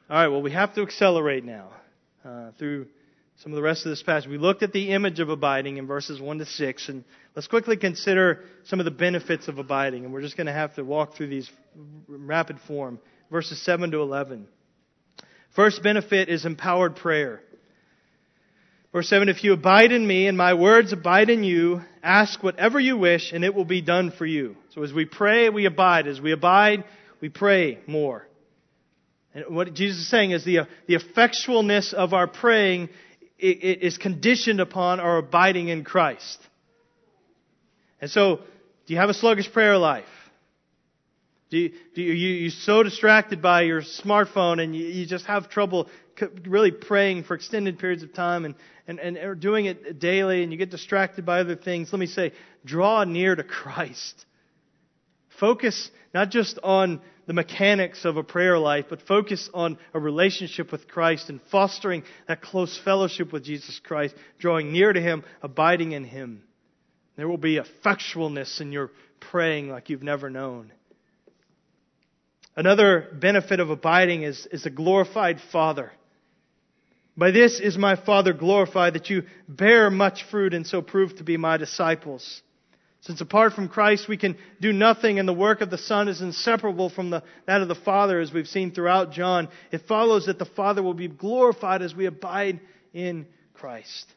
All 0.08 0.16
right, 0.16 0.28
well, 0.28 0.42
we 0.42 0.52
have 0.52 0.72
to 0.74 0.82
accelerate 0.82 1.44
now 1.44 1.70
uh, 2.24 2.52
through 2.58 2.86
some 3.38 3.50
of 3.52 3.56
the 3.56 3.62
rest 3.62 3.84
of 3.84 3.90
this 3.90 4.04
passage. 4.04 4.30
We 4.30 4.38
looked 4.38 4.62
at 4.62 4.72
the 4.72 4.92
image 4.92 5.18
of 5.18 5.28
abiding 5.28 5.78
in 5.78 5.86
verses 5.86 6.20
1 6.20 6.38
to 6.38 6.46
6, 6.46 6.88
and 6.88 7.04
let's 7.34 7.48
quickly 7.48 7.76
consider 7.76 8.44
some 8.64 8.78
of 8.78 8.84
the 8.84 8.92
benefits 8.92 9.48
of 9.48 9.58
abiding. 9.58 10.04
And 10.04 10.12
we're 10.12 10.22
just 10.22 10.36
going 10.36 10.46
to 10.46 10.52
have 10.52 10.74
to 10.76 10.84
walk 10.84 11.16
through 11.16 11.26
these 11.26 11.50
rapid 12.06 12.58
form. 12.68 13.00
Verses 13.30 13.60
7 13.64 13.90
to 13.90 14.00
11. 14.00 14.46
First 15.56 15.82
benefit 15.82 16.28
is 16.28 16.46
empowered 16.46 16.96
prayer. 16.96 17.40
Verse 18.92 19.08
7 19.08 19.28
If 19.28 19.44
you 19.44 19.52
abide 19.52 19.92
in 19.92 20.06
me 20.06 20.28
and 20.28 20.38
my 20.38 20.54
words 20.54 20.92
abide 20.92 21.28
in 21.30 21.42
you, 21.44 21.82
ask 22.02 22.42
whatever 22.42 22.78
you 22.78 22.96
wish, 22.96 23.32
and 23.32 23.44
it 23.44 23.54
will 23.54 23.64
be 23.64 23.82
done 23.82 24.12
for 24.12 24.24
you. 24.24 24.56
So 24.76 24.82
as 24.82 24.92
we 24.92 25.06
pray, 25.06 25.48
we 25.48 25.64
abide. 25.64 26.06
As 26.06 26.20
we 26.20 26.32
abide, 26.32 26.84
we 27.22 27.30
pray 27.30 27.78
more. 27.86 28.26
And 29.34 29.56
what 29.56 29.72
Jesus 29.72 30.00
is 30.02 30.10
saying 30.10 30.32
is 30.32 30.44
the, 30.44 30.68
the 30.86 30.96
effectualness 30.96 31.94
of 31.94 32.12
our 32.12 32.26
praying 32.26 32.90
is 33.38 33.96
conditioned 33.96 34.60
upon 34.60 35.00
our 35.00 35.16
abiding 35.16 35.68
in 35.68 35.82
Christ. 35.82 36.38
And 38.02 38.10
so, 38.10 38.40
do 38.86 38.92
you 38.92 39.00
have 39.00 39.08
a 39.08 39.14
sluggish 39.14 39.50
prayer 39.50 39.78
life? 39.78 40.04
Do 41.48 41.56
you, 41.56 41.72
do 41.94 42.02
you, 42.02 42.12
you, 42.12 42.48
are 42.48 42.50
so 42.50 42.82
distracted 42.82 43.40
by 43.40 43.62
your 43.62 43.80
smartphone 43.80 44.62
and 44.62 44.76
you, 44.76 44.84
you 44.86 45.06
just 45.06 45.24
have 45.24 45.48
trouble 45.48 45.88
really 46.46 46.70
praying 46.70 47.24
for 47.24 47.34
extended 47.34 47.78
periods 47.78 48.02
of 48.02 48.12
time 48.12 48.44
and, 48.44 48.54
and, 48.86 48.98
and 48.98 49.40
doing 49.40 49.66
it 49.66 49.98
daily 49.98 50.42
and 50.42 50.52
you 50.52 50.58
get 50.58 50.70
distracted 50.70 51.24
by 51.24 51.40
other 51.40 51.56
things? 51.56 51.92
Let 51.92 51.98
me 51.98 52.06
say, 52.06 52.32
draw 52.66 53.04
near 53.04 53.34
to 53.34 53.42
Christ. 53.42 54.25
Focus 55.38 55.90
not 56.14 56.30
just 56.30 56.58
on 56.62 57.00
the 57.26 57.32
mechanics 57.32 58.04
of 58.04 58.16
a 58.16 58.22
prayer 58.22 58.58
life, 58.58 58.86
but 58.88 59.02
focus 59.02 59.50
on 59.52 59.78
a 59.92 60.00
relationship 60.00 60.72
with 60.72 60.88
Christ 60.88 61.28
and 61.28 61.40
fostering 61.50 62.04
that 62.28 62.40
close 62.40 62.78
fellowship 62.84 63.32
with 63.32 63.44
Jesus 63.44 63.80
Christ, 63.80 64.14
drawing 64.38 64.72
near 64.72 64.92
to 64.92 65.00
Him, 65.00 65.24
abiding 65.42 65.92
in 65.92 66.04
Him. 66.04 66.42
There 67.16 67.28
will 67.28 67.36
be 67.36 67.58
effectualness 67.58 68.60
in 68.60 68.72
your 68.72 68.90
praying 69.20 69.68
like 69.68 69.90
you've 69.90 70.02
never 70.02 70.30
known. 70.30 70.72
Another 72.54 73.08
benefit 73.12 73.60
of 73.60 73.68
abiding 73.68 74.22
is, 74.22 74.46
is 74.50 74.64
a 74.64 74.70
glorified 74.70 75.40
Father. 75.52 75.92
By 77.16 77.30
this 77.30 77.60
is 77.60 77.76
my 77.76 77.96
Father 77.96 78.32
glorified, 78.32 78.94
that 78.94 79.10
you 79.10 79.24
bear 79.48 79.90
much 79.90 80.24
fruit 80.30 80.54
and 80.54 80.66
so 80.66 80.80
prove 80.80 81.16
to 81.16 81.24
be 81.24 81.36
my 81.36 81.56
disciples. 81.56 82.42
Since 83.06 83.20
apart 83.20 83.52
from 83.52 83.68
Christ 83.68 84.08
we 84.08 84.16
can 84.16 84.36
do 84.60 84.72
nothing 84.72 85.20
and 85.20 85.28
the 85.28 85.32
work 85.32 85.60
of 85.60 85.70
the 85.70 85.78
Son 85.78 86.08
is 86.08 86.20
inseparable 86.20 86.90
from 86.90 87.10
the, 87.10 87.22
that 87.46 87.62
of 87.62 87.68
the 87.68 87.76
Father 87.76 88.18
as 88.18 88.32
we've 88.32 88.48
seen 88.48 88.72
throughout 88.72 89.12
John, 89.12 89.48
it 89.70 89.82
follows 89.82 90.26
that 90.26 90.40
the 90.40 90.44
Father 90.44 90.82
will 90.82 90.92
be 90.92 91.06
glorified 91.06 91.82
as 91.82 91.94
we 91.94 92.06
abide 92.06 92.58
in 92.92 93.26
Christ. 93.54 94.12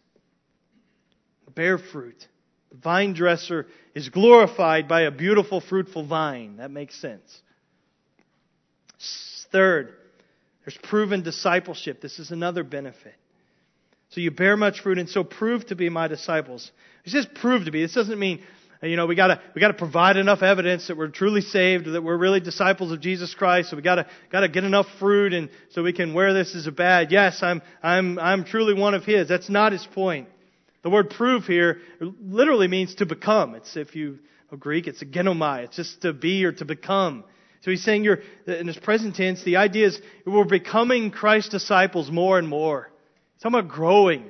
Bear 1.53 1.77
fruit. 1.77 2.27
The 2.71 2.77
vine 2.77 3.13
dresser 3.13 3.67
is 3.93 4.09
glorified 4.09 4.87
by 4.87 5.01
a 5.01 5.11
beautiful, 5.11 5.61
fruitful 5.61 6.07
vine. 6.07 6.57
That 6.57 6.71
makes 6.71 6.99
sense. 6.99 7.41
Third, 9.51 9.93
there's 10.65 10.77
proven 10.81 11.21
discipleship. 11.21 12.01
This 12.01 12.17
is 12.17 12.31
another 12.31 12.63
benefit. 12.63 13.13
So 14.09 14.21
you 14.21 14.31
bear 14.31 14.57
much 14.57 14.81
fruit 14.81 14.97
and 14.97 15.09
so 15.09 15.23
prove 15.23 15.67
to 15.67 15.75
be 15.75 15.89
my 15.89 16.07
disciples. 16.07 16.71
It 17.05 17.11
says 17.11 17.27
prove 17.35 17.65
to 17.65 17.71
be. 17.71 17.83
This 17.83 17.93
doesn't 17.93 18.17
mean 18.17 18.41
you 18.81 18.95
know, 18.95 19.07
we 19.07 19.15
gotta, 19.15 19.41
we 19.53 19.59
gotta 19.59 19.73
provide 19.73 20.15
enough 20.15 20.41
evidence 20.41 20.87
that 20.87 20.97
we're 20.97 21.09
truly 21.09 21.41
saved, 21.41 21.85
that 21.91 22.01
we're 22.01 22.17
really 22.17 22.39
disciples 22.39 22.91
of 22.93 23.01
Jesus 23.01 23.33
Christ. 23.33 23.69
So 23.69 23.75
we 23.75 23.81
gotta, 23.81 24.07
gotta 24.31 24.47
get 24.47 24.63
enough 24.63 24.87
fruit 24.99 25.33
and 25.33 25.49
so 25.71 25.83
we 25.83 25.91
can 25.91 26.13
wear 26.13 26.33
this 26.33 26.55
as 26.55 26.65
a 26.65 26.71
badge. 26.71 27.11
Yes, 27.11 27.43
I'm, 27.43 27.61
I'm, 27.83 28.17
I'm 28.17 28.45
truly 28.45 28.73
one 28.73 28.93
of 28.93 29.03
His. 29.03 29.27
That's 29.27 29.49
not 29.49 29.73
His 29.73 29.85
point. 29.85 30.29
The 30.81 30.89
word 30.89 31.09
prove 31.09 31.43
here 31.43 31.79
literally 31.99 32.69
means 32.69 32.95
to 32.95 33.05
become. 33.05 33.55
It's, 33.55 33.75
if 33.75 33.95
you 33.95 34.19
know 34.49 34.57
Greek, 34.57 34.87
it's 34.87 35.01
a 35.01 35.05
ginomai. 35.05 35.65
It's 35.65 35.75
just 35.75 36.01
to 36.03 36.13
be 36.13 36.45
or 36.45 36.53
to 36.53 36.65
become. 36.65 37.25
So 37.61 37.71
he's 37.71 37.83
saying 37.83 38.05
you're, 38.05 38.19
in 38.47 38.67
his 38.67 38.77
present 38.77 39.15
tense, 39.15 39.43
the 39.43 39.57
idea 39.57 39.87
is 39.87 40.01
we're 40.25 40.45
becoming 40.45 41.11
Christ's 41.11 41.49
disciples 41.49 42.09
more 42.09 42.39
and 42.39 42.47
more. 42.47 42.89
It's 43.35 43.43
talking 43.43 43.59
about 43.59 43.69
growing. 43.69 44.29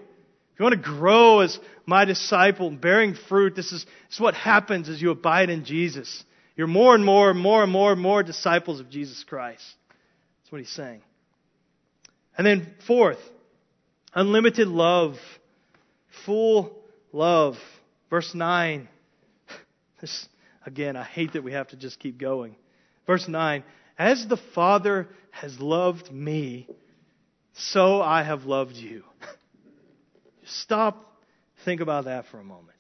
You 0.59 0.63
want 0.63 0.75
to 0.75 0.89
grow 0.89 1.39
as 1.39 1.57
my 1.85 2.03
disciple, 2.03 2.69
bearing 2.69 3.15
fruit, 3.15 3.55
this 3.55 3.71
is, 3.71 3.85
this 3.85 4.15
is 4.15 4.19
what 4.19 4.33
happens 4.33 4.89
as 4.89 5.01
you 5.01 5.09
abide 5.09 5.49
in 5.49 5.63
Jesus. 5.63 6.23
You're 6.57 6.67
more 6.67 6.93
and 6.93 7.05
more 7.05 7.29
and 7.29 7.39
more 7.39 7.63
and 7.63 7.71
more 7.71 7.93
and 7.93 8.01
more 8.01 8.21
disciples 8.23 8.81
of 8.81 8.89
Jesus 8.89 9.23
Christ. 9.23 9.63
That's 10.41 10.51
what 10.51 10.59
he's 10.59 10.69
saying. 10.69 11.01
And 12.37 12.45
then, 12.45 12.73
fourth, 12.85 13.19
unlimited 14.13 14.67
love, 14.67 15.15
full 16.25 16.77
love. 17.13 17.55
Verse 18.09 18.35
9. 18.35 18.87
This, 20.01 20.29
again, 20.65 20.95
I 20.95 21.03
hate 21.03 21.33
that 21.33 21.43
we 21.43 21.51
have 21.51 21.67
to 21.69 21.75
just 21.75 21.99
keep 21.99 22.17
going. 22.17 22.55
Verse 23.05 23.27
9 23.27 23.65
As 23.97 24.25
the 24.27 24.37
Father 24.55 25.09
has 25.31 25.59
loved 25.59 26.09
me, 26.09 26.69
so 27.53 28.01
I 28.01 28.23
have 28.23 28.45
loved 28.45 28.77
you. 28.77 29.03
Stop 30.49 31.09
Think 31.65 31.81
about 31.81 32.05
that 32.05 32.25
for 32.27 32.39
a 32.39 32.43
moment. 32.43 32.77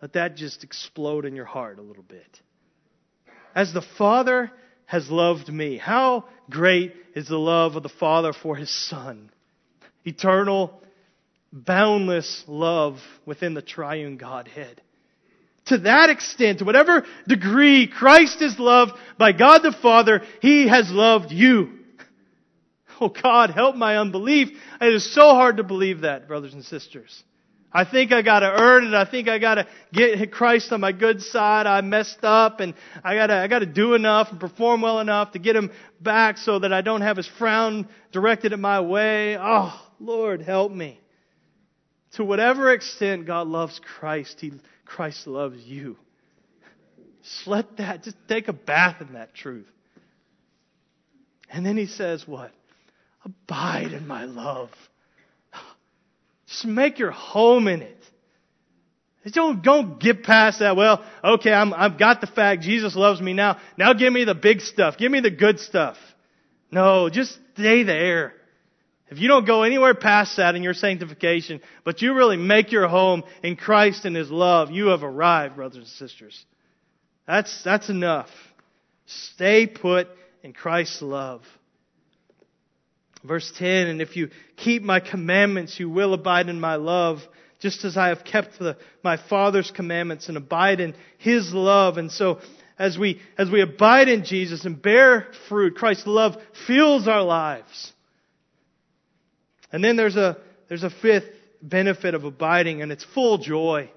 Let 0.00 0.12
that 0.14 0.36
just 0.36 0.64
explode 0.64 1.24
in 1.24 1.34
your 1.34 1.44
heart 1.44 1.78
a 1.78 1.82
little 1.82 2.02
bit. 2.02 2.40
As 3.54 3.72
the 3.72 3.82
Father 3.98 4.50
has 4.86 5.10
loved 5.10 5.48
me, 5.48 5.78
how 5.78 6.24
great 6.50 6.94
is 7.14 7.28
the 7.28 7.38
love 7.38 7.76
of 7.76 7.82
the 7.82 7.88
Father 7.88 8.32
for 8.32 8.56
His 8.56 8.70
Son? 8.70 9.30
Eternal, 10.04 10.82
boundless 11.52 12.44
love 12.46 12.98
within 13.26 13.54
the 13.54 13.62
triune 13.62 14.16
Godhead. 14.16 14.80
To 15.66 15.78
that 15.78 16.10
extent, 16.10 16.58
to 16.58 16.64
whatever 16.64 17.04
degree 17.28 17.86
Christ 17.86 18.42
is 18.42 18.58
loved 18.58 18.92
by 19.18 19.32
God 19.32 19.58
the 19.58 19.72
Father, 19.72 20.22
He 20.40 20.66
has 20.66 20.90
loved 20.90 21.30
you. 21.30 21.78
Oh 23.02 23.08
God, 23.08 23.50
help 23.50 23.74
my 23.74 23.98
unbelief. 23.98 24.50
It 24.80 24.94
is 24.94 25.12
so 25.12 25.22
hard 25.30 25.56
to 25.56 25.64
believe 25.64 26.02
that, 26.02 26.28
brothers 26.28 26.54
and 26.54 26.64
sisters. 26.64 27.24
I 27.72 27.84
think 27.84 28.12
I 28.12 28.22
gotta 28.22 28.46
earn 28.46 28.84
it. 28.84 28.94
I 28.94 29.10
think 29.10 29.26
I 29.26 29.40
gotta 29.40 29.66
get 29.92 30.30
Christ 30.30 30.70
on 30.70 30.80
my 30.80 30.92
good 30.92 31.20
side. 31.20 31.66
I 31.66 31.80
messed 31.80 32.22
up 32.22 32.60
and 32.60 32.74
I 33.02 33.16
gotta, 33.16 33.34
I 33.34 33.48
gotta 33.48 33.66
do 33.66 33.94
enough 33.94 34.28
and 34.30 34.38
perform 34.38 34.82
well 34.82 35.00
enough 35.00 35.32
to 35.32 35.40
get 35.40 35.56
him 35.56 35.72
back 36.00 36.38
so 36.38 36.60
that 36.60 36.72
I 36.72 36.80
don't 36.80 37.00
have 37.00 37.16
his 37.16 37.26
frown 37.26 37.88
directed 38.12 38.52
at 38.52 38.60
my 38.60 38.80
way. 38.82 39.36
Oh, 39.36 39.74
Lord, 39.98 40.40
help 40.40 40.70
me. 40.70 41.00
To 42.12 42.24
whatever 42.24 42.72
extent 42.72 43.26
God 43.26 43.48
loves 43.48 43.80
Christ, 43.98 44.38
he, 44.38 44.52
Christ 44.84 45.26
loves 45.26 45.60
you. 45.64 45.96
Just 47.24 47.48
let 47.48 47.78
that, 47.78 48.04
just 48.04 48.16
take 48.28 48.46
a 48.46 48.52
bath 48.52 49.00
in 49.00 49.14
that 49.14 49.34
truth. 49.34 49.66
And 51.50 51.66
then 51.66 51.76
he 51.76 51.86
says 51.86 52.28
what? 52.28 52.52
Abide 53.24 53.92
in 53.92 54.06
my 54.06 54.24
love. 54.24 54.70
Just 56.46 56.66
make 56.66 56.98
your 56.98 57.12
home 57.12 57.68
in 57.68 57.82
it. 57.82 57.98
Don't, 59.32 59.62
don't 59.62 60.00
get 60.00 60.24
past 60.24 60.58
that. 60.58 60.74
Well, 60.76 61.04
okay, 61.22 61.52
I'm, 61.52 61.72
I've 61.72 61.98
got 61.98 62.20
the 62.20 62.26
fact 62.26 62.62
Jesus 62.62 62.96
loves 62.96 63.20
me 63.20 63.32
now. 63.32 63.58
Now 63.78 63.92
give 63.92 64.12
me 64.12 64.24
the 64.24 64.34
big 64.34 64.60
stuff. 64.60 64.98
Give 64.98 65.12
me 65.12 65.20
the 65.20 65.30
good 65.30 65.60
stuff. 65.60 65.96
No, 66.72 67.08
just 67.08 67.38
stay 67.54 67.84
there. 67.84 68.34
If 69.10 69.18
you 69.18 69.28
don't 69.28 69.46
go 69.46 69.62
anywhere 69.62 69.94
past 69.94 70.38
that 70.38 70.56
in 70.56 70.62
your 70.62 70.74
sanctification, 70.74 71.60
but 71.84 72.02
you 72.02 72.14
really 72.14 72.38
make 72.38 72.72
your 72.72 72.88
home 72.88 73.22
in 73.42 73.56
Christ 73.56 74.04
and 74.06 74.16
His 74.16 74.30
love, 74.30 74.70
you 74.70 74.86
have 74.86 75.04
arrived, 75.04 75.54
brothers 75.54 75.76
and 75.76 75.86
sisters. 75.86 76.44
That's, 77.26 77.62
that's 77.62 77.90
enough. 77.90 78.30
Stay 79.06 79.66
put 79.66 80.08
in 80.42 80.52
Christ's 80.52 81.02
love. 81.02 81.42
Verse 83.24 83.52
10, 83.56 83.86
and 83.86 84.02
if 84.02 84.16
you 84.16 84.30
keep 84.56 84.82
my 84.82 84.98
commandments, 84.98 85.78
you 85.78 85.88
will 85.88 86.12
abide 86.12 86.48
in 86.48 86.60
my 86.60 86.74
love, 86.74 87.20
just 87.60 87.84
as 87.84 87.96
I 87.96 88.08
have 88.08 88.24
kept 88.24 88.58
the, 88.58 88.76
my 89.04 89.16
Father's 89.16 89.70
commandments 89.70 90.28
and 90.28 90.36
abide 90.36 90.80
in 90.80 90.94
His 91.18 91.54
love. 91.54 91.98
And 91.98 92.10
so, 92.10 92.40
as 92.78 92.98
we, 92.98 93.20
as 93.38 93.48
we 93.48 93.60
abide 93.60 94.08
in 94.08 94.24
Jesus 94.24 94.64
and 94.64 94.80
bear 94.80 95.28
fruit, 95.48 95.76
Christ's 95.76 96.06
love 96.06 96.36
fills 96.66 97.06
our 97.06 97.22
lives. 97.22 97.92
And 99.70 99.84
then 99.84 99.96
there's 99.96 100.16
a, 100.16 100.38
there's 100.68 100.82
a 100.82 100.90
fifth 100.90 101.30
benefit 101.62 102.14
of 102.14 102.24
abiding, 102.24 102.82
and 102.82 102.90
it's 102.90 103.04
full 103.04 103.38
joy. 103.38 103.88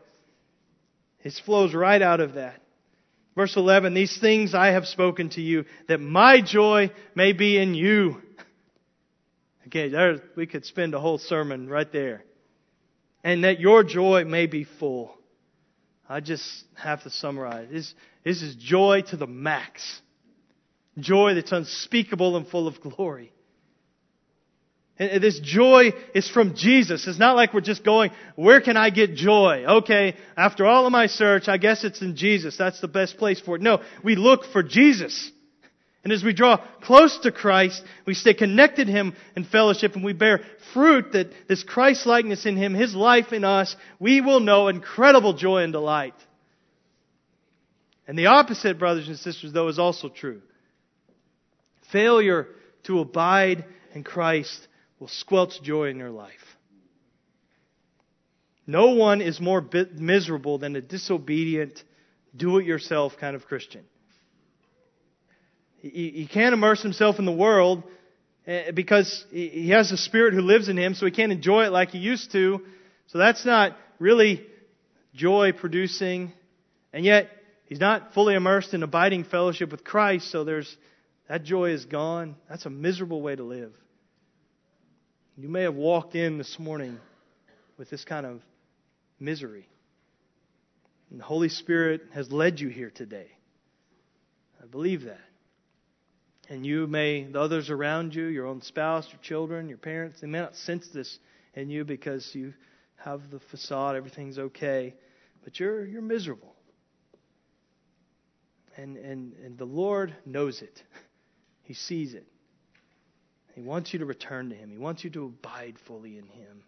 It 1.23 1.34
flows 1.43 1.73
right 1.73 2.01
out 2.01 2.19
of 2.19 2.36
that. 2.36 2.61
Verse 3.34 3.57
11, 3.57 3.95
these 3.95 4.17
things 4.19 4.53
I 4.53 4.67
have 4.67 4.86
spoken 4.86 5.30
to 5.32 5.41
you, 5.41 5.65
that 5.88 5.99
my 5.99 6.41
joy 6.41 6.91
may 7.15 7.34
be 7.34 7.57
in 7.57 7.73
you 7.73 8.21
Okay, 9.68 9.89
there, 9.89 10.22
we 10.36 10.45
could 10.45 10.66
spend 10.66 10.93
a 10.93 10.99
whole 10.99 11.18
sermon 11.18 11.68
right 11.68 11.91
there. 11.91 12.24
And 13.24 13.43
that 13.43 13.59
your 13.59 13.84
joy 13.84 14.24
may 14.26 14.45
be 14.45 14.63
full. 14.63 15.16
I 16.07 16.20
just 16.20 16.43
have 16.76 17.01
to 17.03 17.09
summarize. 17.09 17.70
This, 17.72 17.93
this 18.24 18.41
is 18.43 18.55
joy 18.55 19.01
to 19.09 19.18
the 19.18 19.26
max. 19.26 20.01
Joy 20.99 21.34
that's 21.34 21.51
unspeakable 21.51 22.38
and 22.38 22.47
full 22.47 22.68
of 22.68 22.80
glory. 22.80 23.34
And 24.97 25.22
this 25.22 25.39
joy 25.39 25.91
is 26.13 26.30
from 26.30 26.55
Jesus. 26.55 27.05
It's 27.05 27.20
not 27.20 27.36
like 27.36 27.53
we're 27.53 27.61
just 27.61 27.84
going, 27.84 28.11
where 28.36 28.61
can 28.61 28.78
I 28.78 28.91
get 28.91 29.16
joy? 29.16 29.66
Okay, 29.80 30.16
after 30.38 30.66
all 30.66 30.86
of 30.86 30.91
my 30.91 31.07
search, 31.07 31.49
I 31.49 31.57
guess 31.57 31.84
it's 31.84 32.01
in 32.01 32.16
Jesus. 32.16 32.55
That's 32.55 32.80
the 32.80 32.88
best 32.88 33.18
place 33.18 33.41
for 33.41 33.57
it. 33.57 33.61
No, 33.61 33.82
we 34.03 34.16
look 34.16 34.45
for 34.45 34.63
Jesus. 34.63 35.32
And 36.06 36.14
as 36.14 36.24
we 36.24 36.34
draw 36.34 36.58
close 36.82 37.18
to 37.24 37.32
Christ, 37.32 37.84
we 38.06 38.14
stay 38.14 38.36
connected 38.36 38.86
to 38.86 38.93
Him 38.93 39.16
in 39.36 39.43
fellowship 39.43 39.95
and 39.95 40.06
we 40.06 40.14
bear 40.14 40.41
fruit 40.72 41.14
that 41.14 41.32
this 41.47 41.64
Christ 41.64 42.06
likeness 42.06 42.45
in 42.45 42.56
Him, 42.56 42.76
His 42.76 42.93
life 42.95 43.34
in 43.34 43.43
us, 43.43 43.76
we 43.99 44.22
will 44.22 44.39
know 44.39 44.68
incredible 44.68 45.34
joy 45.34 45.64
and 45.64 45.74
delight. 45.74 46.14
And 48.08 48.20
the 48.20 48.28
opposite, 48.28 48.78
brothers 48.78 49.08
and 49.08 49.18
sisters, 49.18 49.51
though, 49.51 49.68
is 49.68 49.80
also 49.80 50.08
true. 50.08 50.43
Failure 51.91 52.49
to 52.84 52.99
abide 52.99 53.66
in 53.95 54.03
Christ 54.03 54.68
will 54.99 55.08
squelch 55.08 55.60
joy 55.64 55.89
in 55.89 55.97
your 55.97 56.12
life. 56.12 56.34
No 58.68 58.91
one 58.91 59.22
is 59.22 59.39
more 59.39 59.68
miserable 59.95 60.60
than 60.60 60.76
a 60.76 60.82
disobedient, 60.82 61.84
do 62.36 62.60
it 62.60 62.68
yourself 62.68 63.18
kind 63.20 63.36
of 63.36 63.47
Christian. 63.47 63.86
He, 65.91 66.09
he 66.09 66.27
can't 66.27 66.53
immerse 66.53 66.81
himself 66.81 67.19
in 67.19 67.25
the 67.25 67.31
world 67.31 67.83
eh, 68.47 68.71
because 68.71 69.23
he 69.29 69.69
has 69.69 69.91
a 69.91 69.97
spirit 69.97 70.33
who 70.33 70.41
lives 70.41 70.67
in 70.67 70.77
him, 70.77 70.95
so 70.95 71.05
he 71.05 71.11
can't 71.11 71.31
enjoy 71.31 71.65
it 71.65 71.71
like 71.71 71.89
he 71.89 71.99
used 71.99 72.31
to. 72.31 72.61
So 73.07 73.19
that's 73.19 73.45
not 73.45 73.77
really 73.99 74.43
joy 75.13 75.51
producing. 75.51 76.33
And 76.91 77.05
yet, 77.05 77.29
he's 77.67 77.79
not 77.79 78.15
fully 78.15 78.33
immersed 78.33 78.73
in 78.73 78.81
abiding 78.81 79.25
fellowship 79.25 79.71
with 79.71 79.83
Christ, 79.83 80.31
so 80.31 80.43
there's 80.43 80.75
that 81.29 81.43
joy 81.43 81.69
is 81.71 81.86
gone. 81.86 82.36
That's 82.49 82.65
a 82.65 82.71
miserable 82.71 83.21
way 83.21 83.36
to 83.36 83.43
live. 83.43 83.73
You 85.38 85.49
may 85.49 85.63
have 85.63 85.75
walked 85.75 86.15
in 86.15 86.39
this 86.39 86.57
morning 86.57 86.97
with 87.77 87.91
this 87.91 88.05
kind 88.05 88.25
of 88.25 88.41
misery. 89.19 89.67
And 91.11 91.19
the 91.19 91.23
Holy 91.23 91.49
Spirit 91.49 92.01
has 92.13 92.31
led 92.31 92.59
you 92.59 92.69
here 92.69 92.89
today. 92.89 93.27
I 94.63 94.65
believe 94.65 95.03
that. 95.03 95.19
And 96.50 96.66
you 96.66 96.86
may, 96.86 97.24
the 97.24 97.39
others 97.39 97.70
around 97.70 98.14
you, 98.14 98.26
your 98.26 98.46
own 98.46 98.62
spouse, 98.62 99.08
your 99.12 99.22
children, 99.22 99.68
your 99.68 99.80
parents, 99.80 100.22
they 100.22 100.28
may 100.28 100.39
not 100.39 100.56
sense 100.56 100.88
this 100.89 101.18
in 101.56 101.70
you 101.70 101.84
because 101.84 102.30
you 102.36 102.54
have 102.98 103.32
the 103.32 103.39
facade, 103.39 103.96
everything's 103.96 104.38
okay, 104.38 104.93
but 105.43 105.60
you're, 105.60 105.86
you're 105.86 106.02
miserable. 106.02 106.56
And, 108.78 108.98
and, 108.98 109.34
and 109.43 109.58
the 109.58 109.66
Lord 109.66 110.16
knows 110.26 110.62
it, 110.62 110.84
He 111.64 111.74
sees 111.74 112.14
it. 112.14 112.28
He 113.54 113.62
wants 113.62 113.93
you 113.93 114.00
to 114.00 114.06
return 114.06 114.50
to 114.50 114.56
Him, 114.56 114.70
He 114.70 114.78
wants 114.78 115.04
you 115.04 115.10
to 115.12 115.26
abide 115.26 115.78
fully 115.88 116.18
in 116.18 116.28
Him, 116.28 116.62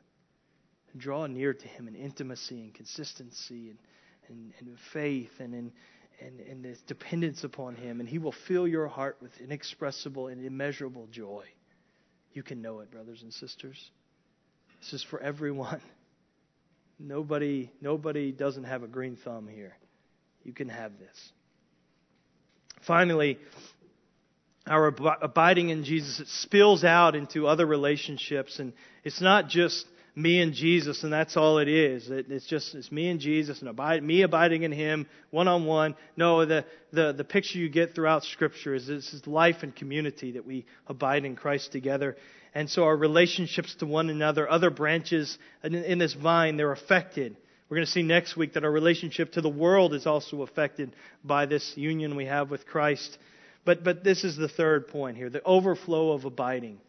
draw 0.96 1.28
near 1.28 1.54
to 1.54 1.68
Him 1.68 1.88
in 1.88 1.96
intimacy 1.96 2.62
and 2.62 2.74
consistency 2.74 3.70
and, 3.70 3.78
and, 4.30 4.54
and 4.60 4.80
faith 4.94 5.40
and 5.40 5.54
in 5.54 5.72
and, 6.20 6.40
and 6.40 6.64
this 6.64 6.80
dependence 6.88 7.44
upon 7.44 7.76
Him, 7.76 8.00
and 8.00 8.10
He 8.10 8.18
will 8.18 8.34
fill 8.48 8.68
your 8.68 8.88
heart 8.88 9.18
with 9.22 9.32
inexpressible 9.42 10.28
and 10.28 10.44
immeasurable 10.44 11.08
joy. 11.12 11.46
You 12.34 12.44
can 12.44 12.62
know 12.62 12.80
it, 12.80 12.92
brothers 12.92 13.22
and 13.24 13.34
sisters. 13.34 13.92
This 14.80 14.94
is 14.94 15.04
for 15.04 15.20
everyone. 15.20 15.82
Nobody, 17.00 17.72
nobody 17.80 18.32
doesn't 18.32 18.64
have 18.64 18.82
a 18.82 18.88
green 18.88 19.18
thumb 19.18 19.48
here. 19.48 19.78
You 20.44 20.52
can 20.52 20.68
have 20.70 20.98
this. 20.98 21.32
Finally, 22.88 23.38
our 24.66 24.88
abiding 25.22 25.70
in 25.70 25.84
Jesus, 25.84 26.20
it 26.20 26.28
spills 26.28 26.84
out 26.84 27.16
into 27.16 27.46
other 27.46 27.68
relationships, 27.68 28.58
and 28.58 28.74
it's 29.04 29.22
not 29.22 29.48
just 29.48 29.86
me 30.18 30.42
and 30.42 30.54
Jesus, 30.54 31.04
and 31.04 31.14
that's 31.14 31.38
all 31.38 31.60
it 31.60 31.68
is. 31.68 32.10
It, 32.10 32.26
it's 32.32 32.48
just 32.48 32.74
it's 32.74 32.92
me 32.92 33.10
and 33.10 33.20
Jesus, 33.20 33.60
and 33.60 33.70
abide, 33.70 34.02
me 34.02 34.24
abiding 34.24 34.64
in 34.64 34.72
Him, 34.72 35.06
one 35.30 35.48
on 35.48 35.66
one. 35.66 35.96
No, 36.18 36.44
the, 36.44 36.66
the 36.92 37.14
the 37.14 37.24
picture 37.24 37.60
you 37.60 37.70
get 37.70 37.94
throughout 37.94 38.24
Scripture 38.24 38.74
is 38.74 38.88
this 38.88 39.14
is 39.14 39.28
life 39.28 39.58
and 39.62 39.76
community 39.76 40.32
that 40.32 40.46
we 40.46 40.66
abide 40.88 41.24
in 41.24 41.36
Christ 41.36 41.72
together, 41.72 42.18
and 42.56 42.68
so 42.68 42.86
our 42.86 42.98
relationships 42.98 43.76
to 43.76 43.86
one 43.86 44.10
another, 44.10 44.50
other 44.50 44.72
branches 44.72 45.38
in, 45.64 45.76
in 45.76 46.00
this 46.00 46.16
vine, 46.16 46.58
they're 46.58 46.72
affected. 46.72 47.38
We're 47.70 47.78
going 47.78 47.86
to 47.86 47.92
see 47.92 48.02
next 48.02 48.36
week 48.36 48.54
that 48.54 48.64
our 48.64 48.72
relationship 48.72 49.34
to 49.34 49.42
the 49.42 49.50
world 49.50 49.94
is 49.94 50.08
also 50.08 50.42
affected 50.42 50.96
by 51.24 51.46
this 51.46 51.74
union 51.76 52.16
we 52.16 52.26
have 52.26 52.50
with 52.50 52.66
Christ. 52.66 53.20
But 53.66 53.84
but 53.84 54.04
this 54.04 54.24
is 54.24 54.36
the 54.36 54.50
third 54.50 54.88
point 54.88 55.16
here: 55.16 55.30
the 55.30 55.44
overflow 55.44 56.14
of 56.14 56.26
abiding. 56.26 56.80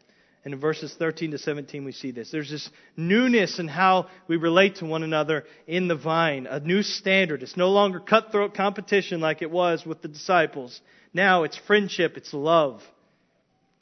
And 0.45 0.55
in 0.55 0.61
verses 0.61 0.95
13 0.99 1.33
to 1.33 1.39
17, 1.39 1.85
we 1.85 1.93
see 1.93 2.11
this. 2.11 2.31
There's 2.31 2.51
this 2.51 2.71
newness 2.97 3.59
in 3.59 3.69
how 3.69 4.07
we 4.29 4.37
relate 4.37 4.77
to 4.77 4.87
one 4.87 5.03
another 5.03 5.45
in 5.67 5.89
the 5.89 5.97
vine, 5.97 6.47
a 6.47 6.61
new 6.61 6.83
standard. 6.83 7.43
It's 7.43 7.57
no 7.57 7.71
longer 7.71 8.01
cutthroat 8.01 8.55
competition 8.55 9.21
like 9.21 9.43
it 9.43 9.51
was 9.51 9.85
with 9.85 10.01
the 10.01 10.09
disciples. 10.09 10.81
Now 11.13 11.43
it's 11.43 11.59
friendship, 11.67 12.17
it's 12.17 12.33
love. 12.33 12.83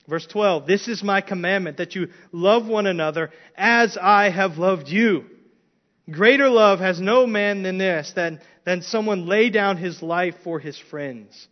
Verse 0.08 0.26
12, 0.26 0.66
this 0.66 0.88
is 0.88 1.02
my 1.02 1.20
commandment 1.20 1.78
that 1.78 1.94
you 1.94 2.08
love 2.32 2.66
one 2.66 2.86
another 2.86 3.30
as 3.56 3.98
I 4.00 4.30
have 4.30 4.56
loved 4.56 4.88
you. 4.88 5.24
Greater 6.10 6.48
love 6.48 6.78
has 6.78 7.00
no 7.00 7.26
man 7.26 7.64
than 7.64 7.78
this, 7.78 8.12
than, 8.14 8.40
than 8.64 8.82
someone 8.82 9.26
lay 9.26 9.50
down 9.50 9.76
his 9.76 10.02
life 10.02 10.36
for 10.44 10.60
his 10.60 10.78
friends. 10.78 11.48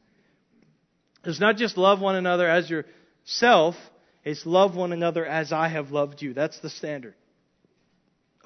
It's 1.25 1.41
not 1.41 1.57
just 1.57 1.77
love 1.77 2.01
one 2.01 2.15
another 2.15 2.49
as 2.49 2.71
yourself, 2.71 3.75
is 4.25 4.45
love 4.47 4.75
one 4.77 4.93
another 4.93 5.25
as 5.25 5.53
I 5.53 5.69
have 5.69 5.91
loved 5.91 6.23
you. 6.23 6.33
That's 6.35 6.59
the 6.61 6.71
standard. 6.71 7.15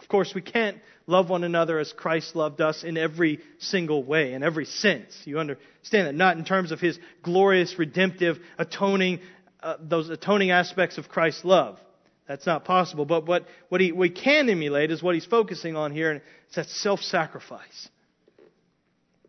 Of 0.00 0.08
course, 0.08 0.32
we 0.34 0.42
can't 0.42 0.78
love 1.06 1.28
one 1.28 1.44
another 1.44 1.78
as 1.78 1.92
Christ 1.92 2.36
loved 2.36 2.60
us 2.60 2.84
in 2.84 2.96
every 2.96 3.40
single 3.58 4.04
way, 4.04 4.32
in 4.32 4.42
every 4.42 4.64
sense. 4.64 5.20
You 5.24 5.38
understand 5.38 6.06
that? 6.06 6.14
Not 6.14 6.36
in 6.36 6.44
terms 6.44 6.70
of 6.70 6.80
his 6.80 6.98
glorious, 7.22 7.78
redemptive, 7.78 8.38
atoning, 8.58 9.20
uh, 9.62 9.76
those 9.80 10.08
atoning 10.08 10.50
aspects 10.50 10.98
of 10.98 11.08
Christ's 11.08 11.44
love. 11.44 11.78
That's 12.28 12.46
not 12.46 12.64
possible. 12.64 13.06
But 13.06 13.26
what, 13.26 13.46
what 13.70 13.80
he, 13.80 13.90
we 13.90 14.10
can 14.10 14.48
emulate 14.48 14.90
is 14.90 15.02
what 15.02 15.14
he's 15.14 15.24
focusing 15.24 15.76
on 15.76 15.92
here, 15.92 16.12
and 16.12 16.20
it's 16.46 16.56
that 16.56 16.66
self 16.66 17.00
sacrifice. 17.00 17.88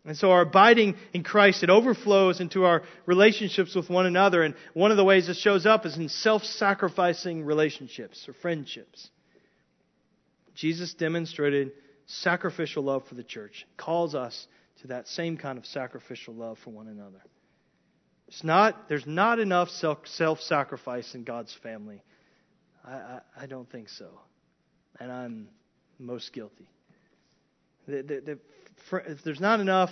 And 0.09 0.17
so 0.17 0.31
our 0.31 0.41
abiding 0.41 0.95
in 1.13 1.23
Christ, 1.23 1.61
it 1.61 1.69
overflows 1.69 2.41
into 2.41 2.65
our 2.65 2.81
relationships 3.05 3.75
with 3.75 3.91
one 3.91 4.07
another. 4.07 4.41
And 4.41 4.55
one 4.73 4.89
of 4.89 4.97
the 4.97 5.03
ways 5.03 5.29
it 5.29 5.35
shows 5.35 5.67
up 5.67 5.85
is 5.85 5.95
in 5.97 6.09
self-sacrificing 6.09 7.45
relationships 7.45 8.27
or 8.27 8.33
friendships. 8.33 9.07
Jesus 10.55 10.95
demonstrated 10.95 11.73
sacrificial 12.07 12.81
love 12.81 13.05
for 13.07 13.13
the 13.13 13.23
church, 13.23 13.67
calls 13.77 14.15
us 14.15 14.47
to 14.81 14.87
that 14.87 15.07
same 15.07 15.37
kind 15.37 15.59
of 15.59 15.65
sacrificial 15.67 16.33
love 16.33 16.57
for 16.63 16.71
one 16.71 16.87
another. 16.87 17.21
It's 18.29 18.43
not, 18.43 18.89
there's 18.89 19.05
not 19.05 19.37
enough 19.37 19.69
self 19.69 20.41
sacrifice 20.41 21.13
in 21.13 21.23
God's 21.23 21.55
family. 21.61 22.01
I, 22.83 22.93
I, 22.93 23.19
I 23.41 23.45
don't 23.45 23.71
think 23.71 23.89
so. 23.89 24.07
And 24.99 25.11
I'm 25.11 25.49
most 25.99 26.33
guilty. 26.33 26.67
There's 29.23 29.39
not 29.39 29.59
enough 29.59 29.91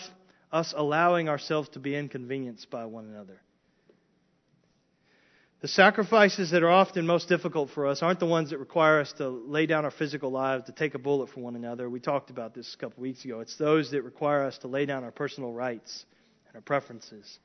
us 0.52 0.74
allowing 0.76 1.30
ourselves 1.30 1.70
to 1.70 1.80
be 1.80 1.96
inconvenienced 1.96 2.70
by 2.70 2.86
one 2.86 3.06
another. 3.06 3.42
The 5.60 5.68
sacrifices 5.68 6.52
that 6.52 6.62
are 6.62 6.70
often 6.70 7.08
most 7.08 7.28
difficult 7.28 7.72
for 7.72 7.88
us 7.88 8.04
aren't 8.04 8.20
the 8.20 8.28
ones 8.28 8.52
that 8.52 8.60
require 8.60 9.00
us 9.00 9.12
to 9.14 9.28
lay 9.28 9.66
down 9.66 9.86
our 9.86 9.92
physical 9.92 10.30
lives, 10.30 10.66
to 10.66 10.72
take 10.72 10.94
a 10.94 11.00
bullet 11.00 11.30
for 11.30 11.40
one 11.40 11.56
another. 11.56 11.90
We 11.90 12.00
talked 12.00 12.30
about 12.30 12.54
this 12.54 12.76
a 12.76 12.78
couple 12.78 13.02
weeks 13.02 13.26
ago. 13.26 13.40
It's 13.40 13.58
those 13.58 13.90
that 13.92 14.04
require 14.04 14.44
us 14.44 14.60
to 14.60 14.68
lay 14.68 14.86
down 14.86 15.04
our 15.04 15.12
personal 15.12 15.52
rights 15.52 16.06
and 16.48 16.56
our 16.56 16.62
preferences. 16.62 17.40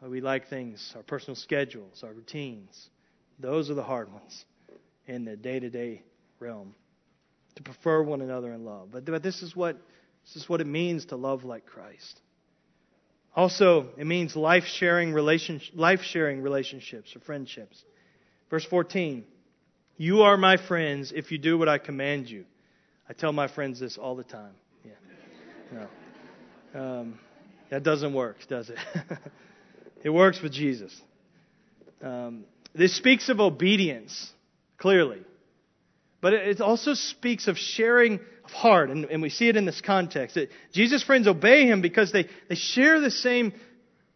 We 0.00 0.20
like 0.20 0.48
things, 0.48 0.92
our 0.96 1.02
personal 1.02 1.36
schedules, 1.36 2.02
our 2.04 2.12
routines. 2.12 2.88
Those 3.38 3.68
are 3.68 3.74
the 3.74 3.82
hard 3.82 4.12
ones 4.12 4.44
in 5.06 5.24
the 5.24 5.36
day 5.36 5.58
to 5.58 5.70
day 5.70 6.02
realm. 6.38 6.74
To 7.56 7.62
prefer 7.62 8.02
one 8.02 8.20
another 8.20 8.52
in 8.52 8.64
love. 8.64 8.90
But, 8.92 9.04
but 9.04 9.22
this 9.22 9.42
is 9.42 9.54
what 9.54 9.76
this 10.24 10.36
is 10.36 10.48
what 10.48 10.60
it 10.60 10.66
means 10.66 11.06
to 11.06 11.16
love 11.16 11.44
like 11.44 11.66
Christ. 11.66 12.20
Also, 13.34 13.88
it 13.96 14.06
means 14.06 14.36
life 14.36 14.64
sharing 14.64 15.12
relationships 15.12 17.16
or 17.16 17.20
friendships. 17.20 17.82
Verse 18.50 18.64
14. 18.64 19.24
You 19.96 20.22
are 20.22 20.36
my 20.36 20.56
friends 20.56 21.12
if 21.14 21.32
you 21.32 21.38
do 21.38 21.56
what 21.56 21.68
I 21.68 21.78
command 21.78 22.28
you. 22.28 22.44
I 23.08 23.14
tell 23.14 23.32
my 23.32 23.48
friends 23.48 23.80
this 23.80 23.98
all 23.98 24.16
the 24.16 24.24
time. 24.24 24.54
Yeah. 24.84 25.86
No. 26.74 26.80
Um, 26.80 27.20
that 27.70 27.82
doesn't 27.82 28.12
work, 28.12 28.36
does 28.48 28.68
it? 28.68 28.78
it 30.04 30.10
works 30.10 30.42
with 30.42 30.52
Jesus. 30.52 30.98
Um, 32.02 32.44
this 32.74 32.96
speaks 32.96 33.28
of 33.28 33.40
obedience, 33.40 34.30
clearly. 34.78 35.22
But 36.22 36.34
it 36.34 36.60
also 36.60 36.94
speaks 36.94 37.48
of 37.48 37.58
sharing 37.58 38.20
of 38.44 38.50
heart, 38.52 38.90
and, 38.90 39.04
and 39.06 39.20
we 39.20 39.28
see 39.28 39.48
it 39.48 39.56
in 39.56 39.66
this 39.66 39.80
context. 39.80 40.36
That 40.36 40.50
Jesus' 40.72 41.02
friends 41.02 41.26
obey 41.26 41.66
him 41.66 41.82
because 41.82 42.12
they, 42.12 42.28
they 42.48 42.54
share 42.54 43.00
the 43.00 43.10
same 43.10 43.52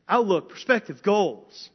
outlook, 0.08 0.48
perspective, 0.48 1.02
goals. 1.02 1.68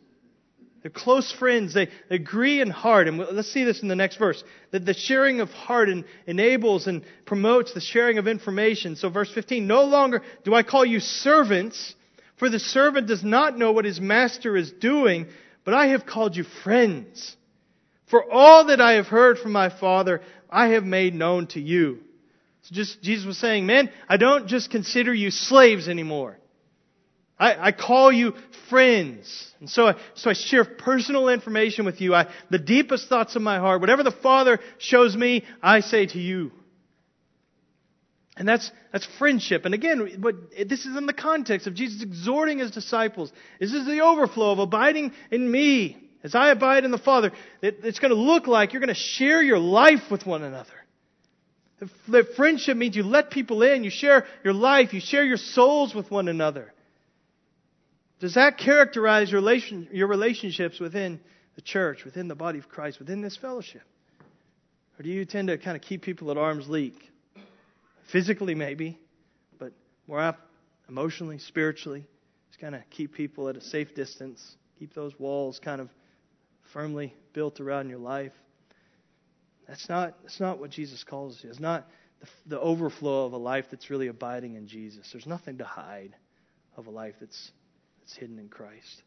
They're 0.82 0.90
close 0.90 1.32
friends. 1.34 1.74
They 1.74 1.90
agree 2.10 2.62
in 2.62 2.70
heart. 2.70 3.10
And 3.10 3.20
let's 3.20 3.52
see 3.52 3.66
this 3.66 3.82
in 3.82 3.90
the 3.90 3.96
next 3.96 4.16
verse. 4.16 4.42
That 4.72 4.86
the 4.86 4.94
sharing 4.94 5.42
of 5.42 5.50
heart 5.50 5.90
enables 6.26 6.88
and 6.88 7.04
promotes 7.26 7.74
the 7.74 7.82
sharing 7.82 8.18
of 8.18 8.26
information. 8.26 8.96
So, 8.96 9.10
verse 9.10 9.32
15 9.32 9.68
No 9.68 9.84
longer 9.84 10.24
do 10.46 10.56
I 10.56 10.64
call 10.64 10.86
you 10.86 11.02
servants, 11.02 11.94
for 12.38 12.50
the 12.50 12.58
servant 12.58 13.08
does 13.08 13.24
not 13.24 13.58
know 13.58 13.74
what 13.74 13.84
his 13.84 14.00
master 14.00 14.56
is 14.56 14.72
doing, 14.72 15.28
but 15.66 15.74
I 15.74 15.88
have 15.88 16.06
called 16.06 16.38
you 16.38 16.46
friends. 16.64 17.36
For 18.12 18.30
all 18.30 18.66
that 18.66 18.82
I 18.82 18.94
have 18.94 19.08
heard 19.08 19.40
from 19.40 19.54
my 19.54 19.70
Father, 19.70 20.22
I 20.50 20.70
have 20.70 20.84
made 20.84 21.16
known 21.16 21.48
to 21.48 21.62
you. 21.62 22.00
So 22.64 22.76
just, 22.76 23.02
Jesus 23.02 23.26
was 23.26 23.38
saying, 23.38 23.66
man, 23.66 23.90
I 24.08 24.18
don't 24.18 24.48
just 24.48 24.70
consider 24.70 25.14
you 25.14 25.32
slaves 25.32 25.88
anymore. 25.88 26.38
I, 27.40 27.70
I 27.70 27.72
call 27.72 28.12
you 28.12 28.34
friends. 28.70 29.54
And 29.62 29.70
so 29.70 29.88
I, 29.88 29.96
so 30.14 30.30
I 30.30 30.34
share 30.34 30.66
personal 30.66 31.30
information 31.30 31.86
with 31.86 32.02
you. 32.02 32.14
I, 32.14 32.28
the 32.50 32.60
deepest 32.60 33.08
thoughts 33.08 33.38
of 33.38 33.42
my 33.42 33.58
heart, 33.58 33.80
whatever 33.80 34.04
the 34.04 34.12
Father 34.12 34.60
shows 34.78 35.16
me, 35.16 35.46
I 35.64 35.80
say 35.80 36.06
to 36.06 36.20
you. 36.20 36.52
And 38.36 38.46
that's, 38.48 38.70
that's 38.92 39.08
friendship. 39.20 39.64
And 39.64 39.74
again, 39.74 40.18
but 40.20 40.36
this 40.68 40.86
is 40.86 40.98
in 40.98 41.06
the 41.06 41.14
context 41.14 41.66
of 41.66 41.76
Jesus 41.76 42.04
exhorting 42.04 42.60
his 42.60 42.72
disciples. 42.72 43.32
This 43.60 43.74
is 43.74 43.86
the 43.86 44.02
overflow 44.02 44.52
of 44.52 44.60
abiding 44.60 45.14
in 45.32 45.50
me. 45.50 46.10
As 46.24 46.36
I 46.36 46.52
abide 46.52 46.86
in 46.86 46.92
the 46.92 47.00
Father, 47.00 47.32
it's 47.62 48.00
going 48.00 48.14
to 48.14 48.20
look 48.20 48.48
like 48.48 48.74
you're 48.74 48.80
going 48.82 48.94
to 48.94 48.94
share 48.94 49.42
your 49.42 49.58
life 49.58 50.12
with 50.12 50.26
one 50.26 50.44
another. 50.44 50.70
That 52.10 52.36
friendship 52.36 52.78
means 52.78 52.96
you 52.96 53.04
let 53.04 53.32
people 53.32 53.64
in, 53.64 53.84
you 53.84 53.90
share 53.90 54.26
your 54.44 54.54
life, 54.54 54.94
you 54.94 55.00
share 55.00 55.26
your 55.26 55.38
souls 55.38 55.96
with 55.96 56.12
one 56.12 56.28
another. 56.28 56.72
Does 58.20 58.36
that 58.36 58.60
characterize 58.60 59.32
your, 59.32 59.42
your 59.92 60.08
relationships 60.08 60.80
within 60.80 61.20
the 61.56 61.62
church, 61.62 62.06
within 62.06 62.28
the 62.28 62.36
body 62.36 62.60
of 62.60 62.70
Christ, 62.70 63.00
within 63.00 63.22
this 63.22 63.36
fellowship? 63.36 63.82
Or 65.00 65.04
do 65.04 65.10
you 65.10 65.26
tend 65.26 65.48
to 65.48 65.58
kind 65.58 65.76
of 65.76 65.82
keep 65.82 66.04
people 66.04 66.30
at 66.30 66.38
arm's 66.38 66.70
length? 66.70 67.02
Physically, 68.12 68.54
maybe, 68.54 69.00
but 69.58 69.72
more 70.08 70.36
emotionally, 70.88 71.40
spiritually, 71.40 72.06
just 72.50 72.60
kind 72.60 72.76
of 72.76 72.82
keep 72.92 73.16
people 73.16 73.50
at 73.50 73.56
a 73.56 73.62
safe 73.62 73.96
distance, 73.96 74.56
keep 74.78 74.94
those 74.94 75.18
walls 75.18 75.60
kind 75.64 75.82
of 75.82 75.90
firmly 76.74 77.14
built 77.34 77.60
around 77.60 77.90
your 77.90 78.00
life. 78.00 78.34
That's 79.68 79.88
not, 79.88 80.22
that's 80.24 80.40
not 80.40 80.60
what 80.60 80.70
Jesus 80.70 81.04
calls 81.04 81.40
you. 81.44 81.50
It's 81.50 81.60
not 81.60 81.88
the, 82.20 82.28
the 82.48 82.60
overflow 82.60 83.26
of 83.26 83.34
a 83.34 83.38
life 83.38 83.66
that's 83.72 83.90
really 83.90 84.08
abiding 84.08 84.56
in 84.56 84.68
Jesus. 84.68 85.10
There's 85.12 85.28
nothing 85.28 85.60
to 85.60 85.64
hide 85.64 86.16
of 86.76 86.88
a 86.88 86.92
life 86.92 87.16
that's, 87.20 87.52
that's 88.00 88.16
hidden 88.16 88.40
in 88.40 88.50
Christ. 88.50 89.04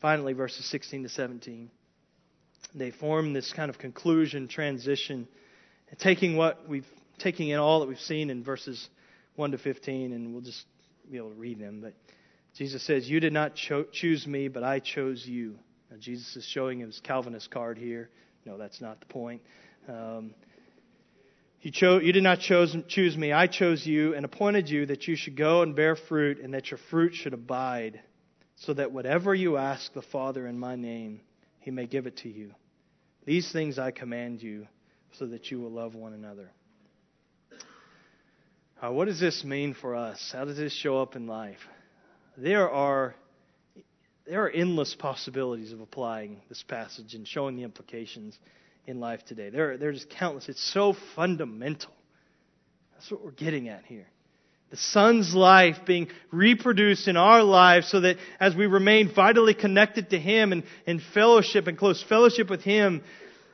Finally, 0.00 0.32
verses 0.32 0.64
16 0.70 1.04
to 1.04 1.08
17. 1.08 1.70
They 2.74 2.90
form 2.90 3.32
this 3.32 3.52
kind 3.52 3.70
of 3.70 3.78
conclusion, 3.78 4.48
transition, 4.48 5.26
taking 5.98 6.36
what 6.36 6.68
we've 6.68 6.86
taking 7.18 7.48
in 7.48 7.58
all 7.58 7.80
that 7.80 7.88
we've 7.88 7.98
seen 8.00 8.30
in 8.30 8.44
verses 8.44 8.88
1 9.36 9.52
to 9.52 9.58
15, 9.58 10.12
and 10.12 10.32
we'll 10.32 10.42
just 10.42 10.64
be 11.10 11.16
able 11.16 11.30
to 11.30 11.34
read 11.34 11.58
them. 11.58 11.80
But 11.80 11.94
Jesus 12.56 12.82
says, 12.84 13.08
You 13.08 13.20
did 13.20 13.32
not 13.32 13.54
cho- 13.54 13.86
choose 13.92 14.26
me, 14.26 14.48
but 14.48 14.62
I 14.62 14.80
chose 14.80 15.26
you 15.26 15.58
now, 15.90 15.96
Jesus 15.98 16.36
is 16.36 16.44
showing 16.44 16.80
his 16.80 17.00
Calvinist 17.02 17.50
card 17.50 17.78
here. 17.78 18.10
No, 18.44 18.58
that's 18.58 18.80
not 18.80 19.00
the 19.00 19.06
point. 19.06 19.40
Um, 19.88 20.34
you, 21.62 21.72
you 22.00 22.12
did 22.12 22.22
not 22.22 22.40
chose, 22.40 22.76
choose 22.88 23.16
me. 23.16 23.32
I 23.32 23.46
chose 23.46 23.86
you 23.86 24.14
and 24.14 24.24
appointed 24.24 24.68
you 24.68 24.86
that 24.86 25.08
you 25.08 25.16
should 25.16 25.36
go 25.36 25.62
and 25.62 25.74
bear 25.74 25.96
fruit 25.96 26.40
and 26.40 26.54
that 26.54 26.70
your 26.70 26.78
fruit 26.90 27.14
should 27.14 27.32
abide, 27.32 28.00
so 28.56 28.74
that 28.74 28.92
whatever 28.92 29.34
you 29.34 29.56
ask 29.56 29.92
the 29.94 30.02
Father 30.02 30.46
in 30.46 30.58
my 30.58 30.76
name, 30.76 31.20
he 31.60 31.70
may 31.70 31.86
give 31.86 32.06
it 32.06 32.18
to 32.18 32.28
you. 32.28 32.52
These 33.24 33.50
things 33.50 33.78
I 33.78 33.90
command 33.90 34.42
you, 34.42 34.66
so 35.18 35.26
that 35.26 35.50
you 35.50 35.58
will 35.58 35.70
love 35.70 35.94
one 35.94 36.12
another. 36.12 36.50
Uh, 38.80 38.92
what 38.92 39.06
does 39.06 39.18
this 39.18 39.42
mean 39.42 39.74
for 39.74 39.96
us? 39.96 40.30
How 40.32 40.44
does 40.44 40.56
this 40.56 40.72
show 40.72 41.00
up 41.00 41.16
in 41.16 41.26
life? 41.26 41.58
There 42.36 42.70
are 42.70 43.14
there 44.28 44.44
are 44.44 44.50
endless 44.50 44.94
possibilities 44.94 45.72
of 45.72 45.80
applying 45.80 46.36
this 46.50 46.62
passage 46.62 47.14
and 47.14 47.26
showing 47.26 47.56
the 47.56 47.62
implications 47.62 48.38
in 48.86 49.00
life 49.00 49.24
today. 49.24 49.48
There, 49.48 49.72
are, 49.72 49.76
there 49.78 49.88
are 49.88 49.92
just 49.92 50.10
countless. 50.10 50.48
It's 50.48 50.72
so 50.72 50.94
fundamental. 51.16 51.90
That's 52.92 53.10
what 53.10 53.24
we're 53.24 53.30
getting 53.30 53.68
at 53.68 53.84
here. 53.86 54.06
The 54.70 54.76
Son's 54.76 55.34
life 55.34 55.78
being 55.86 56.08
reproduced 56.30 57.08
in 57.08 57.16
our 57.16 57.42
lives 57.42 57.88
so 57.88 58.00
that 58.00 58.18
as 58.38 58.54
we 58.54 58.66
remain 58.66 59.10
vitally 59.14 59.54
connected 59.54 60.10
to 60.10 60.18
Him 60.18 60.52
and 60.52 60.62
in 60.86 61.00
fellowship 61.14 61.66
and 61.66 61.78
close 61.78 62.02
fellowship 62.02 62.50
with 62.50 62.60
Him, 62.60 63.02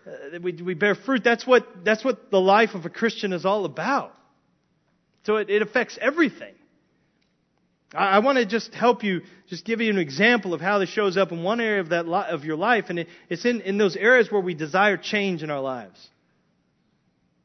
uh, 0.06 0.40
we, 0.42 0.54
we 0.54 0.74
bear 0.74 0.96
fruit. 0.96 1.22
That's 1.22 1.46
what, 1.46 1.68
that's 1.84 2.04
what 2.04 2.32
the 2.32 2.40
life 2.40 2.74
of 2.74 2.84
a 2.84 2.90
Christian 2.90 3.32
is 3.32 3.44
all 3.44 3.64
about. 3.64 4.12
So 5.22 5.36
it, 5.36 5.50
it 5.50 5.62
affects 5.62 5.96
everything. 6.00 6.54
I, 7.94 8.18
want 8.18 8.38
to 8.38 8.46
just 8.46 8.74
help 8.74 9.04
you, 9.04 9.22
just 9.48 9.64
give 9.64 9.80
you 9.80 9.90
an 9.90 9.98
example 9.98 10.52
of 10.52 10.60
how 10.60 10.78
this 10.78 10.88
shows 10.88 11.16
up 11.16 11.32
in 11.32 11.42
one 11.42 11.60
area 11.60 11.80
of 11.80 11.90
that 11.90 12.06
of 12.06 12.44
your 12.44 12.56
life, 12.56 12.86
and 12.88 12.98
it, 12.98 13.08
it's 13.28 13.44
in, 13.44 13.60
in 13.60 13.78
those 13.78 13.96
areas 13.96 14.30
where 14.30 14.40
we 14.40 14.54
desire 14.54 14.96
change 14.96 15.42
in 15.42 15.50
our 15.50 15.60
lives. 15.60 16.08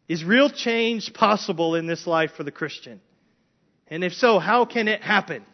Is 0.08 0.24
real 0.24 0.50
change 0.50 1.14
possible 1.14 1.76
in 1.76 1.86
this 1.86 2.08
life 2.08 2.32
for 2.36 2.43
the 2.43 2.52
Christian? 2.52 3.00
And 3.88 4.04
if 4.04 4.14
so, 4.14 4.39
how 4.39 4.66
can 4.66 4.88
it 4.88 5.02
happen? 5.02 5.45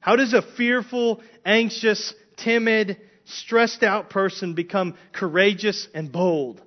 How 0.00 0.16
does 0.16 0.32
a 0.32 0.42
fearful, 0.42 1.20
anxious, 1.44 2.14
timid, 2.36 2.98
stressed 3.24 3.82
out 3.82 4.08
person 4.08 4.54
become 4.54 4.94
courageous 5.12 5.88
and 5.94 6.10
bold? 6.10 6.62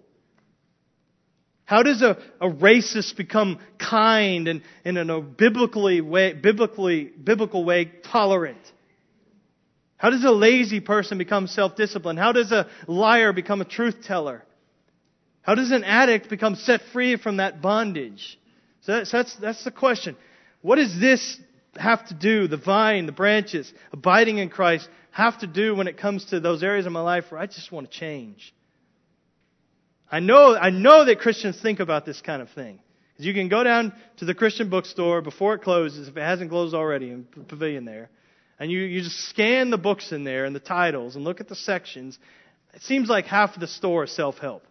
How 1.69 1.83
does 1.83 2.01
a, 2.01 2.17
a 2.41 2.49
racist 2.49 3.15
become 3.15 3.59
kind 3.77 4.47
and, 4.47 4.63
and 4.83 4.97
in 4.97 5.07
a 5.11 5.21
biblically 5.21 6.01
way, 6.01 6.33
biblically, 6.33 7.03
biblical 7.03 7.63
way 7.63 7.91
tolerant? 8.11 8.57
How 9.95 10.09
does 10.09 10.23
a 10.23 10.31
lazy 10.31 10.79
person 10.79 11.19
become 11.19 11.45
self-disciplined? 11.45 12.17
How 12.17 12.31
does 12.31 12.51
a 12.51 12.65
liar 12.87 13.33
become 13.33 13.61
a 13.61 13.65
truth 13.65 13.97
teller? 14.03 14.43
How 15.43 15.53
does 15.53 15.69
an 15.69 15.83
addict 15.83 16.27
become 16.27 16.55
set 16.55 16.81
free 16.91 17.17
from 17.17 17.37
that 17.37 17.61
bondage? 17.61 18.39
So 18.81 18.93
that's, 18.93 19.11
that's, 19.11 19.35
that's 19.35 19.63
the 19.63 19.69
question. 19.69 20.17
What 20.63 20.77
does 20.77 20.99
this 20.99 21.39
have 21.75 22.03
to 22.07 22.15
do, 22.15 22.47
the 22.47 22.57
vine, 22.57 23.05
the 23.05 23.11
branches, 23.11 23.71
abiding 23.93 24.39
in 24.39 24.49
Christ, 24.49 24.89
have 25.11 25.37
to 25.41 25.45
do 25.45 25.75
when 25.75 25.87
it 25.87 25.99
comes 25.99 26.25
to 26.31 26.39
those 26.39 26.63
areas 26.63 26.87
of 26.87 26.93
my 26.93 27.01
life 27.01 27.25
where 27.29 27.39
I 27.39 27.45
just 27.45 27.71
want 27.71 27.91
to 27.91 27.95
change? 27.95 28.55
I 30.11 30.19
know, 30.19 30.55
I 30.55 30.69
know 30.69 31.05
that 31.05 31.19
Christians 31.19 31.59
think 31.61 31.79
about 31.79 32.05
this 32.05 32.21
kind 32.21 32.41
of 32.41 32.49
thing. 32.51 32.79
You 33.17 33.33
can 33.33 33.49
go 33.49 33.63
down 33.63 33.93
to 34.17 34.25
the 34.25 34.33
Christian 34.33 34.69
bookstore 34.69 35.21
before 35.21 35.55
it 35.55 35.61
closes, 35.61 36.07
if 36.07 36.15
it 36.15 36.21
hasn't 36.21 36.49
closed 36.49 36.73
already, 36.73 37.11
in 37.11 37.27
the 37.35 37.43
pavilion 37.43 37.83
there, 37.83 38.09
and 38.59 38.71
you, 38.71 38.79
you 38.79 39.01
just 39.01 39.19
scan 39.29 39.69
the 39.69 39.77
books 39.77 40.11
in 40.11 40.23
there 40.23 40.45
and 40.45 40.55
the 40.55 40.61
titles 40.61 41.15
and 41.15 41.25
look 41.25 41.41
at 41.41 41.49
the 41.49 41.55
sections. 41.55 42.17
It 42.73 42.81
seems 42.81 43.09
like 43.09 43.25
half 43.25 43.55
of 43.55 43.59
the 43.59 43.67
store 43.67 44.05
is 44.05 44.11
self 44.11 44.37
help. 44.37 44.63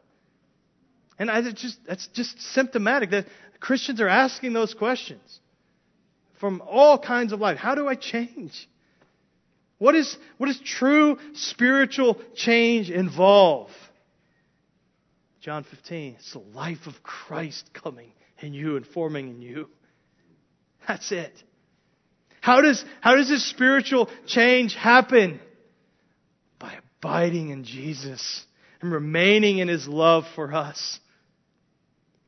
And 1.19 1.31
I, 1.31 1.43
just, 1.53 1.79
that's 1.87 2.07
just 2.09 2.41
symptomatic 2.41 3.11
that 3.11 3.27
Christians 3.61 4.01
are 4.01 4.09
asking 4.09 4.53
those 4.53 4.73
questions 4.73 5.41
from 6.41 6.63
all 6.67 6.99
kinds 6.99 7.33
of 7.33 7.41
life. 7.41 7.59
How 7.59 7.75
do 7.75 7.89
I 7.89 7.97
change? 7.97 8.69
What 9.79 9.95
is, 9.95 10.17
what 10.39 10.47
does 10.47 10.61
true 10.61 11.19
spiritual 11.35 12.21
change 12.35 12.91
involve? 12.91 13.71
John 15.49 15.65
15, 15.65 16.17
it's 16.19 16.35
the 16.35 16.41
life 16.41 16.87
of 16.87 17.03
Christ 17.03 17.71
coming 17.73 18.13
in 18.41 18.53
you 18.53 18.77
and 18.77 18.87
forming 18.87 19.31
in 19.31 19.41
you. 19.41 19.71
That's 20.87 21.11
it. 21.11 21.33
How 22.43 22.61
does, 22.61 22.85
how 23.01 23.17
does 23.17 23.31
this 23.31 23.49
spiritual 23.49 24.11
change 24.27 24.75
happen? 24.75 25.41
By 26.59 26.75
abiding 27.01 27.49
in 27.49 27.65
Jesus 27.65 28.45
and 28.83 28.93
remaining 28.93 29.57
in 29.57 29.69
His 29.69 29.89
love 29.89 30.25
for 30.35 30.53
us. 30.53 31.01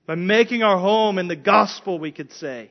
By 0.07 0.15
making 0.15 0.63
our 0.63 0.79
home 0.79 1.19
in 1.19 1.29
the 1.29 1.37
gospel, 1.37 1.99
we 1.99 2.13
could 2.13 2.33
say. 2.33 2.71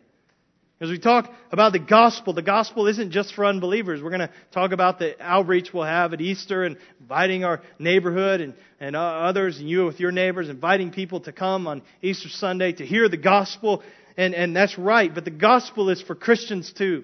As 0.81 0.89
we 0.89 0.97
talk 0.97 1.29
about 1.51 1.73
the 1.73 1.79
gospel, 1.79 2.31
the 2.31 2.41
gospel 2.41 2.87
isn't 2.87 3.11
just 3.11 3.33
for 3.33 3.45
unbelievers. 3.45 4.01
We're 4.01 4.11
going 4.11 4.21
to 4.21 4.31
talk 4.51 4.71
about 4.71 4.97
the 4.97 5.21
outreach 5.21 5.73
we'll 5.73 5.83
have 5.83 6.13
at 6.13 6.21
Easter 6.21 6.63
and 6.63 6.77
inviting 7.01 7.43
our 7.43 7.61
neighborhood 7.79 8.39
and, 8.39 8.53
and 8.79 8.95
uh, 8.95 8.99
others 9.01 9.59
and 9.59 9.69
you 9.69 9.85
with 9.85 9.99
your 9.99 10.13
neighbors, 10.13 10.47
inviting 10.47 10.91
people 10.91 11.19
to 11.21 11.33
come 11.33 11.67
on 11.67 11.81
Easter 12.01 12.29
Sunday 12.29 12.71
to 12.71 12.85
hear 12.85 13.09
the 13.09 13.17
gospel. 13.17 13.83
And, 14.15 14.33
and 14.33 14.55
that's 14.55 14.77
right, 14.77 15.13
but 15.13 15.25
the 15.25 15.31
gospel 15.31 15.89
is 15.89 16.01
for 16.01 16.15
Christians 16.15 16.71
too. 16.71 17.03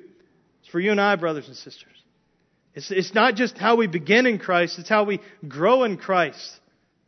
It's 0.61 0.69
for 0.69 0.79
you 0.79 0.91
and 0.91 1.01
I, 1.01 1.17
brothers 1.17 1.47
and 1.47 1.57
sisters. 1.57 1.91
It's, 2.75 2.91
it's 2.91 3.13
not 3.13 3.35
just 3.35 3.57
how 3.57 3.75
we 3.75 3.87
begin 3.87 4.25
in 4.25 4.39
Christ, 4.39 4.79
it's 4.79 4.89
how 4.89 5.03
we 5.03 5.19
grow 5.45 5.83
in 5.83 5.97
Christ. 5.97 6.59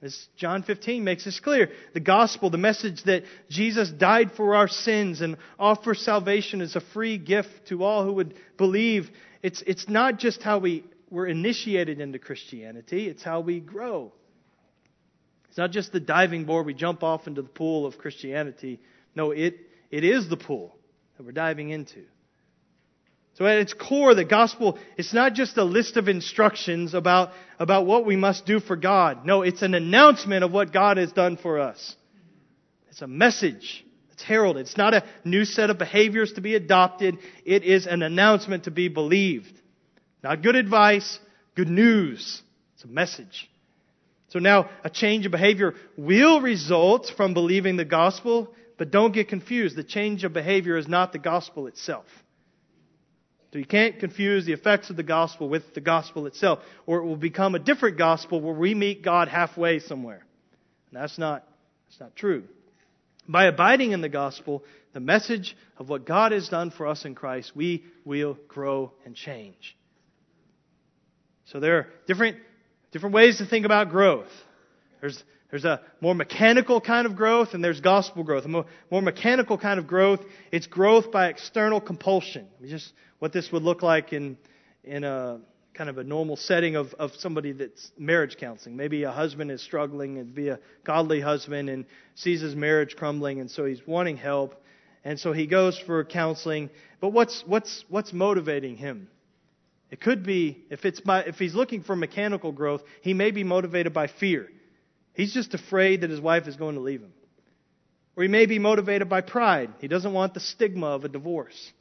As 0.01 0.27
John 0.35 0.61
15 0.61 1.03
makes 1.03 1.25
this 1.25 1.39
clear, 1.39 1.71
the 1.93 1.99
gospel, 1.99 2.51
the 2.51 2.57
message 2.57 3.03
that 3.03 3.23
Jesus 3.49 3.89
died 3.89 4.31
for 4.33 4.55
our 4.55 4.67
sins 4.67 5.21
and 5.21 5.37
offers 5.57 6.01
salvation 6.01 6.61
as 6.61 6.75
a 6.75 6.81
free 6.81 7.17
gift 7.17 7.67
to 7.69 7.83
all 7.83 8.05
who 8.05 8.13
would 8.13 8.35
believe, 8.57 9.09
it's, 9.41 9.63
it's 9.65 9.89
not 9.89 10.19
just 10.19 10.43
how 10.43 10.59
we 10.59 10.83
were 11.09 11.25
initiated 11.25 11.99
into 11.99 12.19
Christianity, 12.19 13.07
it's 13.07 13.23
how 13.23 13.39
we 13.39 13.59
grow. 13.59 14.11
It's 15.49 15.57
not 15.57 15.71
just 15.71 15.91
the 15.91 15.99
diving 15.99 16.45
board 16.45 16.67
we 16.67 16.75
jump 16.75 17.01
off 17.01 17.25
into 17.25 17.41
the 17.41 17.49
pool 17.49 17.87
of 17.87 17.97
Christianity. 17.97 18.79
No, 19.15 19.31
it, 19.31 19.55
it 19.89 20.03
is 20.03 20.29
the 20.29 20.37
pool 20.37 20.75
that 21.17 21.25
we're 21.25 21.31
diving 21.31 21.71
into. 21.71 22.03
So 23.37 23.45
at 23.45 23.59
its 23.59 23.73
core, 23.73 24.15
the 24.15 24.25
gospel, 24.25 24.79
it's 24.97 25.13
not 25.13 25.35
just 25.35 25.57
a 25.57 25.63
list 25.63 25.95
of 25.95 26.07
instructions 26.07 26.95
about, 26.95 27.29
about 27.59 27.85
what 27.85 28.03
we 28.03 28.15
must 28.15 28.47
do 28.47 28.59
for 28.59 28.75
God. 28.75 29.27
No, 29.27 29.43
it's 29.43 29.61
an 29.61 29.75
announcement 29.75 30.43
of 30.43 30.51
what 30.51 30.73
God 30.73 30.97
has 30.97 31.11
done 31.11 31.37
for 31.37 31.59
us. 31.59 31.95
It's 32.89 33.03
a 33.03 33.07
message. 33.07 33.85
It's 34.11 34.23
heralded. 34.23 34.65
It's 34.65 34.75
not 34.75 34.95
a 34.95 35.03
new 35.23 35.45
set 35.45 35.69
of 35.69 35.77
behaviors 35.77 36.33
to 36.33 36.41
be 36.41 36.55
adopted. 36.55 37.19
It 37.45 37.63
is 37.63 37.85
an 37.85 38.01
announcement 38.01 38.63
to 38.63 38.71
be 38.71 38.87
believed. 38.87 39.53
Not 40.23 40.41
good 40.41 40.55
advice, 40.55 41.19
good 41.53 41.69
news. 41.69 42.41
It's 42.73 42.85
a 42.85 42.87
message. 42.87 43.47
So 44.29 44.39
now 44.39 44.67
a 44.83 44.89
change 44.89 45.27
of 45.27 45.31
behavior 45.31 45.75
will 45.95 46.41
result 46.41 47.11
from 47.15 47.35
believing 47.35 47.77
the 47.77 47.85
gospel, 47.85 48.51
but 48.79 48.89
don't 48.89 49.13
get 49.13 49.27
confused. 49.27 49.75
The 49.75 49.83
change 49.83 50.23
of 50.23 50.33
behavior 50.33 50.75
is 50.75 50.87
not 50.87 51.13
the 51.13 51.19
gospel 51.19 51.67
itself. 51.67 52.05
So 53.51 53.59
you 53.59 53.65
can't 53.65 53.99
confuse 53.99 54.45
the 54.45 54.51
effects 54.53 54.89
of 54.89 54.97
the 54.97 55.03
gospel 55.03 55.47
with 55.47 55.73
the 55.73 55.81
gospel 55.81 56.25
itself, 56.25 56.59
or 56.85 56.99
it 56.99 57.05
will 57.05 57.15
become 57.15 57.55
a 57.55 57.59
different 57.59 57.97
gospel 57.97 58.41
where 58.41 58.53
we 58.53 58.75
meet 58.75 59.03
God 59.03 59.29
halfway 59.29 59.79
somewhere. 59.79 60.25
And 60.91 61.01
that's 61.01 61.17
not, 61.17 61.45
that's 61.87 61.99
not 61.99 62.15
true. 62.15 62.43
By 63.27 63.45
abiding 63.45 63.91
in 63.91 64.01
the 64.01 64.09
gospel, 64.09 64.63
the 64.93 64.99
message 64.99 65.55
of 65.77 65.87
what 65.89 66.05
God 66.05 66.33
has 66.33 66.49
done 66.49 66.71
for 66.71 66.87
us 66.87 67.05
in 67.05 67.15
Christ, 67.15 67.53
we 67.55 67.85
will 68.03 68.37
grow 68.47 68.91
and 69.05 69.15
change. 69.15 69.77
So 71.45 71.59
there 71.61 71.77
are 71.77 71.87
different, 72.05 72.37
different 72.91 73.15
ways 73.15 73.37
to 73.37 73.45
think 73.45 73.65
about 73.65 73.89
growth. 73.89 74.27
There's 74.99 75.23
there's 75.49 75.65
a 75.65 75.81
more 76.01 76.13
mechanical 76.13 76.81
kind 76.81 77.07
of 77.07 77.15
growth 77.15 77.49
and 77.53 77.63
there's 77.63 77.79
gospel 77.79 78.23
growth. 78.23 78.43
A 78.45 78.49
more, 78.49 78.65
more 78.91 79.01
mechanical 79.01 79.57
kind 79.57 79.79
of 79.79 79.87
growth, 79.87 80.19
it's 80.51 80.67
growth 80.67 81.11
by 81.11 81.27
external 81.27 81.79
compulsion. 81.79 82.47
Just 82.65 82.91
what 83.19 83.33
this 83.33 83.51
would 83.51 83.63
look 83.63 83.81
like 83.81 84.13
in, 84.13 84.37
in 84.83 85.03
a 85.03 85.39
kind 85.73 85.89
of 85.89 85.97
a 85.97 86.03
normal 86.03 86.35
setting 86.35 86.75
of, 86.75 86.93
of 86.95 87.11
somebody 87.19 87.51
that's 87.51 87.91
marriage 87.97 88.37
counseling. 88.37 88.75
Maybe 88.75 89.03
a 89.03 89.11
husband 89.11 89.51
is 89.51 89.61
struggling 89.61 90.17
and 90.17 90.33
be 90.33 90.49
a 90.49 90.59
godly 90.83 91.21
husband 91.21 91.69
and 91.69 91.85
sees 92.15 92.41
his 92.41 92.55
marriage 92.55 92.95
crumbling 92.95 93.39
and 93.39 93.49
so 93.49 93.65
he's 93.65 93.85
wanting 93.85 94.17
help. 94.17 94.61
And 95.03 95.19
so 95.19 95.31
he 95.31 95.45
goes 95.45 95.77
for 95.77 96.03
counseling. 96.03 96.69
But 96.99 97.09
what's, 97.09 97.43
what's, 97.45 97.85
what's 97.89 98.11
motivating 98.11 98.75
him? 98.75 99.07
It 99.89 100.01
could 100.01 100.23
be, 100.23 100.65
if, 100.69 100.83
it's 100.83 101.01
if 101.05 101.35
he's 101.35 101.55
looking 101.55 101.83
for 101.83 101.95
mechanical 101.95 102.51
growth, 102.51 102.81
he 103.01 103.13
may 103.13 103.31
be 103.31 103.43
motivated 103.43 103.93
by 103.93 104.07
fear. 104.07 104.49
He's 105.13 105.33
just 105.33 105.53
afraid 105.53 106.01
that 106.01 106.09
his 106.09 106.19
wife 106.19 106.47
is 106.47 106.57
going 106.57 106.75
to 106.75 106.81
leave 106.81 107.01
him. 107.01 107.13
Or 108.17 108.23
he 108.23 108.29
may 108.29 108.47
be 108.47 108.59
motivated 108.59 109.07
by 109.07 109.21
pride. 109.21 109.71
He 109.79 109.87
doesn't 109.87 110.11
want 110.11 110.33
the 110.33 110.39
stigma 110.39 110.87
of 110.87 111.05
a 111.05 111.09
divorce. 111.09 111.71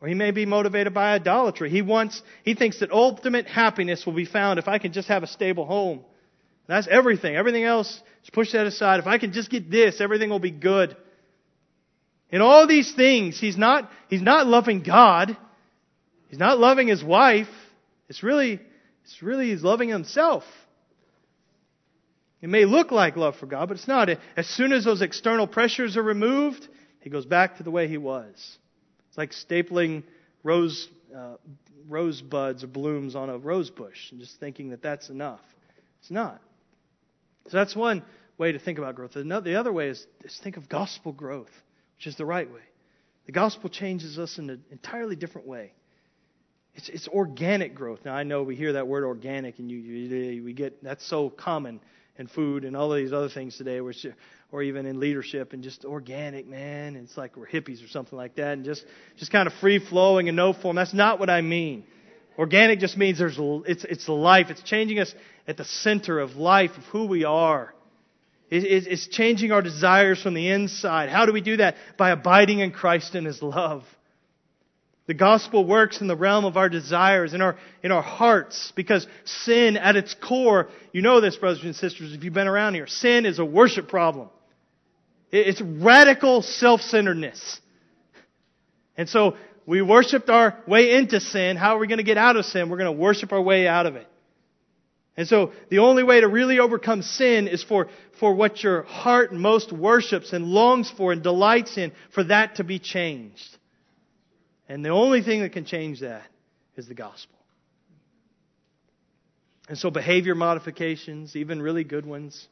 Or 0.00 0.08
he 0.08 0.14
may 0.14 0.30
be 0.30 0.46
motivated 0.46 0.94
by 0.94 1.12
idolatry. 1.12 1.68
He 1.68 1.82
wants, 1.82 2.22
he 2.42 2.54
thinks 2.54 2.80
that 2.80 2.90
ultimate 2.90 3.46
happiness 3.46 4.06
will 4.06 4.14
be 4.14 4.24
found 4.24 4.58
if 4.58 4.66
I 4.66 4.78
can 4.78 4.92
just 4.92 5.08
have 5.08 5.22
a 5.22 5.26
stable 5.26 5.66
home. 5.66 6.00
That's 6.66 6.88
everything. 6.88 7.36
Everything 7.36 7.64
else, 7.64 8.00
just 8.22 8.32
push 8.32 8.52
that 8.52 8.66
aside. 8.66 9.00
If 9.00 9.06
I 9.06 9.18
can 9.18 9.32
just 9.32 9.50
get 9.50 9.70
this, 9.70 10.00
everything 10.00 10.30
will 10.30 10.38
be 10.38 10.52
good. 10.52 10.96
In 12.30 12.40
all 12.40 12.66
these 12.66 12.94
things, 12.94 13.38
he's 13.38 13.58
not, 13.58 13.90
he's 14.08 14.22
not 14.22 14.46
loving 14.46 14.82
God. 14.82 15.36
He's 16.28 16.38
not 16.38 16.58
loving 16.58 16.86
his 16.88 17.02
wife. 17.02 17.48
It's 18.08 18.22
really, 18.22 18.60
it's 19.04 19.22
really 19.22 19.50
he's 19.50 19.62
loving 19.62 19.88
himself. 19.88 20.44
It 22.40 22.48
may 22.48 22.64
look 22.64 22.90
like 22.90 23.16
love 23.16 23.36
for 23.36 23.46
God, 23.46 23.68
but 23.68 23.76
it's 23.76 23.88
not. 23.88 24.08
As 24.36 24.46
soon 24.46 24.72
as 24.72 24.84
those 24.84 25.02
external 25.02 25.46
pressures 25.46 25.96
are 25.96 26.02
removed, 26.02 26.66
he 27.00 27.10
goes 27.10 27.26
back 27.26 27.58
to 27.58 27.64
the 27.64 27.70
way 27.70 27.88
he 27.88 27.98
was. 27.98 28.58
Like 29.20 29.32
stapling 29.32 30.04
rose, 30.42 30.88
uh, 31.14 31.34
rose 31.86 32.22
buds 32.22 32.64
or 32.64 32.68
blooms 32.68 33.14
on 33.14 33.28
a 33.28 33.36
rose 33.36 33.68
bush 33.68 34.10
and 34.12 34.18
just 34.18 34.40
thinking 34.40 34.70
that 34.70 34.80
that's 34.80 35.10
enough. 35.10 35.42
It's 36.00 36.10
not. 36.10 36.40
So 37.48 37.58
that's 37.58 37.76
one 37.76 38.02
way 38.38 38.52
to 38.52 38.58
think 38.58 38.78
about 38.78 38.94
growth. 38.94 39.12
The 39.12 39.56
other 39.60 39.74
way 39.74 39.88
is, 39.88 40.06
is 40.24 40.40
think 40.42 40.56
of 40.56 40.70
gospel 40.70 41.12
growth, 41.12 41.50
which 41.98 42.06
is 42.06 42.16
the 42.16 42.24
right 42.24 42.50
way. 42.50 42.62
The 43.26 43.32
gospel 43.32 43.68
changes 43.68 44.18
us 44.18 44.38
in 44.38 44.48
an 44.48 44.64
entirely 44.70 45.16
different 45.16 45.46
way. 45.46 45.74
It's, 46.80 46.88
it's 46.88 47.08
organic 47.08 47.74
growth. 47.74 48.00
Now 48.06 48.14
I 48.14 48.22
know 48.22 48.42
we 48.42 48.56
hear 48.56 48.72
that 48.72 48.88
word 48.88 49.04
organic, 49.04 49.58
and 49.58 49.70
you, 49.70 49.78
you 49.78 50.42
we 50.42 50.54
get 50.54 50.82
that's 50.82 51.06
so 51.06 51.28
common 51.28 51.78
in 52.16 52.26
food 52.26 52.64
and 52.64 52.74
all 52.74 52.90
of 52.90 52.96
these 52.96 53.12
other 53.12 53.28
things 53.28 53.58
today, 53.58 53.82
which, 53.82 54.06
or 54.50 54.62
even 54.62 54.86
in 54.86 54.98
leadership 54.98 55.52
and 55.52 55.62
just 55.62 55.84
organic, 55.84 56.46
man. 56.46 56.96
It's 56.96 57.18
like 57.18 57.36
we're 57.36 57.46
hippies 57.46 57.84
or 57.84 57.88
something 57.88 58.16
like 58.16 58.36
that, 58.36 58.52
and 58.54 58.64
just 58.64 58.86
just 59.18 59.30
kind 59.30 59.46
of 59.46 59.52
free 59.60 59.78
flowing 59.78 60.28
and 60.28 60.36
no 60.36 60.54
form. 60.54 60.76
That's 60.76 60.94
not 60.94 61.20
what 61.20 61.28
I 61.28 61.42
mean. 61.42 61.84
Organic 62.38 62.78
just 62.78 62.96
means 62.96 63.18
there's 63.18 63.36
it's 63.38 63.84
it's 63.84 64.08
life. 64.08 64.46
It's 64.48 64.62
changing 64.62 65.00
us 65.00 65.14
at 65.46 65.58
the 65.58 65.66
center 65.66 66.18
of 66.18 66.36
life 66.36 66.70
of 66.78 66.84
who 66.84 67.04
we 67.04 67.24
are. 67.24 67.74
It's 68.50 69.06
changing 69.08 69.52
our 69.52 69.60
desires 69.60 70.22
from 70.22 70.32
the 70.32 70.48
inside. 70.48 71.10
How 71.10 71.26
do 71.26 71.32
we 71.32 71.42
do 71.42 71.58
that? 71.58 71.76
By 71.98 72.10
abiding 72.10 72.60
in 72.60 72.72
Christ 72.72 73.14
and 73.14 73.26
His 73.26 73.42
love. 73.42 73.84
The 75.10 75.14
gospel 75.14 75.64
works 75.64 76.00
in 76.00 76.06
the 76.06 76.14
realm 76.14 76.44
of 76.44 76.56
our 76.56 76.68
desires, 76.68 77.34
in 77.34 77.42
our, 77.42 77.56
in 77.82 77.90
our 77.90 78.00
hearts, 78.00 78.72
because 78.76 79.08
sin 79.24 79.76
at 79.76 79.96
its 79.96 80.14
core, 80.14 80.68
you 80.92 81.02
know 81.02 81.20
this, 81.20 81.34
brothers 81.34 81.64
and 81.64 81.74
sisters, 81.74 82.14
if 82.14 82.22
you've 82.22 82.32
been 82.32 82.46
around 82.46 82.74
here, 82.74 82.86
sin 82.86 83.26
is 83.26 83.40
a 83.40 83.44
worship 83.44 83.88
problem. 83.88 84.28
It's 85.32 85.60
radical 85.60 86.42
self-centeredness. 86.42 87.60
And 88.96 89.08
so 89.08 89.34
we 89.66 89.82
worshiped 89.82 90.30
our 90.30 90.56
way 90.68 90.92
into 90.92 91.18
sin. 91.18 91.56
How 91.56 91.74
are 91.74 91.80
we 91.80 91.88
going 91.88 91.98
to 91.98 92.04
get 92.04 92.16
out 92.16 92.36
of 92.36 92.44
sin? 92.44 92.70
We're 92.70 92.78
going 92.78 92.96
to 92.96 93.02
worship 93.02 93.32
our 93.32 93.42
way 93.42 93.66
out 93.66 93.86
of 93.86 93.96
it. 93.96 94.06
And 95.16 95.26
so 95.26 95.50
the 95.70 95.80
only 95.80 96.04
way 96.04 96.20
to 96.20 96.28
really 96.28 96.60
overcome 96.60 97.02
sin 97.02 97.48
is 97.48 97.64
for, 97.64 97.88
for 98.20 98.32
what 98.32 98.62
your 98.62 98.84
heart 98.84 99.32
most 99.32 99.72
worships 99.72 100.32
and 100.32 100.44
longs 100.44 100.88
for 100.88 101.10
and 101.10 101.20
delights 101.20 101.76
in, 101.78 101.90
for 102.14 102.22
that 102.22 102.54
to 102.58 102.62
be 102.62 102.78
changed. 102.78 103.56
And 104.70 104.84
the 104.84 104.90
only 104.90 105.20
thing 105.20 105.40
that 105.40 105.50
can 105.50 105.64
change 105.64 105.98
that 105.98 106.22
is 106.76 106.86
the 106.86 106.94
gospel. 106.94 107.36
And 109.68 109.76
so 109.76 109.90
behavior 109.90 110.36
modifications, 110.36 111.34
even 111.34 111.60
really 111.60 111.82
good 111.82 112.06
ones, 112.06 112.46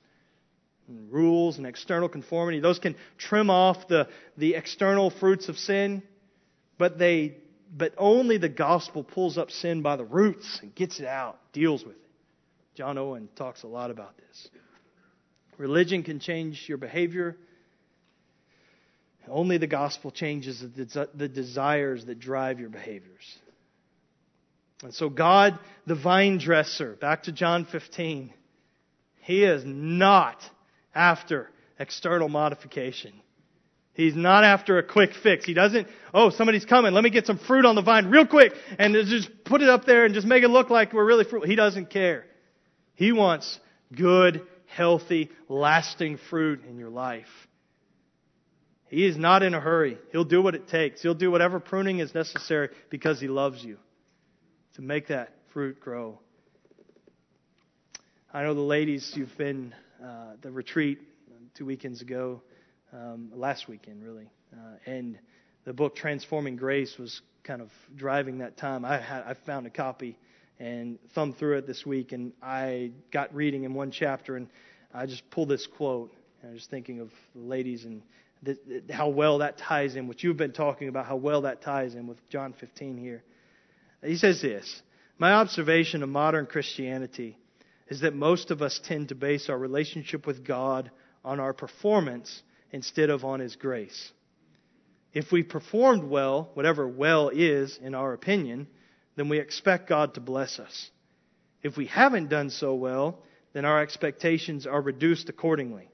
and 0.89 1.13
rules 1.13 1.59
and 1.59 1.67
external 1.67 2.09
conformity, 2.09 2.59
those 2.59 2.81
can 2.81 2.97
trim 3.19 3.51
off 3.51 3.87
the, 3.87 4.09
the 4.37 4.57
external 4.57 5.11
fruits 5.11 5.49
of 5.49 5.57
sin, 5.59 6.03
but 6.77 6.99
they 6.99 7.37
but 7.77 7.93
only 7.99 8.39
the 8.39 8.49
gospel 8.49 9.05
pulls 9.05 9.39
up 9.39 9.51
sin 9.51 9.83
by 9.83 9.95
the 9.97 10.05
roots 10.05 10.59
and 10.63 10.75
gets 10.75 10.99
it 10.99 11.07
out, 11.07 11.39
deals 11.53 11.85
with 11.85 11.95
it. 11.95 12.11
John 12.75 12.99
Owen 12.99 13.29
talks 13.37 13.63
a 13.63 13.67
lot 13.67 13.91
about 13.91 14.17
this. 14.17 14.49
Religion 15.57 16.03
can 16.03 16.19
change 16.19 16.65
your 16.67 16.79
behavior, 16.79 17.37
Only 19.27 19.59
the 19.59 19.67
gospel 19.67 20.11
changes 20.11 20.61
the 20.61 21.29
desires 21.29 22.05
that 22.07 22.19
drive 22.19 22.61
your 22.61 22.71
behaviors. 22.71 23.39
And 24.83 24.95
so, 24.95 25.09
God, 25.09 25.59
the 25.87 25.97
vine 25.97 26.39
dresser, 26.39 26.95
back 26.95 27.25
to 27.25 27.33
John 27.33 27.65
15, 27.65 28.33
He 29.23 29.45
is 29.45 29.65
not 29.67 30.39
after 30.95 31.51
external 31.79 32.29
modification. 32.29 33.13
He's 33.93 34.15
not 34.15 34.45
after 34.45 34.79
a 34.79 34.85
quick 34.85 35.11
fix. 35.13 35.45
He 35.45 35.55
doesn't, 35.55 35.89
oh, 36.15 36.31
somebody's 36.31 36.65
coming. 36.65 36.95
Let 36.95 37.03
me 37.03 37.11
get 37.11 37.27
some 37.27 37.39
fruit 37.39 37.65
on 37.65 37.75
the 37.75 37.83
vine 37.83 38.07
real 38.07 38.27
quick 38.27 38.53
and 38.79 38.95
just 38.95 39.29
put 39.45 39.61
it 39.61 39.69
up 39.69 39.87
there 39.87 40.05
and 40.05 40.15
just 40.15 40.27
make 40.27 40.45
it 40.45 40.49
look 40.49 40.71
like 40.71 40.93
we're 40.93 41.05
really 41.05 41.25
fruit. 41.25 41.47
He 41.47 41.57
doesn't 41.57 41.91
care. 41.91 42.25
He 42.95 43.11
wants 43.11 43.59
good, 43.93 44.47
healthy, 44.67 45.31
lasting 45.49 46.19
fruit 46.31 46.65
in 46.65 46.79
your 46.79 46.91
life. 46.91 47.48
He 48.89 49.05
is 49.05 49.17
not 49.17 49.43
in 49.43 49.55
a 49.55 49.61
hurry. 49.61 49.99
He'll 50.13 50.25
do 50.25 50.43
what 50.43 50.55
it 50.55 50.69
takes. 50.69 51.03
He'll 51.03 51.15
do 51.15 51.31
whatever 51.31 51.61
pruning 51.61 51.99
is 51.99 52.15
necessary 52.15 52.71
because 52.91 53.21
He 53.21 53.29
loves 53.29 53.63
you 53.63 53.79
to 54.75 54.83
make 54.83 55.09
that 55.09 55.31
fruit 55.53 55.79
grow. 55.81 56.19
I 58.33 58.43
know 58.43 58.55
the 58.55 58.61
ladies, 58.61 59.13
you've 59.15 59.37
been 59.37 59.75
uh, 60.03 60.35
the 60.41 60.51
retreat 60.51 61.01
two 61.55 61.67
weekends 61.67 62.03
ago, 62.03 62.43
um, 62.93 63.33
last 63.35 63.69
weekend 63.69 64.05
really, 64.05 64.31
uh, 64.53 64.77
and 64.87 65.19
the 65.65 65.73
book 65.73 65.97
Transforming 65.97 66.57
Grace 66.57 66.97
was 66.99 67.21
kind 67.43 67.61
of 67.61 67.71
driving 67.97 68.39
that 68.39 68.57
time. 68.57 68.85
I 68.85 69.01
had 69.01 69.25
I 69.25 69.35
found 69.35 69.67
a 69.67 69.71
copy 69.71 70.17
and 70.59 70.99
thumbed 71.15 71.37
through 71.39 71.59
it 71.59 71.67
this 71.67 71.85
week, 71.85 72.13
and 72.13 72.33
I 72.43 72.93
got 73.13 73.35
reading 73.35 73.65
in 73.65 73.75
one 73.75 73.91
chapter, 73.91 74.37
and 74.37 74.49
I 74.95 75.07
just 75.07 75.29
pulled 75.31 75.49
this 75.49 75.67
quote. 75.67 76.13
And 76.43 76.51
I 76.51 76.55
was 76.55 76.67
thinking 76.71 77.01
of 77.01 77.11
the 77.35 77.43
ladies 77.43 77.85
and 77.85 78.03
how 78.91 79.09
well 79.09 79.39
that 79.39 79.59
ties 79.59 79.97
in, 79.97 80.07
what 80.07 80.23
you've 80.23 80.37
been 80.37 80.53
talking 80.53 80.89
about, 80.89 81.07
how 81.07 81.17
well 81.17 81.43
that 81.43 81.63
ties 81.63 81.95
in 81.95 82.07
with 82.07 82.19
John 82.29 82.53
15 82.53 82.97
here. 82.97 83.23
He 84.03 84.17
says 84.17 84.41
this 84.41 84.83
My 85.19 85.33
observation 85.33 86.03
of 86.03 86.09
modern 86.09 86.47
Christianity 86.47 87.37
is 87.89 88.01
that 88.01 88.15
most 88.15 88.51
of 88.51 88.63
us 88.63 88.81
tend 88.85 89.09
to 89.09 89.15
base 89.15 89.49
our 89.49 89.59
relationship 89.59 90.27
with 90.27 90.45
God 90.45 90.91
on 91.25 91.41
our 91.41 91.53
performance 91.53 92.43
instead 92.71 93.11
of 93.11 93.25
on 93.25 93.41
His 93.41 93.57
grace. 93.57 94.13
If 95.13 95.33
we 95.33 95.43
performed 95.43 96.05
well, 96.05 96.51
whatever 96.55 96.87
well 96.87 97.31
is 97.31 97.79
in 97.83 97.95
our 97.95 98.13
opinion, 98.13 98.69
then 99.17 99.29
we 99.29 99.39
expect 99.39 99.89
God 99.89 100.15
to 100.15 100.21
bless 100.21 100.59
us. 100.59 100.91
If 101.63 101.77
we 101.77 101.87
haven't 101.87 102.29
done 102.29 102.51
so 102.51 102.75
well, 102.75 103.19
then 103.53 103.65
our 103.65 103.83
expectations 103.83 104.67
are 104.67 104.81
reduced 104.81 105.29
accordingly. 105.29 105.89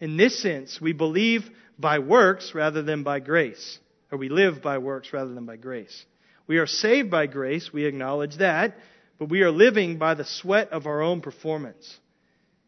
In 0.00 0.16
this 0.16 0.40
sense, 0.40 0.80
we 0.80 0.92
believe 0.92 1.48
by 1.78 1.98
works 1.98 2.54
rather 2.54 2.82
than 2.82 3.02
by 3.02 3.20
grace, 3.20 3.78
or 4.10 4.18
we 4.18 4.28
live 4.28 4.62
by 4.62 4.78
works 4.78 5.12
rather 5.12 5.32
than 5.32 5.46
by 5.46 5.56
grace. 5.56 6.04
We 6.46 6.58
are 6.58 6.66
saved 6.66 7.10
by 7.10 7.26
grace, 7.26 7.72
we 7.72 7.86
acknowledge 7.86 8.36
that, 8.36 8.76
but 9.18 9.30
we 9.30 9.42
are 9.42 9.50
living 9.50 9.98
by 9.98 10.14
the 10.14 10.24
sweat 10.24 10.70
of 10.70 10.86
our 10.86 11.02
own 11.02 11.22
performance. 11.22 11.98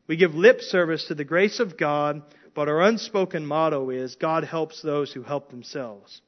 We 0.07 0.17
give 0.17 0.35
lip 0.35 0.61
service 0.63 1.05
to 1.09 1.15
the 1.15 1.25
grace 1.25 1.61
of 1.61 1.77
God, 1.77 2.23
but 2.55 2.69
our 2.69 2.81
unspoken 2.81 3.47
motto 3.47 3.91
is 3.91 4.17
God 4.17 4.45
helps 4.45 4.81
those 4.81 5.13
who 5.13 5.23
help 5.23 5.51
themselves. 5.51 6.23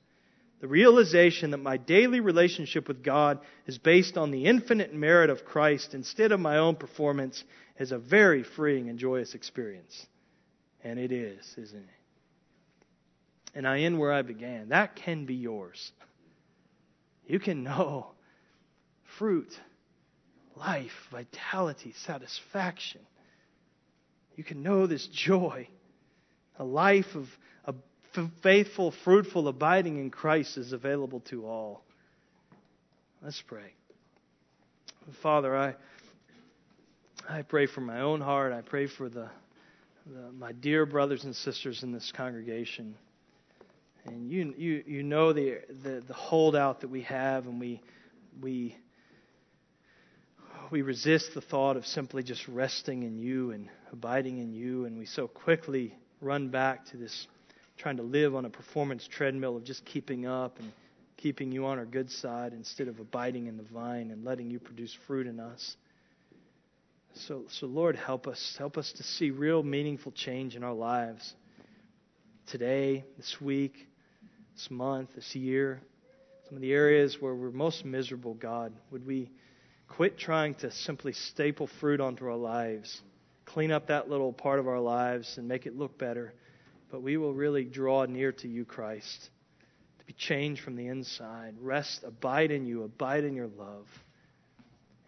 The 0.61 0.69
realization 0.69 1.53
that 1.53 1.57
my 1.59 1.79
daily 1.79 2.21
relationship 2.21 2.87
with 2.87 3.03
God 3.03 3.41
is 3.67 3.79
based 3.79 4.19
on 4.19 4.31
the 4.31 4.45
infinite 4.45 4.95
merit 4.95 5.31
of 5.31 5.47
Christ 5.47 5.95
instead 5.95 6.33
of 6.33 6.41
my 6.41 6.59
own 6.59 6.77
performance 6.77 7.43
is 7.79 7.93
a 7.93 7.99
very 7.99 8.43
freeing 8.43 8.91
and 8.91 8.99
joyous 8.99 9.35
experience. 9.35 10.07
And 10.83 10.99
it 10.99 11.13
is, 11.13 11.55
isn't 11.57 11.79
it? 11.79 13.55
And 13.55 13.67
I 13.67 13.81
end 13.81 13.99
where 13.99 14.13
I 14.13 14.23
began. 14.23 14.69
That 14.69 14.97
can 14.97 15.27
be 15.27 15.35
yours. 15.35 15.93
You 17.27 17.39
can 17.39 17.63
know 17.63 18.13
fruit, 19.19 19.53
life, 20.57 20.93
vitality, 21.11 21.95
satisfaction. 22.05 23.01
You 24.37 24.45
can 24.45 24.63
know 24.63 24.87
this 24.87 25.07
joy. 25.07 25.69
A 26.59 26.65
life 26.65 27.15
of 27.15 27.27
a 27.67 27.75
faithful, 28.43 28.93
fruitful 29.05 29.49
abiding 29.49 29.99
in 29.99 30.11
Christ 30.11 30.57
is 30.57 30.73
available 30.73 31.21
to 31.31 31.47
all. 31.47 31.83
Let's 33.23 33.43
pray. 33.43 33.75
Father, 35.23 35.57
I 35.57 35.75
I 37.29 37.43
pray 37.43 37.67
for 37.67 37.81
my 37.81 38.01
own 38.01 38.21
heart. 38.21 38.53
I 38.53 38.63
pray 38.63 38.87
for 38.87 39.09
the, 39.09 39.29
the 40.07 40.33
my 40.33 40.53
dear 40.53 40.87
brothers 40.87 41.25
and 41.25 41.35
sisters 41.35 41.83
in 41.83 41.93
this 41.93 42.13
congregation. 42.13 42.95
And 44.07 44.31
you, 44.31 44.55
you, 44.57 44.83
you 44.87 45.03
know 45.03 45.33
the, 45.33 45.59
the, 45.83 46.01
the 46.01 46.15
holdout 46.15 46.81
that 46.81 46.89
we 46.89 47.03
have, 47.03 47.47
and 47.47 47.61
we, 47.61 47.83
we, 48.41 48.75
we 50.71 50.81
resist 50.81 51.35
the 51.35 51.43
thought 51.43 51.77
of 51.77 51.87
simply 51.87 52.23
just 52.23 52.49
resting 52.49 53.03
in 53.03 53.19
you 53.19 53.51
and 53.51 53.69
abiding 53.93 54.39
in 54.39 54.55
you, 54.55 54.87
and 54.87 54.99
we 54.99 55.05
so 55.05 55.29
quickly 55.29 55.95
run 56.23 56.49
back 56.49 56.87
to 56.87 56.97
this 56.97 57.27
trying 57.77 57.97
to 57.97 58.03
live 58.03 58.35
on 58.35 58.45
a 58.45 58.51
performance 58.51 59.07
treadmill 59.07 59.57
of 59.57 59.65
just 59.65 59.85
keeping 59.85 60.27
up 60.27 60.59
and 60.59 60.71
keeping 61.17 61.51
you 61.53 61.67
on 61.67 61.79
our 61.79 61.87
good 61.87 62.11
side 62.11 62.53
instead 62.53 62.89
of 62.89 63.01
abiding 63.01 63.47
in 63.47 63.57
the 63.57 63.63
vine 63.65 64.11
and 64.11 64.25
letting 64.25 64.51
you 64.51 64.59
produce 64.59 64.97
fruit 65.07 65.27
in 65.27 65.41
us. 65.41 65.77
So, 67.15 67.45
so 67.49 67.67
Lord, 67.67 67.97
help 67.97 68.27
us. 68.27 68.57
Help 68.59 68.79
us 68.79 68.93
to 68.93 69.03
see 69.03 69.31
real 69.31 69.63
meaningful 69.63 70.13
change 70.13 70.57
in 70.57 70.65
our 70.65 70.75
lives 70.75 71.35
today, 72.47 73.05
this 73.17 73.41
week, 73.41 73.87
this 74.55 74.71
month, 74.71 75.11
this 75.15 75.35
year, 75.35 75.81
some 76.51 76.57
of 76.57 76.63
the 76.63 76.73
areas 76.73 77.17
where 77.21 77.35
we're 77.35 77.53
most 77.53 77.85
miserable, 77.85 78.35
God, 78.35 78.73
would 78.91 79.07
we 79.07 79.31
quit 79.89 80.19
trying 80.19 80.55
to 80.57 80.71
simply 80.73 81.13
staple 81.13 81.69
fruit 81.79 82.01
onto 82.01 82.27
our 82.27 82.37
lives, 82.37 83.01
clean 83.45 83.71
up 83.71 83.87
that 83.87 84.11
little 84.11 84.33
part 84.33 84.59
of 84.59 84.67
our 84.67 84.81
lives, 84.81 85.39
and 85.39 85.47
make 85.47 85.67
it 85.67 85.77
look 85.77 85.97
better, 85.97 86.35
but 86.91 87.03
we 87.03 87.17
will 87.17 87.35
really 87.35 87.65
draw 87.65 88.05
near 88.05 88.33
to 88.33 88.49
you, 88.49 88.65
Christ, 88.65 89.31
to 90.01 90.07
be 90.07 90.13
changed 90.13 90.63
from 90.63 90.75
the 90.75 90.89
inside. 90.89 91.55
Rest, 91.61 92.03
abide 92.05 92.51
in 92.51 92.67
you, 92.67 92.83
abide 92.83 93.23
in 93.23 93.37
your 93.37 93.49
love, 93.57 93.87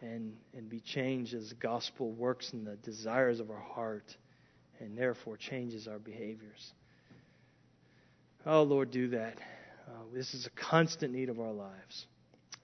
and, 0.02 0.34
and 0.54 0.68
be 0.68 0.80
changed 0.80 1.32
as 1.32 1.48
the 1.48 1.54
gospel 1.54 2.10
works 2.10 2.52
in 2.52 2.64
the 2.64 2.76
desires 2.76 3.40
of 3.40 3.50
our 3.50 3.60
heart 3.60 4.16
and 4.80 4.98
therefore 4.98 5.36
changes 5.36 5.86
our 5.88 5.98
behaviors. 5.98 6.72
Oh, 8.44 8.64
Lord, 8.64 8.90
do 8.90 9.08
that. 9.10 9.38
Uh, 9.86 9.92
this 10.12 10.34
is 10.34 10.46
a 10.46 10.50
constant 10.50 11.14
need 11.14 11.28
of 11.28 11.38
our 11.38 11.52
lives. 11.52 12.06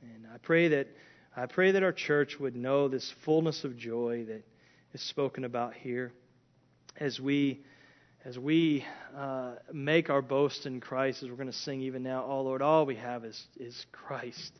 And 0.02 0.26
I 0.32 0.38
pray 0.38 0.68
that 0.68 0.88
I 1.36 1.46
pray 1.46 1.70
that 1.72 1.84
our 1.84 1.92
church 1.92 2.40
would 2.40 2.56
know 2.56 2.88
this 2.88 3.14
fullness 3.24 3.62
of 3.62 3.76
joy 3.76 4.24
that 4.26 4.42
is 4.92 5.00
spoken 5.02 5.44
about 5.44 5.74
here 5.74 6.12
as 6.98 7.20
we 7.20 7.60
as 8.24 8.36
we 8.36 8.84
uh, 9.16 9.52
make 9.72 10.10
our 10.10 10.20
boast 10.20 10.66
in 10.66 10.80
Christ, 10.80 11.22
as 11.22 11.30
we're 11.30 11.36
going 11.36 11.46
to 11.46 11.52
sing 11.52 11.80
even 11.82 12.02
now, 12.02 12.24
oh 12.26 12.42
Lord, 12.42 12.60
all 12.60 12.84
we 12.84 12.96
have 12.96 13.24
is, 13.24 13.40
is 13.56 13.86
Christ. 13.92 14.52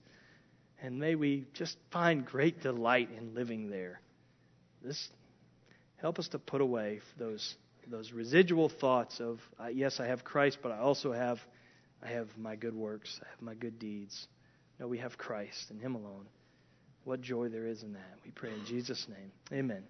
And 0.83 0.99
may 0.99 1.15
we 1.15 1.47
just 1.55 1.77
find 1.91 2.25
great 2.25 2.63
delight 2.63 3.09
in 3.17 3.35
living 3.35 3.69
there. 3.71 4.01
This 4.83 5.09
help 5.97 6.19
us 6.19 6.29
to 6.29 6.39
put 6.39 6.61
away 6.61 7.01
those 7.19 7.57
those 7.91 8.13
residual 8.13 8.69
thoughts 8.69 9.21
of 9.21 9.41
uh, 9.59 9.69
yes, 9.69 9.99
I 9.99 10.07
have 10.07 10.25
Christ, 10.25 10.59
but 10.63 10.73
I 10.73 10.79
also 10.79 11.13
have 11.13 11.39
I 12.03 12.09
have 12.09 12.29
my 12.37 12.55
good 12.55 12.75
works, 12.75 13.21
I 13.23 13.29
have 13.31 13.43
my 13.43 13.55
good 13.55 13.79
deeds. 13.79 14.29
No, 14.79 14.87
we 14.87 14.99
have 14.99 15.19
Christ 15.19 15.71
and 15.71 15.81
Him 15.81 15.95
alone. 15.95 16.27
What 17.05 17.23
joy 17.23 17.49
there 17.49 17.67
is 17.67 17.83
in 17.83 17.95
that. 17.95 18.19
We 18.25 18.31
pray 18.31 18.53
in 18.53 18.65
Jesus' 18.67 19.07
name. 19.09 19.33
Amen. 19.53 19.83